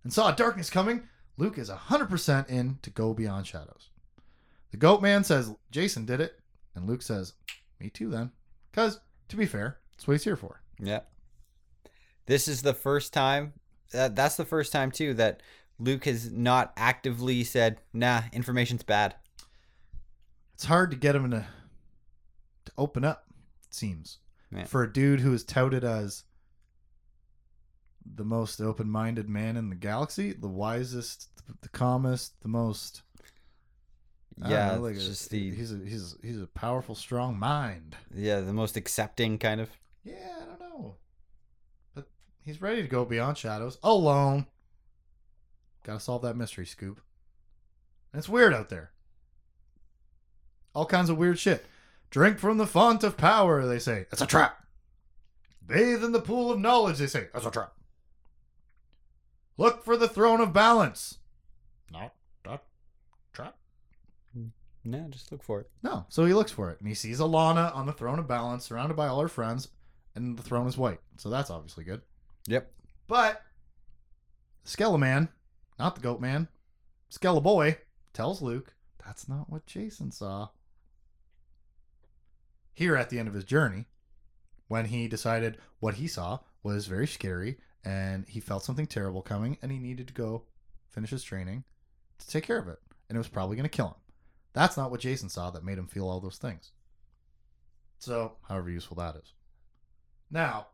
[0.03, 1.07] and saw darkness coming,
[1.37, 3.89] Luke is 100% in to go beyond shadows.
[4.71, 6.39] The Goat Man says Jacen did it,
[6.75, 7.33] and Luke says,
[7.79, 8.31] Me too then.
[8.71, 8.99] Because,
[9.29, 10.61] to be fair, that's what he's here for.
[10.79, 11.01] Yeah.
[12.25, 13.53] This is the first time.
[13.93, 15.41] Uh, that's the first time too that
[15.79, 19.15] Luke has not actively said, "Nah, information's bad."
[20.53, 21.45] it's hard to get him to
[22.65, 23.25] to open up.
[23.67, 24.19] It seems
[24.51, 24.65] Yeah.
[24.65, 26.23] for a dude who is touted as
[28.15, 31.29] the most open-minded man in the galaxy, the wisest,
[31.61, 33.01] the calmest, the most.
[34.47, 37.37] Yeah, know, like it's a- just the he's a he's a, he's a powerful, strong
[37.37, 37.95] mind.
[38.13, 39.69] yeah the most accepting kind of.
[40.03, 40.95] Yeah, I don't know,
[41.93, 42.07] but
[42.43, 44.47] he's ready to go beyond shadows alone.
[45.83, 47.01] Got to solve that mystery, Scoop.
[48.13, 48.91] And it's weird out there.
[50.73, 51.65] All kinds of weird shit.
[52.09, 54.05] Drink from the font of power, they say.
[54.11, 54.57] It's a trap.
[55.65, 57.27] Bathe in the pool of knowledge, they say.
[57.33, 57.73] It's a trap.
[59.57, 61.19] Look for the throne of balance.
[61.91, 62.13] Not
[62.45, 62.63] that
[63.33, 63.55] trap.
[64.83, 65.69] No, just look for it.
[65.83, 66.05] No.
[66.09, 68.95] So he looks for it, and he sees Allana on the throne of balance, surrounded
[68.95, 69.67] by all her friends,
[70.15, 70.99] and the throne is white.
[71.17, 72.01] So that's obviously good.
[72.47, 72.71] Yep.
[73.07, 73.43] But
[74.65, 75.29] Skeleman,
[75.77, 76.47] not the Goat Man,
[77.11, 77.77] Skelleboy
[78.13, 78.73] tells Luke
[79.05, 80.49] that's not what Jacen saw.
[82.73, 83.85] Here at the end of his journey,
[84.67, 89.57] when he decided what he saw was very scary and he felt something terrible coming
[89.61, 90.43] and he needed to go
[90.89, 91.63] finish his training
[92.19, 92.79] to take care of it.
[93.09, 93.95] And it was probably going to kill him.
[94.53, 96.71] That's not what Jacen saw that made him feel all those things.
[97.97, 99.33] So, however useful that is.
[100.29, 100.67] Now,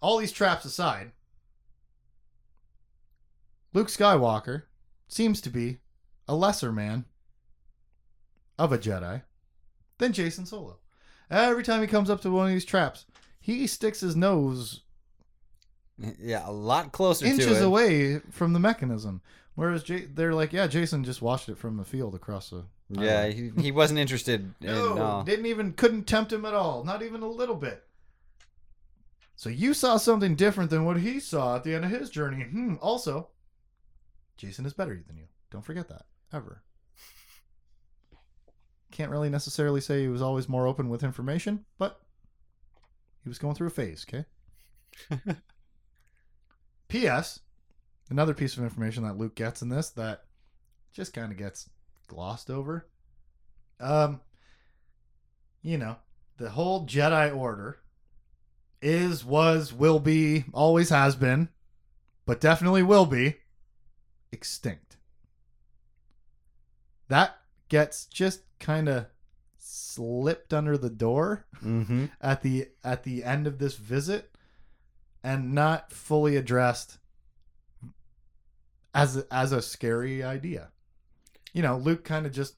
[0.00, 1.12] all these traps aside,
[3.72, 4.64] Luke Skywalker
[5.08, 5.78] seems to be
[6.28, 7.04] a lesser man
[8.58, 9.22] of a Jedi
[9.98, 10.78] than Jacen Solo.
[11.30, 13.06] Every time he comes up to one of these traps,
[13.40, 14.82] he sticks his nose
[16.20, 19.22] Yeah, a lot closer inches away from the mechanism.
[19.54, 22.64] Whereas J- they're like, yeah, Jacen just watched it from the field across the.
[22.90, 24.52] Yeah, he, he wasn't interested.
[24.60, 27.82] In, No, uh, didn't even couldn't tempt him at all, not even a little bit.
[29.34, 32.44] So you saw something different than what he saw at the end of his journey.
[32.44, 32.74] Hmm.
[32.80, 33.28] Also,
[34.38, 35.24] Jacen is better than you.
[35.50, 36.62] Don't forget that ever.
[38.92, 42.00] Can't really necessarily say he was always more open with information, but
[43.22, 44.06] he was going through a phase.
[44.08, 44.24] Okay.
[46.88, 47.40] P.S.
[48.10, 50.24] Another piece of information that Luke gets in this that
[50.92, 51.68] just kind of gets
[52.06, 52.86] glossed over.
[53.80, 54.20] Um,
[55.62, 55.96] you know,
[56.38, 57.78] the whole Jedi Order
[58.80, 61.48] is, was, will be, always has been,
[62.24, 63.36] but definitely will be
[64.30, 64.96] extinct.
[67.08, 67.36] That
[67.68, 69.06] gets just kind of
[69.58, 72.06] slipped under the door Mm-hmm.
[72.20, 74.30] at the at the end of this visit
[75.26, 76.98] and not fully addressed
[78.94, 80.68] as a, as a scary idea.
[81.52, 82.54] You know, Luke kind of just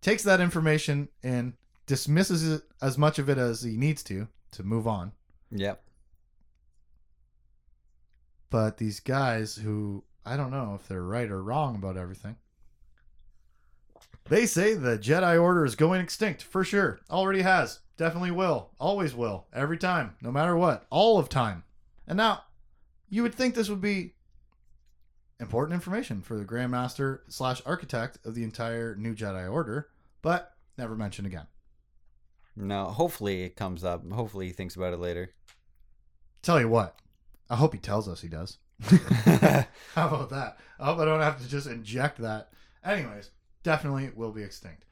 [0.00, 1.52] takes that information and
[1.86, 5.12] dismisses it, as much of it as he needs to to move on.
[5.52, 5.80] Yep.
[8.50, 12.34] But these guys who I don't know if they're right or wrong about everything.
[14.28, 16.98] They say the Jedi Order is going extinct for sure.
[17.08, 17.78] Already has.
[17.96, 18.70] Definitely will.
[18.80, 19.46] Always will.
[19.52, 20.16] Every time.
[20.20, 20.84] No matter what.
[20.90, 21.62] All of time.
[22.08, 22.42] And now,
[23.10, 24.14] you would think this would be
[25.38, 29.88] important information for the Grandmaster slash architect of the entire new Jedi Order,
[30.22, 31.46] but never mentioned again.
[32.56, 32.86] No.
[32.86, 34.10] Hopefully it comes up.
[34.10, 35.34] Hopefully he thinks about it later.
[36.42, 36.98] Tell you what,
[37.50, 38.58] I hope he tells us he does.
[39.94, 40.58] How about that?
[40.80, 42.50] I hope I don't have to just inject that.
[42.84, 43.30] Anyways,
[43.62, 44.84] definitely will be extinct.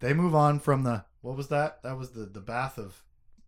[0.00, 1.82] They move on from the what was that?
[1.82, 3.02] That was the the bath of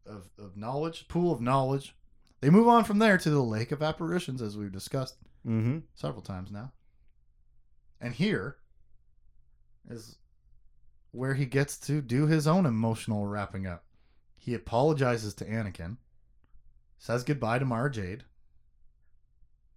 [0.04, 1.94] of, of knowledge, pool of knowledge.
[2.40, 5.16] They move on from there to the lake of apparitions, as we've discussed
[5.46, 5.78] mm-hmm.
[5.94, 6.72] several times now.
[8.00, 8.56] And here
[9.90, 10.16] is
[11.10, 13.84] where he gets to do his own emotional wrapping up.
[14.36, 15.96] He apologizes to Anakin,
[16.98, 18.24] says goodbye to Mara Jade,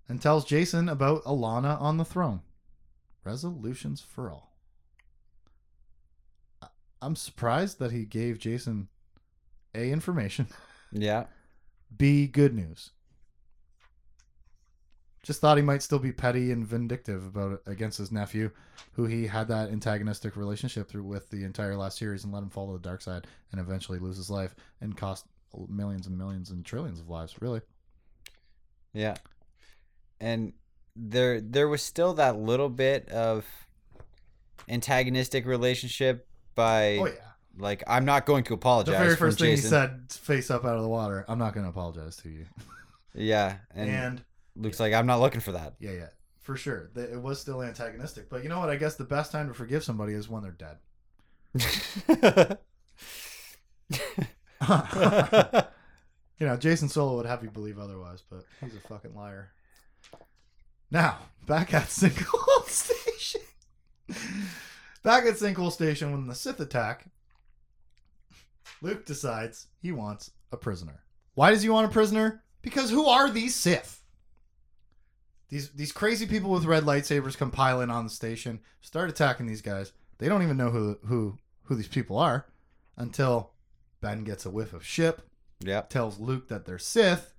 [0.08, 2.42] and tells Jacen about Allana on the throne.
[3.24, 4.52] Resolutions for all.
[7.02, 8.88] I'm surprised that he gave Jacen
[9.74, 10.48] A information,
[10.92, 11.26] Yeah.
[11.96, 12.92] B good news.
[15.24, 18.50] Just thought he might still be petty and vindictive about it against his nephew,
[18.94, 22.50] who he had that antagonistic relationship through with the entire last series, and let him
[22.50, 25.26] fall to the dark side and eventually lose his life and cost
[25.68, 27.36] millions and millions and trillions of lives.
[27.40, 27.62] Really,
[28.94, 29.16] Yeah.
[30.20, 30.54] And
[30.96, 33.46] there there was still that little bit of
[34.68, 37.31] antagonistic relationship by oh yeah.
[37.58, 38.94] Like I'm not going to apologize.
[38.94, 39.56] The very first thing Jacen.
[39.56, 41.26] he said, face up out of the water.
[41.28, 42.46] I'm not going to apologize to you.
[43.14, 44.24] Yeah, and, and
[44.56, 45.74] Luke's like I'm not looking for that.
[45.80, 46.08] Yeah, yeah,
[46.40, 46.92] for sure.
[46.96, 48.70] It was still antagonistic, but you know what?
[48.70, 50.78] I guess the best time to forgive somebody is when they're dead.
[56.40, 59.52] you know, Jacen Solo would have you believe otherwise, but he's a fucking liar.
[60.90, 63.42] Now, back at Sinkhole Station.
[65.04, 67.06] back at Sinkhole Station, when the Sith attack,
[68.82, 71.04] Luke decides he wants a prisoner.
[71.36, 72.44] Why does he want a prisoner?
[72.62, 74.02] Because who are these Sith?
[75.50, 79.62] These these crazy people with red lightsabers come piling on the station, start attacking these
[79.62, 79.92] guys.
[80.18, 82.48] They don't even know who who who these people are
[82.98, 83.52] until
[84.00, 85.22] Ben gets a whiff of ship,
[85.60, 85.90] yep.
[85.90, 87.34] tells Luke that they're Sith,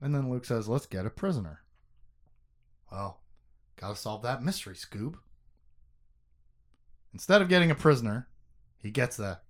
[0.00, 1.62] and then Luke says, "Let's get a prisoner."
[2.90, 3.20] Well,
[3.76, 5.16] gotta solve that mystery, Scoob.
[7.12, 8.28] Instead of getting a prisoner,
[8.78, 9.40] he gets a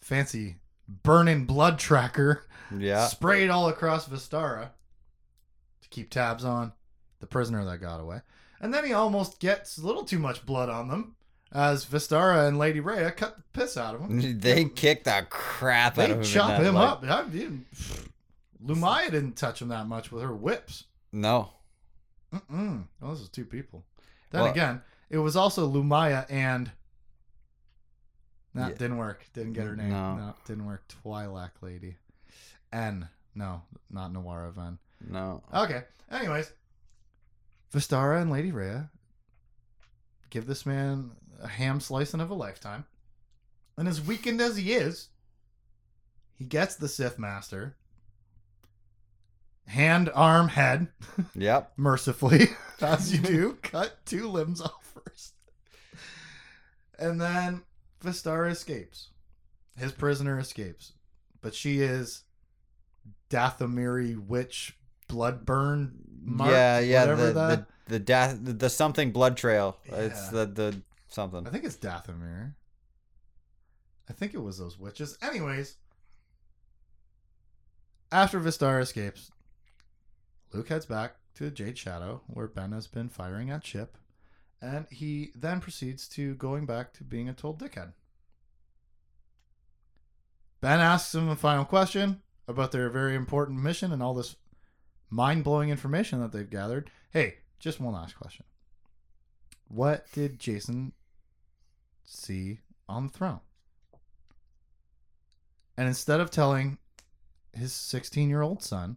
[0.00, 0.56] fancy
[1.02, 2.44] burning blood tracker
[2.76, 3.06] Yeah.
[3.06, 4.70] sprayed all across Vestara
[5.82, 6.72] to keep tabs on
[7.20, 8.20] the prisoner that got away.
[8.60, 11.14] And then he almost gets a little too much blood on them
[11.52, 14.38] as Vestara and Lady Rhea cut the piss out of him.
[14.40, 16.22] They kick the crap out of him.
[16.22, 17.04] They chop him up.
[17.04, 17.66] I didn't,
[18.64, 20.84] Lumiya didn't touch him that much with her whips.
[21.12, 21.50] No.
[22.34, 22.84] Mm-mm.
[23.00, 23.84] Well, this is two people.
[24.30, 26.70] Then Well- again, it was also Lumiya and.
[28.54, 28.76] That Yeah.
[28.76, 29.24] didn't work.
[29.34, 29.90] Didn't get her name.
[29.90, 30.16] No.
[30.16, 30.82] no didn't work.
[30.88, 31.96] Twi'lek lady.
[32.72, 33.08] N.
[33.34, 34.78] No, not Nawara Ven.
[35.06, 35.42] No.
[35.54, 35.84] Okay.
[36.10, 36.52] Anyways,
[37.72, 38.90] Vestara and Lady Rhea
[40.30, 42.84] give this man a ham slicing of a lifetime.
[43.76, 45.08] And as weakened as he is,
[46.34, 47.76] he gets the Sith Master.
[49.66, 50.88] Hand, arm, head,
[51.34, 51.72] Yep.
[51.76, 52.48] mercifully,
[52.80, 53.58] as you do.
[53.62, 55.34] Cut two limbs off first.
[56.98, 57.62] And then
[58.02, 59.10] Vestara escapes.
[59.76, 60.92] His prisoner escapes.
[61.40, 62.24] But she is
[63.30, 64.76] Dathomiri witch
[65.08, 65.92] bloodburn
[66.22, 67.04] mark, yeah, yeah.
[67.06, 69.78] The, the the death the, something blood trail.
[69.84, 71.46] It's the the something.
[71.46, 72.54] I think it's Dathomir.
[74.08, 75.18] I think it was those witches.
[75.20, 75.76] Anyways,
[78.10, 79.30] after Vestara escapes,
[80.52, 83.96] Luke heads back to Jade Shadow, where Ben has been firing at Chip,
[84.60, 87.92] and he then proceeds to going back to being a total dickhead.
[90.60, 94.36] Ben asks him a final question about their very important mission and all this
[95.10, 96.90] mind blowing information that they've gathered.
[97.10, 98.44] Hey, just one last question.
[99.68, 100.92] What did Jacen
[102.04, 103.40] see on the throne?
[105.76, 106.78] And instead of telling
[107.52, 108.96] his 16 year old son,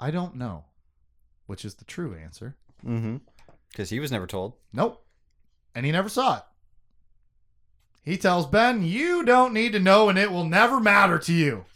[0.00, 0.64] I don't know,
[1.46, 2.56] which is the true answer.
[2.84, 3.16] Mm-hmm.
[3.76, 4.54] Because he was never told.
[4.72, 5.04] Nope.
[5.74, 6.42] And he never saw it.
[8.02, 11.66] He tells Ben, You don't need to know and it will never matter to you.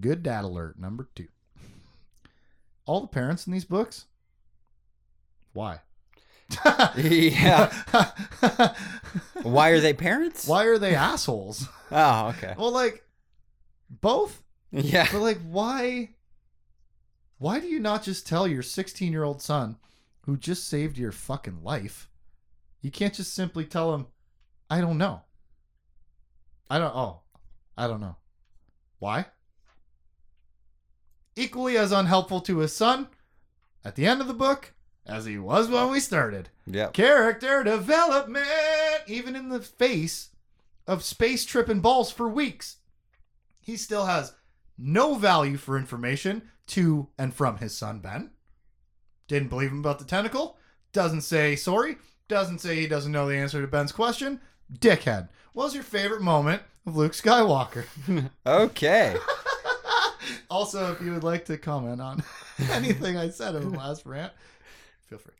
[0.00, 1.28] Good dad alert number two.
[2.86, 4.06] All the parents in these books?
[5.52, 5.80] Why?
[6.96, 7.70] yeah.
[9.42, 10.48] Why are they parents?
[10.48, 11.68] Why are they assholes?
[11.90, 12.54] Oh, okay.
[12.56, 13.04] well, like,
[13.90, 14.42] both.
[14.70, 15.06] Yeah.
[15.12, 16.14] But, like, why?
[17.42, 19.74] Why do you not just tell your 16 year old son
[20.26, 22.08] who just saved your fucking life?
[22.80, 24.06] You can't just simply tell him,
[24.70, 25.22] I don't know.
[26.70, 27.22] I don't, oh,
[27.76, 28.14] I don't know.
[29.00, 29.26] Why?
[31.34, 33.08] Equally as unhelpful to his son
[33.84, 34.72] at the end of the book
[35.04, 36.48] as he was when we started.
[36.68, 36.92] Yep.
[36.92, 38.46] Character development,
[39.08, 40.30] even in the face
[40.86, 42.76] of space tripping balls for weeks.
[43.58, 44.32] He still has
[44.78, 48.30] no value for information to and from his son Ben.
[49.28, 50.56] Didn't believe him about the tentacle.
[50.92, 51.96] Doesn't say sorry.
[52.28, 54.40] Doesn't say he doesn't know the answer to Ben's question.
[54.72, 55.28] Dickhead.
[55.52, 57.84] What was your favorite moment of Luke Skywalker?
[58.46, 59.16] Okay.
[60.50, 62.22] also, if you would like to comment on
[62.70, 64.32] anything I said in the last rant,
[65.08, 65.34] feel free.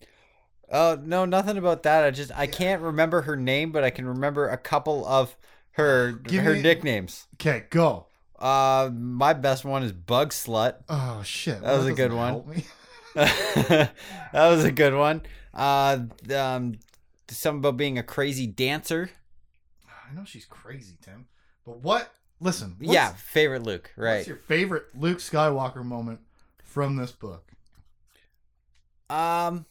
[0.71, 2.05] Oh no, nothing about that.
[2.05, 5.37] I just I can't remember her name, but I can remember a couple of
[5.73, 7.27] her Give her me- nicknames.
[7.35, 8.07] Okay, go.
[8.43, 10.75] Uh, my best one is Bug Slut.
[10.89, 12.65] Oh shit, That was a good one.
[13.15, 13.93] that
[14.35, 15.23] was a good one.
[15.55, 16.01] Uh,
[16.35, 16.79] um,
[17.29, 19.11] something about being a crazy dancer.
[19.87, 21.27] I know she's crazy, Tim.
[21.65, 22.13] But what?
[22.41, 22.75] Listen.
[22.81, 23.93] yeah, favorite Luke.
[23.97, 24.17] Right.
[24.17, 26.19] What's your favorite Luke Skywalker moment
[26.65, 27.53] from this book?
[29.09, 29.67] Um,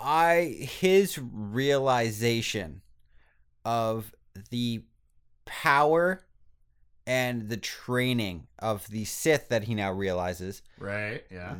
[0.00, 2.82] I his realization
[3.64, 4.12] of
[4.50, 4.82] the
[5.44, 6.24] power
[7.06, 11.24] and the training of the Sith that he now realizes Right.
[11.30, 11.54] Yeah.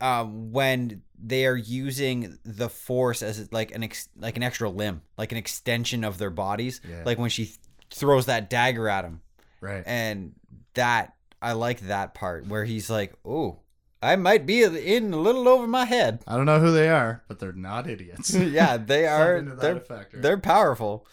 [0.00, 5.02] um, when they are using the Force as like an ex- like an extra limb,
[5.16, 6.80] like an extension of their bodies.
[6.88, 7.02] Yeah.
[7.04, 7.52] Like when she
[7.90, 9.20] throws that dagger at him,
[9.60, 9.82] Right.
[9.86, 10.34] and
[10.74, 13.60] that I like that part where he's like, "Oh,
[14.02, 17.22] I might be in a little over my head." I don't know who they are,
[17.28, 18.34] but they're not idiots.
[18.34, 19.40] yeah, they are.
[19.40, 20.22] They're effect, right?
[20.22, 21.06] they're powerful.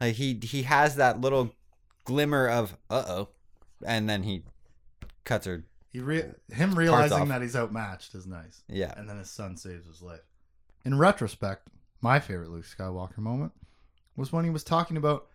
[0.00, 1.54] Like he he has that little
[2.06, 3.28] glimmer of uh oh,
[3.86, 4.44] and then he
[5.24, 5.64] cuts her.
[5.90, 9.86] He re- him realizing that he's outmatched is nice, Yeah, and then his son saves
[9.86, 10.20] his life.
[10.84, 11.68] In retrospect,
[12.00, 13.52] my favorite Luke Skywalker moment
[14.16, 15.26] was when he was talking about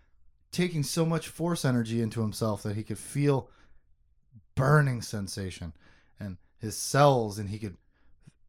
[0.51, 3.49] taking so much force energy into himself that he could feel
[4.55, 5.73] burning sensation
[6.19, 7.77] and his cells and he could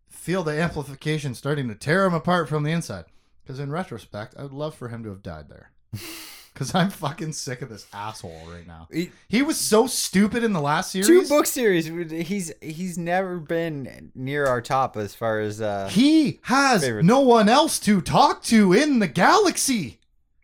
[0.09, 3.05] feel the amplification starting to tear him apart from the inside
[3.43, 5.71] because in retrospect i would love for him to have died there
[6.53, 8.87] because i'm fucking sick of this asshole right now.
[8.93, 11.07] He- he was so stupid in the last series.
[11.07, 11.87] two book series.
[12.27, 17.07] He's he's never been near our top as far as uh he has Favorites.
[17.07, 20.01] no one else to talk to in the galaxy.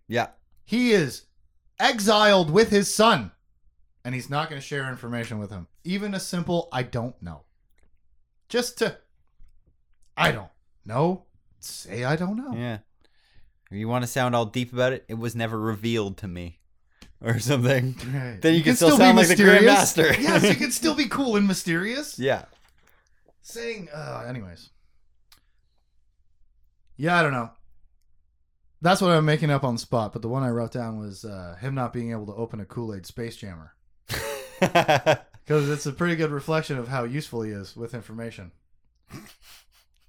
[0.06, 0.28] Yeah.
[0.64, 1.22] He is
[1.80, 3.30] exiled with his son
[4.04, 5.66] and he's not going to share information with him.
[5.84, 7.42] Even a simple i don't know.
[8.48, 8.96] Just to
[10.16, 10.50] i don't
[10.86, 11.24] know.
[11.60, 12.54] Say i don't know.
[12.56, 12.78] Yeah.
[13.70, 16.58] If you want to sound all deep about it, it was never revealed to me,
[17.22, 17.96] or something.
[18.12, 18.40] Right.
[18.40, 20.06] Then you can still sound like the Grand Master.
[20.20, 22.44] yes you can still be cool and mysterious Yeah.
[23.42, 24.70] saying uh anyways
[26.96, 27.50] yeah i don't know
[28.82, 31.24] that's what i'm making up on the spot but the one i wrote down was
[31.24, 33.72] uh him not being able to open a kool-aid space jammer
[34.60, 38.50] because it's a pretty good reflection of how useful he is with information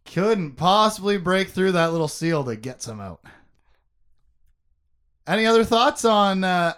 [0.06, 3.22] couldn't possibly break through that little seal to get some out
[5.30, 6.74] any other thoughts on uh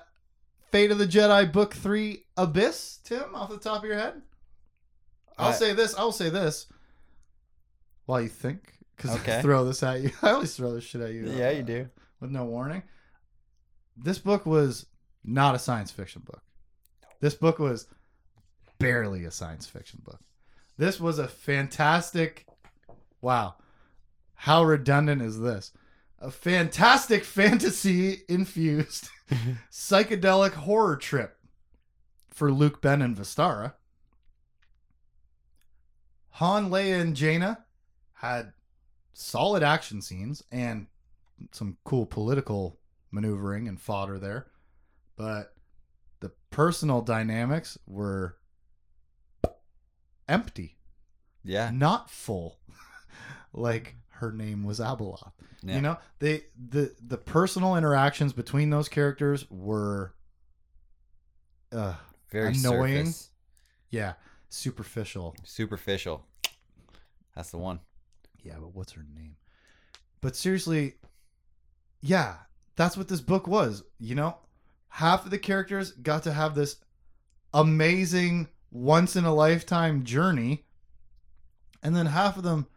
[0.72, 4.22] fate of the jedi book 3 abyss tim off the top of your head
[5.38, 5.96] I'll I- say this.
[5.98, 6.68] I'll say this.
[8.06, 9.42] While you think, because I Okay.
[9.42, 10.12] throw this at you.
[10.22, 11.32] I always throw this shit at you.
[11.32, 11.90] yeah, uh, you do.
[12.20, 12.84] With no warning.
[13.98, 14.86] This book was
[15.24, 16.44] not a science fiction book.
[17.22, 17.88] This book was
[18.78, 20.20] barely a science fiction book.
[20.78, 22.46] This was a fantastic.
[23.22, 23.56] Wow,
[24.36, 25.72] how redundant is this?
[26.22, 29.10] A fantastic fantasy infused
[29.72, 31.36] psychedelic horror trip
[32.30, 33.74] for Luke, Ben, and Vestara.
[36.36, 37.66] Han, Leia, and Jaina
[38.14, 38.54] had
[39.14, 40.86] solid action scenes and
[41.52, 42.80] some cool political
[43.12, 44.48] maneuvering and fodder there.
[45.16, 45.54] But
[46.20, 48.38] the personal dynamics were
[50.30, 50.78] empty,
[51.44, 51.72] Yeah.
[51.72, 52.60] not full.
[53.54, 55.32] like her name was Abeloth.
[55.64, 55.76] Yeah.
[55.76, 60.14] You know, they the the personal interactions between those characters were
[61.72, 61.96] uh
[62.32, 63.06] Very annoying.
[63.08, 63.30] surface.
[63.90, 64.14] yeah,
[64.50, 65.36] superficial.
[65.44, 66.26] Superficial.
[67.36, 67.80] That's the one.
[68.44, 69.36] Yeah, but what's her name?
[70.22, 70.96] But seriously,
[72.02, 72.36] yeah,
[72.76, 73.84] that's what this book was.
[74.00, 74.38] You know,
[74.90, 76.78] half of the characters got to have this
[77.54, 80.66] amazing once in a lifetime journey,
[81.84, 82.68] and then half of them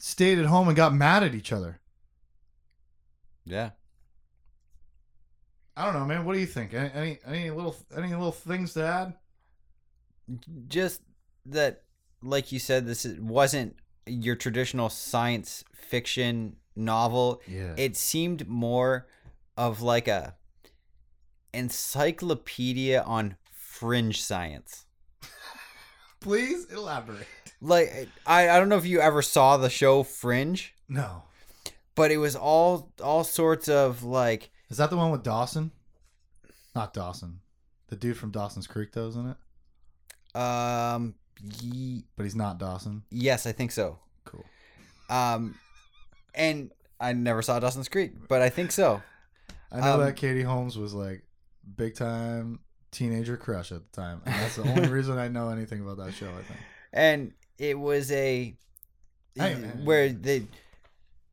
[0.00, 1.80] stayed at home and got mad at each other.
[3.44, 3.70] Yeah.
[5.76, 6.24] I don't know, man.
[6.24, 6.74] What do you think?
[6.74, 9.14] Any any, any little any little things to add?
[10.68, 11.00] Just
[11.46, 11.84] that,
[12.22, 17.40] like you said, this wasn't your traditional science fiction novel.
[17.46, 17.74] Yeah.
[17.76, 19.06] It seemed more
[19.56, 20.34] of like a
[21.54, 24.86] encyclopedia on fringe science.
[26.20, 27.26] Please elaborate.
[27.60, 31.24] Like I, I don't know if you ever saw the show Fringe, No.
[31.94, 35.70] but it was all all sorts of like Is that the one with Dawson?
[36.74, 37.40] Not Dawson.
[37.88, 40.36] The dude from Dawson's Creek, though, isn't it?
[40.40, 41.14] um
[41.60, 43.02] ye- But he's not Dawson.
[43.10, 43.98] yes, I think so.
[44.24, 44.44] Cool.
[45.08, 45.56] Um
[46.34, 46.70] and
[47.00, 49.02] I never saw Dawson's Creek, but I think so.
[49.72, 51.24] I know Um, that Katie Holmes was like
[51.76, 52.60] big time
[52.90, 54.20] teenager crush at the time.
[54.26, 56.60] And that's the only reason I know anything about that show, I think.
[56.92, 58.54] And it was a
[59.36, 59.54] Hey,
[59.84, 60.42] where the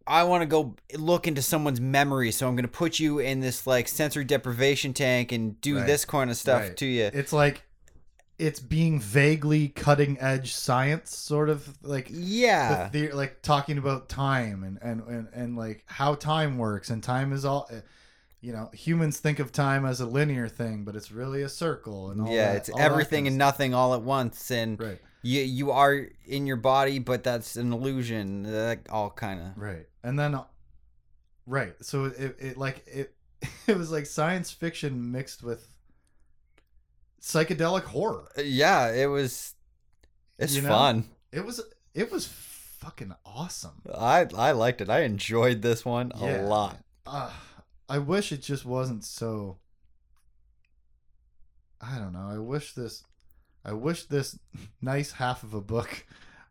[0.05, 3.39] I want to go look into someone's memory, so I'm going to put you in
[3.41, 5.85] this like sensory deprivation tank and do Right.
[5.87, 6.77] this kind of stuff Right.
[6.77, 7.09] to you.
[7.13, 7.63] It's like
[8.39, 12.87] it's being vaguely cutting edge science, sort of like Yeah.
[12.91, 17.33] the, like talking about time and, and and and like how time works and time
[17.33, 17.77] is all uh,
[18.41, 22.11] you know humans think of time as a linear thing but it's really a circle
[22.11, 25.41] and all yeah, that- it's all everything and nothing all at once and right you
[25.41, 30.17] you are in your body but that's an illusion that all kind of right and
[30.17, 30.43] then uh,
[31.45, 33.13] right so it, it like it
[33.67, 35.67] it was like science fiction mixed with
[37.21, 39.53] psychedelic horror yeah it was
[40.37, 40.69] it's You know?
[40.69, 41.61] fun it was
[41.93, 47.31] it was fucking awesome i i liked it i enjoyed this one a lot uh,
[47.89, 49.59] I wish it just wasn't so.
[51.79, 52.27] I don't know.
[52.29, 53.05] I wish this.
[53.67, 54.39] I wish this
[54.81, 56.05] nice half of a book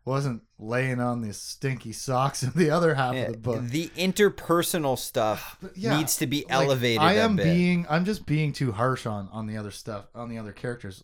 [0.05, 3.63] wasn't laying on these stinky socks in the other half Yeah, of the book.
[3.65, 7.85] the interpersonal stuff yeah, needs to be like, elevated I am being.
[7.89, 11.03] I'm just being too harsh on on the other stuff on the other characters.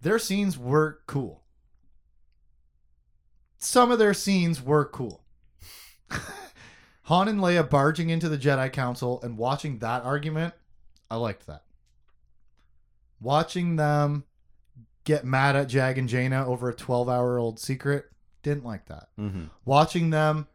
[0.00, 1.42] Their scenes were cool.
[3.58, 5.22] Some of their scenes were cool.
[7.04, 10.54] Han and Leia barging into the Jedi Council and watching that argument,
[11.10, 11.62] I liked that.
[13.20, 14.24] Watching them
[15.04, 18.06] get mad at Jag and Jaina over a 12 hour old secret,
[18.42, 19.08] didn't like that.
[19.18, 19.50] Mhm.
[19.64, 20.48] Watching them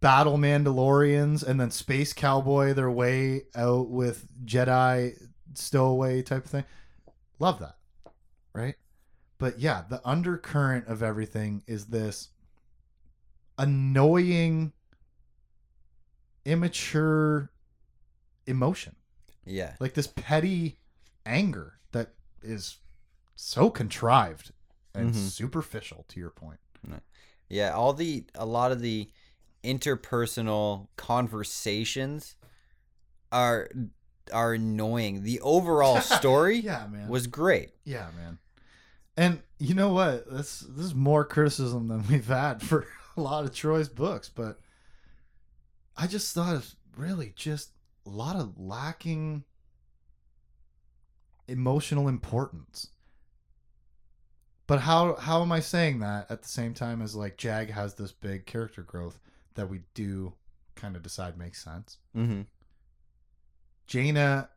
[0.00, 5.14] battle Mandalorians and then space cowboy their way out with Jedi
[5.54, 6.64] stowaway type of thing,
[7.38, 7.76] love that.
[8.52, 8.76] Right?
[9.38, 12.28] But yeah, the undercurrent of everything is this
[13.58, 14.72] annoying
[16.44, 17.50] immature
[18.46, 18.94] emotion
[19.46, 20.78] yeah like this petty
[21.24, 22.10] anger that
[22.42, 22.78] is
[23.36, 24.52] so contrived
[24.94, 25.16] and Mhm.
[25.30, 26.60] superficial to your point
[27.48, 29.10] Yeah, all the a lot of the
[29.62, 32.36] interpersonal conversations
[33.32, 33.68] are
[34.32, 35.22] are annoying.
[35.22, 37.70] The overall story yeah man was great.
[37.84, 38.38] yeah man
[39.16, 42.86] and you know what this this is more criticism than we've had for
[43.16, 44.58] a lot of troy's books but
[45.96, 47.70] i just thought it's really just
[48.06, 49.44] a lot of lacking
[51.46, 52.88] emotional importance
[54.66, 57.94] but how how am i saying that at the same time as like jag has
[57.94, 59.18] this big character growth
[59.54, 60.32] that we do
[60.74, 62.42] kind of decide makes sense Mm-hmm.
[63.86, 64.48] Jaina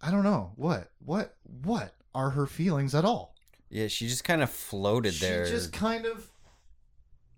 [0.00, 3.34] I don't know what what what are her feelings at all.
[3.68, 5.44] Yeah, she just kind of floated there.
[5.44, 6.30] She just kind of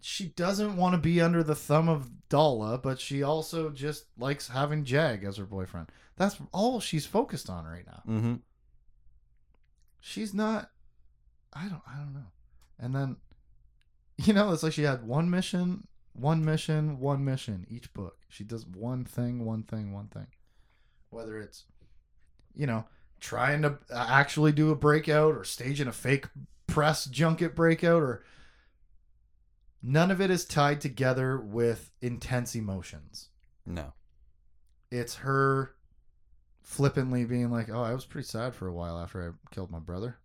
[0.00, 4.48] she doesn't want to be under the thumb of Daala, but she also just likes
[4.48, 5.88] having Jag as her boyfriend.
[6.16, 8.02] That's all she's focused on right now.
[8.06, 8.34] mm-hmm.
[10.00, 10.69] She's not
[11.52, 12.30] I don't I don't know.
[12.78, 13.16] And then
[14.18, 18.18] you know, it's like she had one mission, one mission, one mission each book.
[18.28, 20.28] She does one thing, one thing, one thing.
[21.10, 21.64] Whether it's
[22.54, 22.84] you know,
[23.20, 26.26] trying to actually do a breakout or staging a fake
[26.66, 28.24] press junket breakout or
[29.82, 33.28] none of it is tied together with intense emotions.
[33.66, 33.92] No.
[34.90, 35.74] It's her
[36.62, 39.78] flippantly being like, "Oh, I was pretty sad for a while after I killed my
[39.78, 40.18] brother."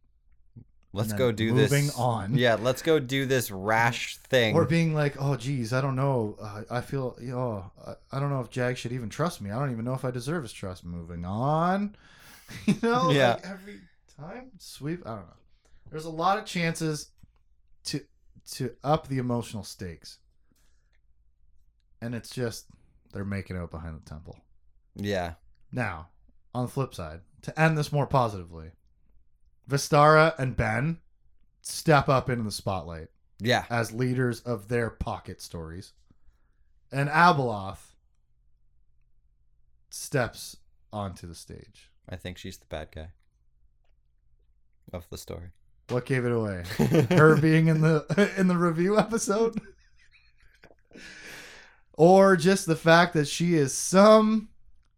[0.96, 1.72] Let's go do moving this.
[1.72, 2.38] Moving on.
[2.38, 4.56] Yeah, let's go do this rash thing.
[4.56, 6.38] or being like, "Oh, geez, I don't know.
[6.42, 9.52] Uh, I feel, oh, I, I don't know if Jag should even trust me.
[9.52, 11.96] I don't even know if I deserve his trust." Moving on,
[12.66, 13.34] you know, Yeah.
[13.34, 13.80] like every
[14.18, 15.06] time sweep.
[15.06, 15.34] I don't know.
[15.92, 17.10] There's a lot of chances
[17.86, 18.02] to
[18.54, 20.20] to up the emotional stakes,
[22.02, 22.66] and it's just
[23.14, 24.38] they're making out behind the temple.
[24.96, 25.34] Yeah.
[25.72, 26.10] Now,
[26.54, 28.72] on the flip side, to end this more positively,
[29.70, 31.00] Vestara and Ben
[31.62, 33.08] step up into the spotlight
[33.40, 33.66] Yeah.
[33.70, 35.94] as leaders of their pocket stories.
[36.92, 37.94] And Abeloth
[39.90, 40.58] steps
[40.94, 41.90] onto the stage.
[42.08, 43.10] I think she's the bad guy
[44.94, 45.50] of the story.
[45.90, 46.64] What gave it away?
[47.10, 49.60] Her being in the in the review episode?
[51.94, 54.50] or just the fact that she is some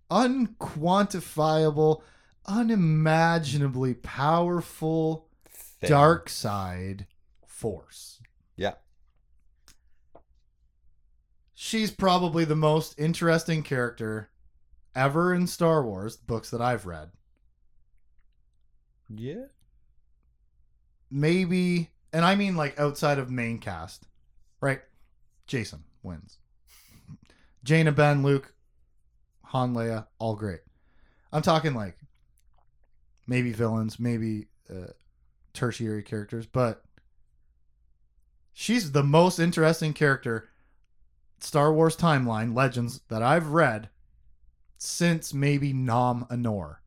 [0.09, 2.01] unquantifiable,
[2.47, 5.27] unimaginably powerful
[5.79, 5.89] Thing.
[5.89, 7.07] dark side
[7.45, 8.21] force.
[8.55, 8.73] Yeah.
[11.53, 14.29] She's probably the most interesting character
[14.95, 17.11] ever in Star Wars books that I've read.
[19.09, 19.45] Yeah.
[21.09, 24.05] Maybe, and I mean like outside of main cast,
[24.61, 24.81] right?
[25.47, 26.37] Jacen wins.
[27.63, 28.53] Jaina, Ben, Luke,
[29.45, 30.61] Han, Leia, all great.
[31.31, 31.97] I'm talking like
[33.27, 34.87] maybe villains, maybe uh,
[35.53, 36.83] tertiary characters, but
[38.53, 40.49] she's the most interesting character
[41.39, 43.89] Star Wars timeline legends that I've read
[44.77, 46.77] since maybe Nom Anor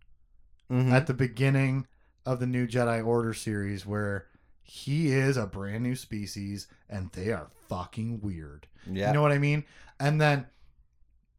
[0.70, 0.90] Mhm.
[0.92, 1.86] at the beginning
[2.26, 4.26] of the new Jedi Order series where
[4.62, 8.66] he is a brand new species and they are fucking weird.
[8.86, 9.08] yeah.
[9.08, 9.64] You know what I mean?
[9.98, 10.46] And then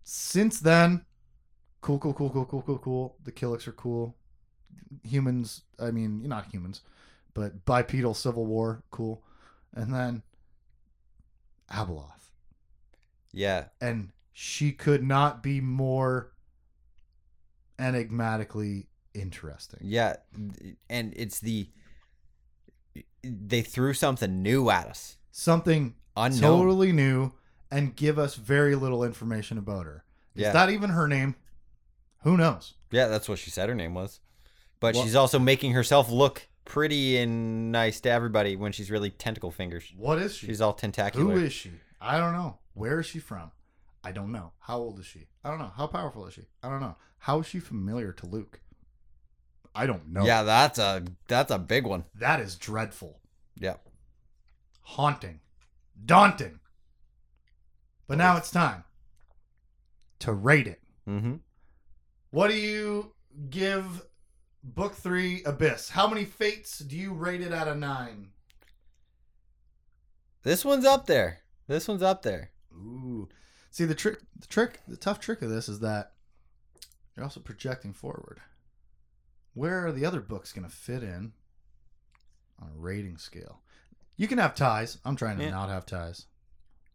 [0.04, 1.06] since then,
[1.82, 3.16] cool, cool, cool, cool, cool, cool, cool.
[3.24, 4.16] The Killiks are cool.
[5.04, 6.82] Humans, I mean, not humans,
[7.34, 9.24] but bipedal civil war, cool.
[9.74, 10.22] And then
[11.72, 12.30] Abeloth.
[13.32, 13.66] yeah.
[13.80, 16.32] And she could not be more
[17.80, 19.80] enigmatically interesting.
[19.84, 20.18] Yeah.
[20.90, 21.68] And it's the
[23.24, 25.18] they threw something new at us.
[25.32, 26.42] Something Unknown.
[26.42, 27.32] totally new
[27.70, 30.04] and give us very little information about her.
[30.36, 30.52] Is Yeah.
[30.54, 31.36] that even her name?
[32.24, 32.74] Who knows?
[32.92, 34.20] Yeah, that's what she said her name was.
[34.82, 39.12] But Well- she's also making herself look pretty and nice to everybody when she's really
[39.12, 39.94] tentacle fingers.
[39.96, 40.48] What is she?
[40.48, 41.34] She's all tentacular.
[41.34, 41.72] Who is she?
[42.02, 42.58] I don't know.
[42.74, 43.52] Where is she from?
[44.04, 44.52] I don't know.
[44.60, 45.28] How old is she?
[45.44, 45.72] I don't know.
[45.76, 46.48] How powerful is she?
[46.64, 46.96] I don't know.
[47.20, 48.60] How is she familiar to Luke?
[49.76, 50.26] I don't know.
[50.26, 52.06] Yeah, that's a that's a big one.
[52.16, 53.20] That is dreadful.
[53.56, 53.76] Yeah.
[54.82, 55.40] Haunting.
[56.04, 56.60] Daunting.
[58.08, 58.84] But now it's time
[60.20, 60.82] to rate it.
[61.08, 61.36] Mm-hmm.
[62.32, 63.14] What do you
[63.50, 64.06] give
[64.64, 65.90] Book Three Abyss?
[65.90, 68.30] How many fates do you rate it out of nine?
[70.44, 71.40] This one's up there.
[71.68, 72.52] This one's up there.
[72.74, 73.28] Ooh.
[73.70, 76.14] See the trick the trick the tough trick of this is that
[77.16, 78.40] you're also projecting forward.
[79.54, 81.34] Where are the other books gonna fit in
[82.62, 83.62] on a rating scale?
[84.18, 84.98] You can have ties.
[85.06, 85.52] I'm trying to Yeah.
[85.52, 86.26] not have ties.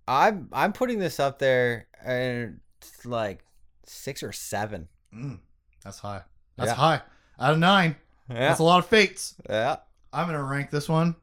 [0.09, 3.45] I'm I'm putting this up there and it's like
[3.87, 4.89] six or seven.
[5.15, 5.41] Mm,
[5.83, 6.23] that's high.
[6.57, 6.75] That's Yeah.
[6.75, 7.03] high.
[7.39, 7.97] Out of nine.
[8.29, 8.49] Yeah.
[8.49, 9.35] That's a lot of fates.
[9.49, 9.77] yeah.
[10.13, 11.17] I'm gonna rank this one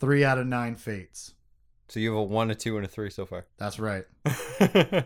[0.00, 1.34] three out of nine fates.
[1.88, 3.46] So you have a one, a two, and a three so far.
[3.58, 4.04] That's right.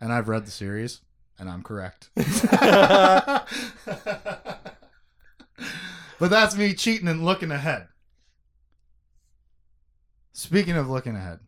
[0.00, 1.00] And I've read the series,
[1.38, 2.10] and I'm correct.
[2.14, 3.46] but
[6.20, 7.88] that's me cheating and looking ahead.
[10.34, 11.38] Speaking of looking ahead,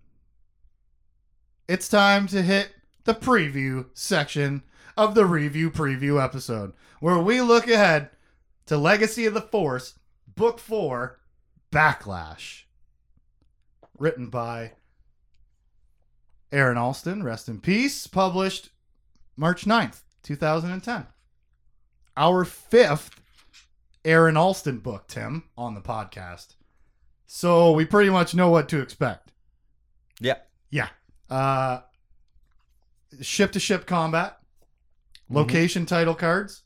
[1.68, 2.70] it's time to hit
[3.04, 4.62] the preview section
[4.96, 8.10] of the review preview episode where we look ahead
[8.66, 9.98] to Legacy of the Force,
[10.34, 11.18] Book 4,
[11.70, 12.62] Backlash.
[13.98, 14.72] Written by
[16.52, 18.70] Aaron Alston, rest in peace, published
[19.36, 21.06] March 9th, 2010.
[22.16, 23.20] Our fifth
[24.04, 26.54] Aaron Alston book, Tim, on the podcast.
[27.26, 29.32] So we pretty much know what to expect.
[30.20, 30.36] yeah.
[30.70, 30.88] Yeah.
[31.28, 31.80] Uh
[33.20, 34.38] ship to ship combat,
[35.30, 36.62] location title cards,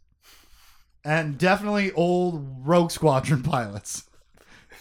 [1.04, 4.04] and definitely old Rogue Squadron pilots.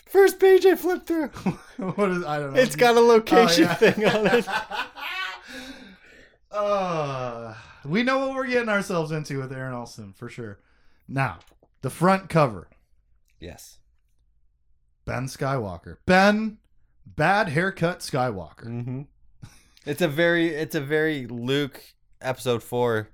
[0.07, 1.27] First page I flipped through.
[1.77, 2.59] what is I don't know.
[2.59, 3.75] It's got a location Oh, yeah.
[3.75, 4.47] thing on it.
[6.51, 7.53] uh,
[7.85, 10.59] we know what we're getting ourselves into with Aaron Alston for sure.
[11.07, 11.39] Now,
[11.81, 12.67] the front cover
[13.39, 13.77] Yes.
[15.05, 15.95] Ben Skywalker.
[16.05, 16.57] Ben,
[17.05, 18.65] bad haircut Skywalker.
[18.67, 19.01] Mm-hmm.
[19.85, 21.81] It's a very it's a very Luke
[22.21, 23.09] episode four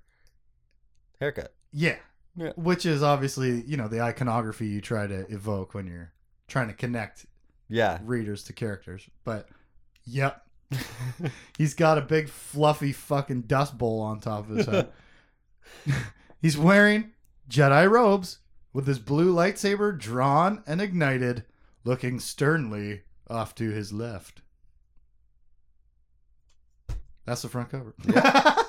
[1.20, 1.54] haircut.
[1.72, 1.96] Yeah.
[2.36, 2.52] Yeah.
[2.56, 6.12] Which is obviously, you know, the iconography you try to evoke when you're
[6.48, 7.26] trying to connect
[7.70, 8.00] Yeah.
[8.04, 9.08] readers to characters.
[9.24, 9.48] But,
[10.04, 10.42] yep.
[11.58, 14.90] He's got a big fluffy fucking dust bowl on top of his head.
[16.42, 17.12] He's wearing
[17.50, 18.40] Jedi robes
[18.74, 21.46] with his blue lightsaber drawn and ignited,
[21.86, 24.42] looking sternly off to his left.
[27.26, 27.94] That's the front cover.
[28.08, 28.22] yeah,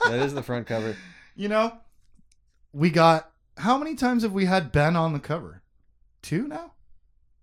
[0.09, 0.97] That is the front cover.
[1.35, 1.77] you know,
[2.77, 5.63] we got how many times have we had Ben on the cover?
[6.21, 6.73] Two now?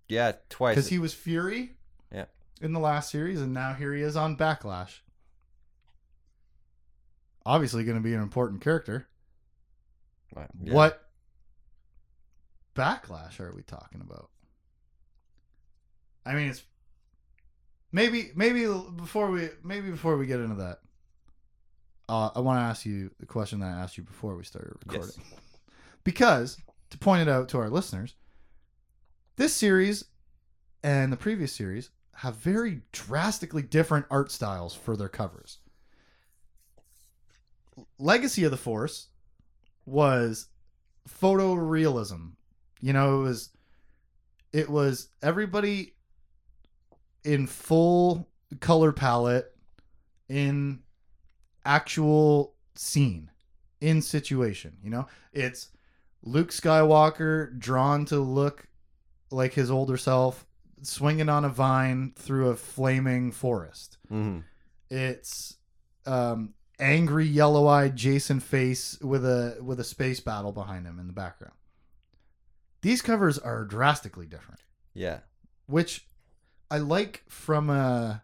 [0.08, 0.76] Yeah, twice.
[0.76, 1.72] Because he was Fury
[2.12, 2.26] Yeah.
[2.60, 5.00] in the last series, and now here he is on Backlash.
[7.44, 9.08] Obviously, going to be an important character.
[10.34, 10.72] Right, yeah.
[10.72, 11.10] What
[12.74, 14.30] backlash are we talking about?
[16.24, 16.62] I mean, it's
[17.92, 18.66] maybe maybe
[18.96, 20.78] before we maybe before we get into that,
[22.08, 24.72] uh, I want to ask you the question that I asked you before we started
[24.86, 25.40] recording, Yes.
[26.04, 26.58] because
[26.90, 28.14] to point it out to our listeners,
[29.36, 30.04] this series
[30.82, 35.58] and the previous series have very drastically different art styles for their covers.
[37.98, 39.08] Legacy of the Force
[39.84, 40.46] was
[41.08, 42.32] photorealism.
[42.80, 43.50] You know, it was
[44.52, 45.94] it was everybody
[47.24, 48.28] in full
[48.60, 49.52] color palette
[50.28, 50.80] in
[51.64, 53.30] actual scene
[53.80, 55.06] in situation, you know?
[55.32, 55.68] It's
[56.22, 58.66] Luke Skywalker drawn to look
[59.30, 60.46] like his older self
[60.82, 63.98] swinging on a vine through a flaming forest.
[64.10, 64.44] Mhm.
[64.90, 65.56] It's
[66.06, 71.12] um, angry yellow-eyed Jacen face with a with a space battle behind him in the
[71.14, 71.54] background.
[72.82, 74.60] These covers are drastically different,
[74.92, 75.20] Yeah.
[75.66, 76.06] which
[76.70, 78.22] I like from a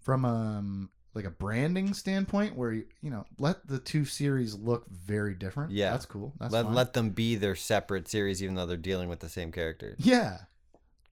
[0.00, 4.88] from um like a branding standpoint where you you know let the two series look
[4.90, 5.70] very different.
[5.70, 5.90] Yeah.
[5.90, 6.32] that's cool.
[6.38, 6.74] That's let, fine.
[6.74, 9.96] let them be their separate series, even though they're dealing with the same characters.
[9.98, 10.38] Yeah.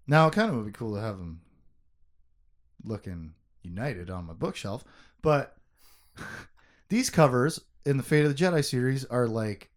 [0.06, 1.40] Now, it kind of would be cool to have them
[2.84, 4.84] looking united on my bookshelf,
[5.22, 5.56] but
[6.88, 9.70] these covers in the Fate of the Jedi series are like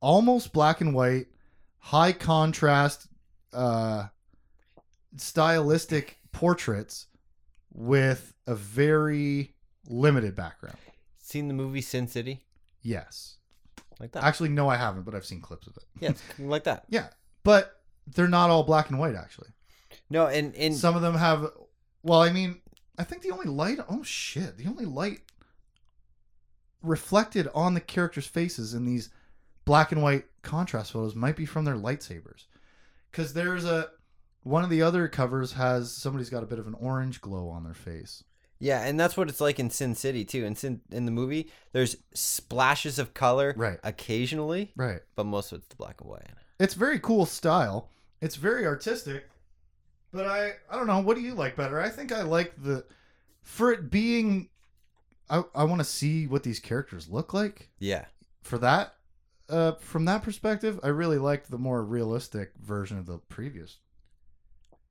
[0.00, 1.26] almost black and white,
[1.78, 3.06] high contrast,
[3.52, 4.06] uh,
[5.16, 7.06] stylistic portraits
[7.72, 9.54] with a very
[9.88, 10.76] limited background.
[11.18, 12.44] Seen the movie Sin City?
[12.82, 13.36] Yes.
[14.00, 14.24] Like that.
[14.24, 15.84] Actually, no, I haven't, but I've seen clips of it.
[16.00, 16.12] yeah,
[16.46, 16.84] like that.
[16.88, 17.08] Yeah.
[17.42, 19.48] But they're not all black and white, actually.
[20.10, 21.46] No, and, and Some of them have.
[22.02, 22.60] Well, I mean,
[22.98, 23.78] I think the only light.
[23.88, 24.58] Oh shit!
[24.58, 25.20] The only light
[26.82, 29.10] reflected on the characters' faces in these
[29.64, 32.44] black and white contrast photos might be from their lightsabers,
[33.10, 33.88] because there's a
[34.42, 37.64] one of the other covers has somebody's got a bit of an orange glow on
[37.64, 38.22] their face.
[38.64, 40.44] Yeah, and that's what it's like in Sin City too.
[40.46, 43.78] In Sin in the movie, there's splashes of color Right.
[43.84, 45.02] occasionally, Right.
[45.16, 46.26] but most of it's the black and white.
[46.58, 47.90] It's very cool style.
[48.22, 49.28] It's very artistic.
[50.12, 51.78] But I I don't know, what do you like better?
[51.80, 52.86] I think I like the
[53.42, 54.48] for it being
[55.28, 57.70] I I want to see what these characters look like.
[57.78, 58.06] Yeah.
[58.42, 58.94] For that
[59.50, 63.78] uh from that perspective, I really liked the more realistic version of the previous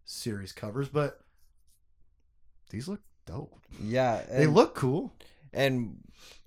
[0.05, 1.21] series covers, but
[2.69, 3.53] these look dope.
[3.81, 4.21] Yeah.
[4.31, 5.13] They look cool.
[5.53, 5.97] and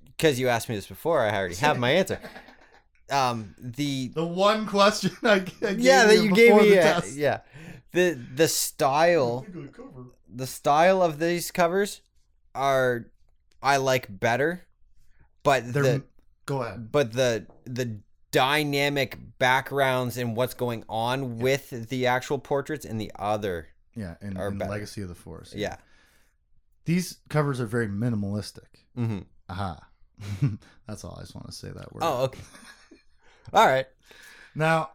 [0.07, 2.19] because you asked me this before, I already have my answer.
[3.11, 7.15] Um, the The one question I, I gave yeah that you gave me, test.
[7.15, 7.41] yeah,
[7.93, 9.47] the the style
[10.29, 12.01] the style of these covers
[12.55, 13.07] are
[13.63, 14.63] I like better,
[15.45, 16.05] but They're the
[16.47, 16.91] go ahead.
[16.91, 18.01] but the the
[18.33, 24.37] dynamic backgrounds and what's going on with the actual portraits and the other Yeah, in,
[24.37, 24.59] Are in.
[24.59, 25.55] Legacy of the Force.
[25.55, 25.77] yeah
[26.87, 28.85] These covers are very minimalistic.
[28.95, 29.19] hmm
[29.51, 29.79] Aha.
[30.87, 31.17] That's all.
[31.19, 32.01] I just want to say that word.
[32.03, 32.41] oh okay
[33.53, 33.87] all right
[34.55, 34.91] Now,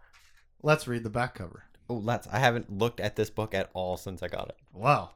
[0.63, 1.63] let's read the back cover.
[1.89, 5.11] oh let's I haven't looked at this book at all since I got it Wow.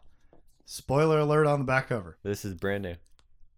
[0.66, 2.18] Spoiler alert on the back cover.
[2.24, 2.96] this is brand new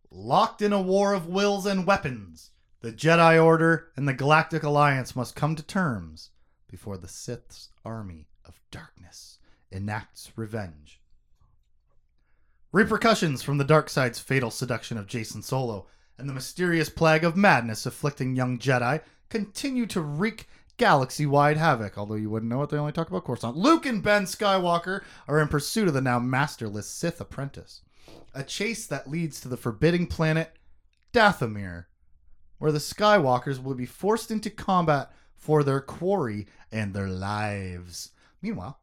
[0.10, 5.16] Locked in a war of wills and weapons, the Jedi Order and the Galactic Alliance
[5.18, 6.30] must come to terms
[6.70, 9.40] before the Sith's army of darkness
[9.70, 10.97] enacts revenge.
[12.74, 15.88] Repercussions from the dark side's fatal seduction of Jacen Solo
[16.18, 21.98] and the mysterious plague of madness afflicting young Jedi continue to wreak galaxy-wide havoc.
[21.98, 23.56] Although you wouldn't know it, they only talk about Coruscant.
[23.56, 27.84] Luke and Ben Skywalker are in pursuit of the now masterless Sith apprentice.
[28.36, 30.52] A chase that leads to the forbidding planet
[31.14, 31.86] Dathomir,
[32.58, 38.12] where the Skywalkers will be forced into combat for their quarry and their lives.
[38.42, 38.80] Meanwhile,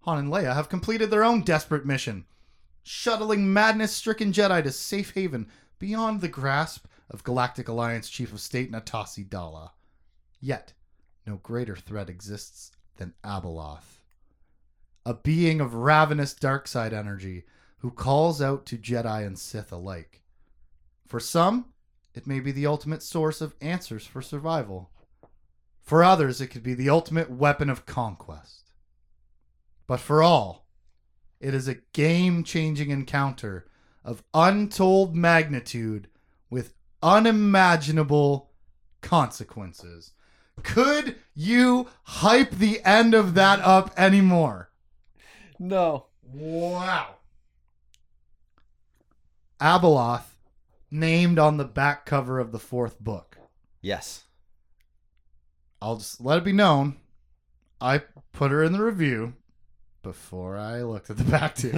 [0.00, 2.24] Han and Leia have completed their own desperate mission,
[2.88, 5.46] shuttling madness-stricken Jedi to safe haven
[5.78, 9.72] beyond the grasp of Galactic Alliance Chief of State Natasi Daala.
[10.40, 10.72] Yet,
[11.26, 14.00] no greater threat exists than Abeloth,
[15.04, 17.44] a being of ravenous dark side energy
[17.78, 20.22] who calls out to Jedi and Sith alike.
[21.06, 21.66] For some,
[22.14, 24.90] it may be the ultimate source of answers for survival.
[25.82, 28.72] For others, it could be the ultimate weapon of conquest.
[29.86, 30.67] But for all,
[31.40, 33.66] it is a game changing encounter
[34.04, 36.08] of untold magnitude
[36.50, 38.50] with unimaginable
[39.00, 40.12] consequences.
[40.62, 44.70] Could you hype the end of that up anymore?
[45.58, 46.06] No.
[46.22, 47.16] Wow.
[49.60, 50.36] Abeloth,
[50.90, 53.38] named on the back cover of the fourth book.
[53.80, 54.24] Yes.
[55.80, 56.96] I'll just let it be known.
[57.80, 58.02] I
[58.32, 59.34] put her in the review
[60.08, 61.70] before I looked at the back two.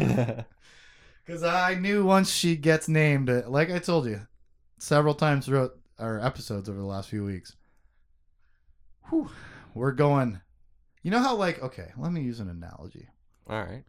[1.27, 4.21] Because I knew once she gets named, like I told you
[4.79, 7.57] several times throughout our episodes over the last few weeks,
[9.09, 9.29] whew,
[9.75, 10.41] we're going.
[11.03, 13.09] You know how, like, okay, let me use an analogy.
[13.49, 13.83] All right.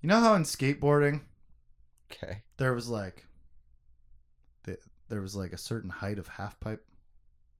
[0.00, 1.20] You know how in skateboarding,
[2.10, 2.42] Okay.
[2.56, 3.26] there was like,
[4.64, 6.84] the, there was like a certain height of half pipe,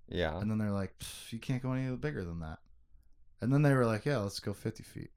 [0.08, 0.36] Yeah.
[0.38, 0.94] and then they're like,
[1.30, 2.58] you can't go any bigger than that.
[3.40, 5.10] And then they were like, yeah, let's go 50 feet.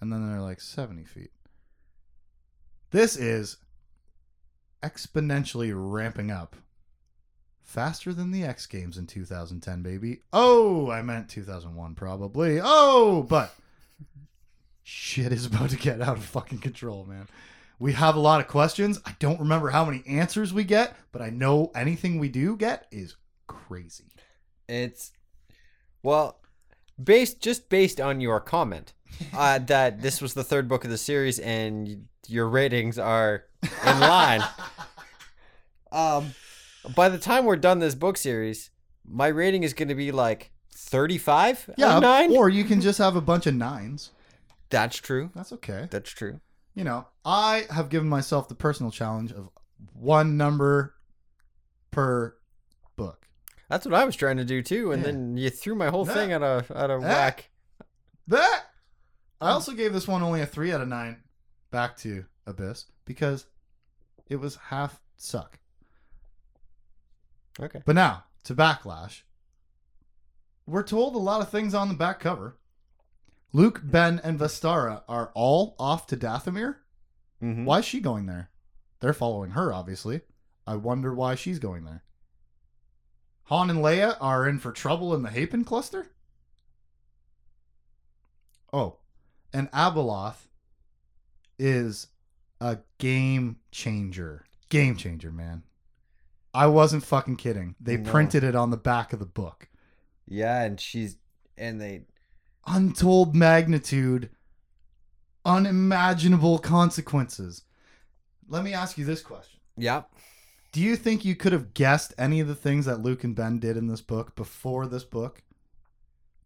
[0.00, 1.30] And then they're like 70 feet.
[2.90, 3.56] This is
[4.82, 6.56] exponentially ramping up
[7.62, 10.20] faster than the X Games in 2010, baby.
[10.32, 12.60] Oh, I meant 2001, probably.
[12.62, 13.54] Oh, but
[14.82, 17.26] shit is about to get out of fucking control, man.
[17.78, 19.00] We have a lot of questions.
[19.04, 22.86] I don't remember how many answers we get, but I know anything we do get
[22.92, 23.16] is
[23.46, 24.12] crazy.
[24.68, 25.12] It's
[26.02, 26.40] well,
[27.02, 28.92] based just based on your comment
[29.32, 33.44] uh, that this was the third book of the series and your ratings are
[33.86, 34.42] in line.
[35.92, 36.34] um,
[36.94, 38.70] by the time we're done this book series,
[39.06, 41.66] my rating is going to be like thirty-five.
[41.70, 42.36] out Yeah, of nine.
[42.36, 44.10] or you can just have a bunch of nines.
[44.70, 45.30] That's true.
[45.34, 45.88] That's okay.
[45.90, 46.40] That's true.
[46.74, 49.48] You know, I have given myself the personal challenge of
[49.92, 50.94] one number
[51.90, 52.34] per
[52.96, 53.28] book.
[53.68, 55.10] That's what I was trying to do too, and Yeah.
[55.12, 56.14] then you threw my whole Yeah.
[56.14, 57.08] thing out of out of Yeah.
[57.08, 57.50] whack.
[58.26, 58.64] That
[59.44, 61.18] I also gave this one only a three out of nine
[61.70, 63.46] back to Abyss because
[64.28, 65.58] it was half suck.
[67.60, 67.82] Okay.
[67.84, 69.22] But now to Backlash.
[70.66, 72.56] We're told a lot of things on the back cover.
[73.52, 76.76] Luke, Ben, and Vestara are all off to Dathomir.
[77.42, 77.64] Mm-hmm.
[77.66, 78.50] Why is she going there?
[79.00, 80.22] They're following her, obviously.
[80.66, 82.02] I wonder why she's going there.
[83.44, 86.06] Han and Leia are in for trouble in the Hapan cluster?
[88.72, 88.96] Oh,
[89.54, 90.48] and Abeloth
[91.58, 92.08] is
[92.60, 94.44] a game changer.
[94.68, 95.62] Game changer, man.
[96.52, 97.74] I wasn't fucking kidding.
[97.80, 98.10] They No.
[98.10, 99.68] printed it on the back of the book.
[100.26, 101.16] Yeah, and she's
[101.56, 102.04] and they
[102.66, 104.30] Untold magnitude,
[105.44, 107.62] unimaginable consequences.
[108.48, 109.60] Let me ask you this question.
[109.76, 110.02] yeah.
[110.72, 113.60] Do you think you could have guessed any of the things that Luke and Ben
[113.60, 115.44] did in this book before this book?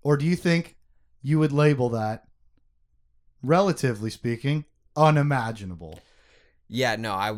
[0.03, 0.77] Or do you think
[1.23, 2.28] you would label that,
[3.43, 4.65] relatively speaking,
[4.97, 6.01] unimaginable?
[6.69, 7.37] Yeah, no, I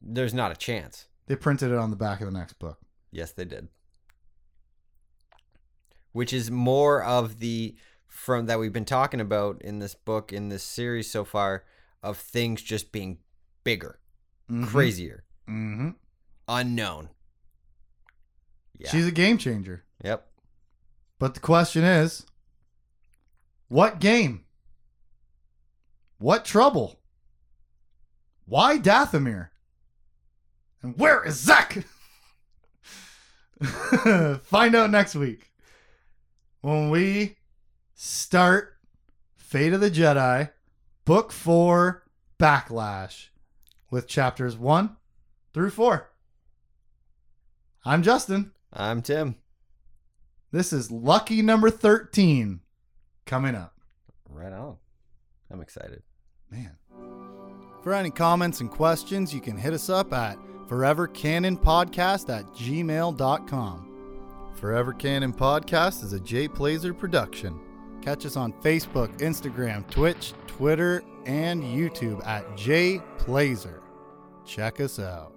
[0.00, 1.06] there's not a chance.
[1.26, 2.78] They printed it on the back of the next book.
[3.10, 3.68] Yes, they did.
[6.12, 7.76] Which is more of the
[8.08, 11.64] from that we've been talking about in this book in this series so far
[12.02, 13.18] of things just being
[13.64, 13.98] bigger,
[14.66, 15.90] crazier, Mm-hmm.
[16.48, 17.08] unknown.
[18.78, 18.90] Yeah.
[18.90, 19.84] She's a game changer.
[20.04, 20.28] yep.
[21.18, 22.26] But the question is
[23.68, 24.44] what game?
[26.22, 27.00] What trouble?
[28.46, 29.48] Why Dathomir?
[30.80, 31.84] And where is Zach?
[34.44, 35.50] Find out next week
[36.60, 37.38] when we
[37.94, 38.76] start
[39.34, 40.50] Fate of the Jedi,
[41.04, 42.04] Book 4
[42.38, 43.30] Backlash,
[43.90, 44.96] with chapters 1
[45.52, 46.08] through 4.
[47.84, 48.52] I'm Justin.
[48.72, 49.34] I'm Tim.
[50.52, 52.60] This is lucky number 13
[53.26, 53.74] coming up.
[54.28, 54.76] Right on.
[55.50, 56.04] I'm excited.
[56.52, 56.76] Man.
[57.82, 60.38] For any comments and questions, you can hit us up at
[60.68, 63.88] forevercanonpodcast at gmail.com.
[64.54, 67.58] Forever Canon Podcast is a Jay Plazer production.
[68.00, 73.82] Catch us on Facebook, Instagram, Twitch, Twitter, and YouTube at Jay Plazer.
[74.44, 75.32] Check us out.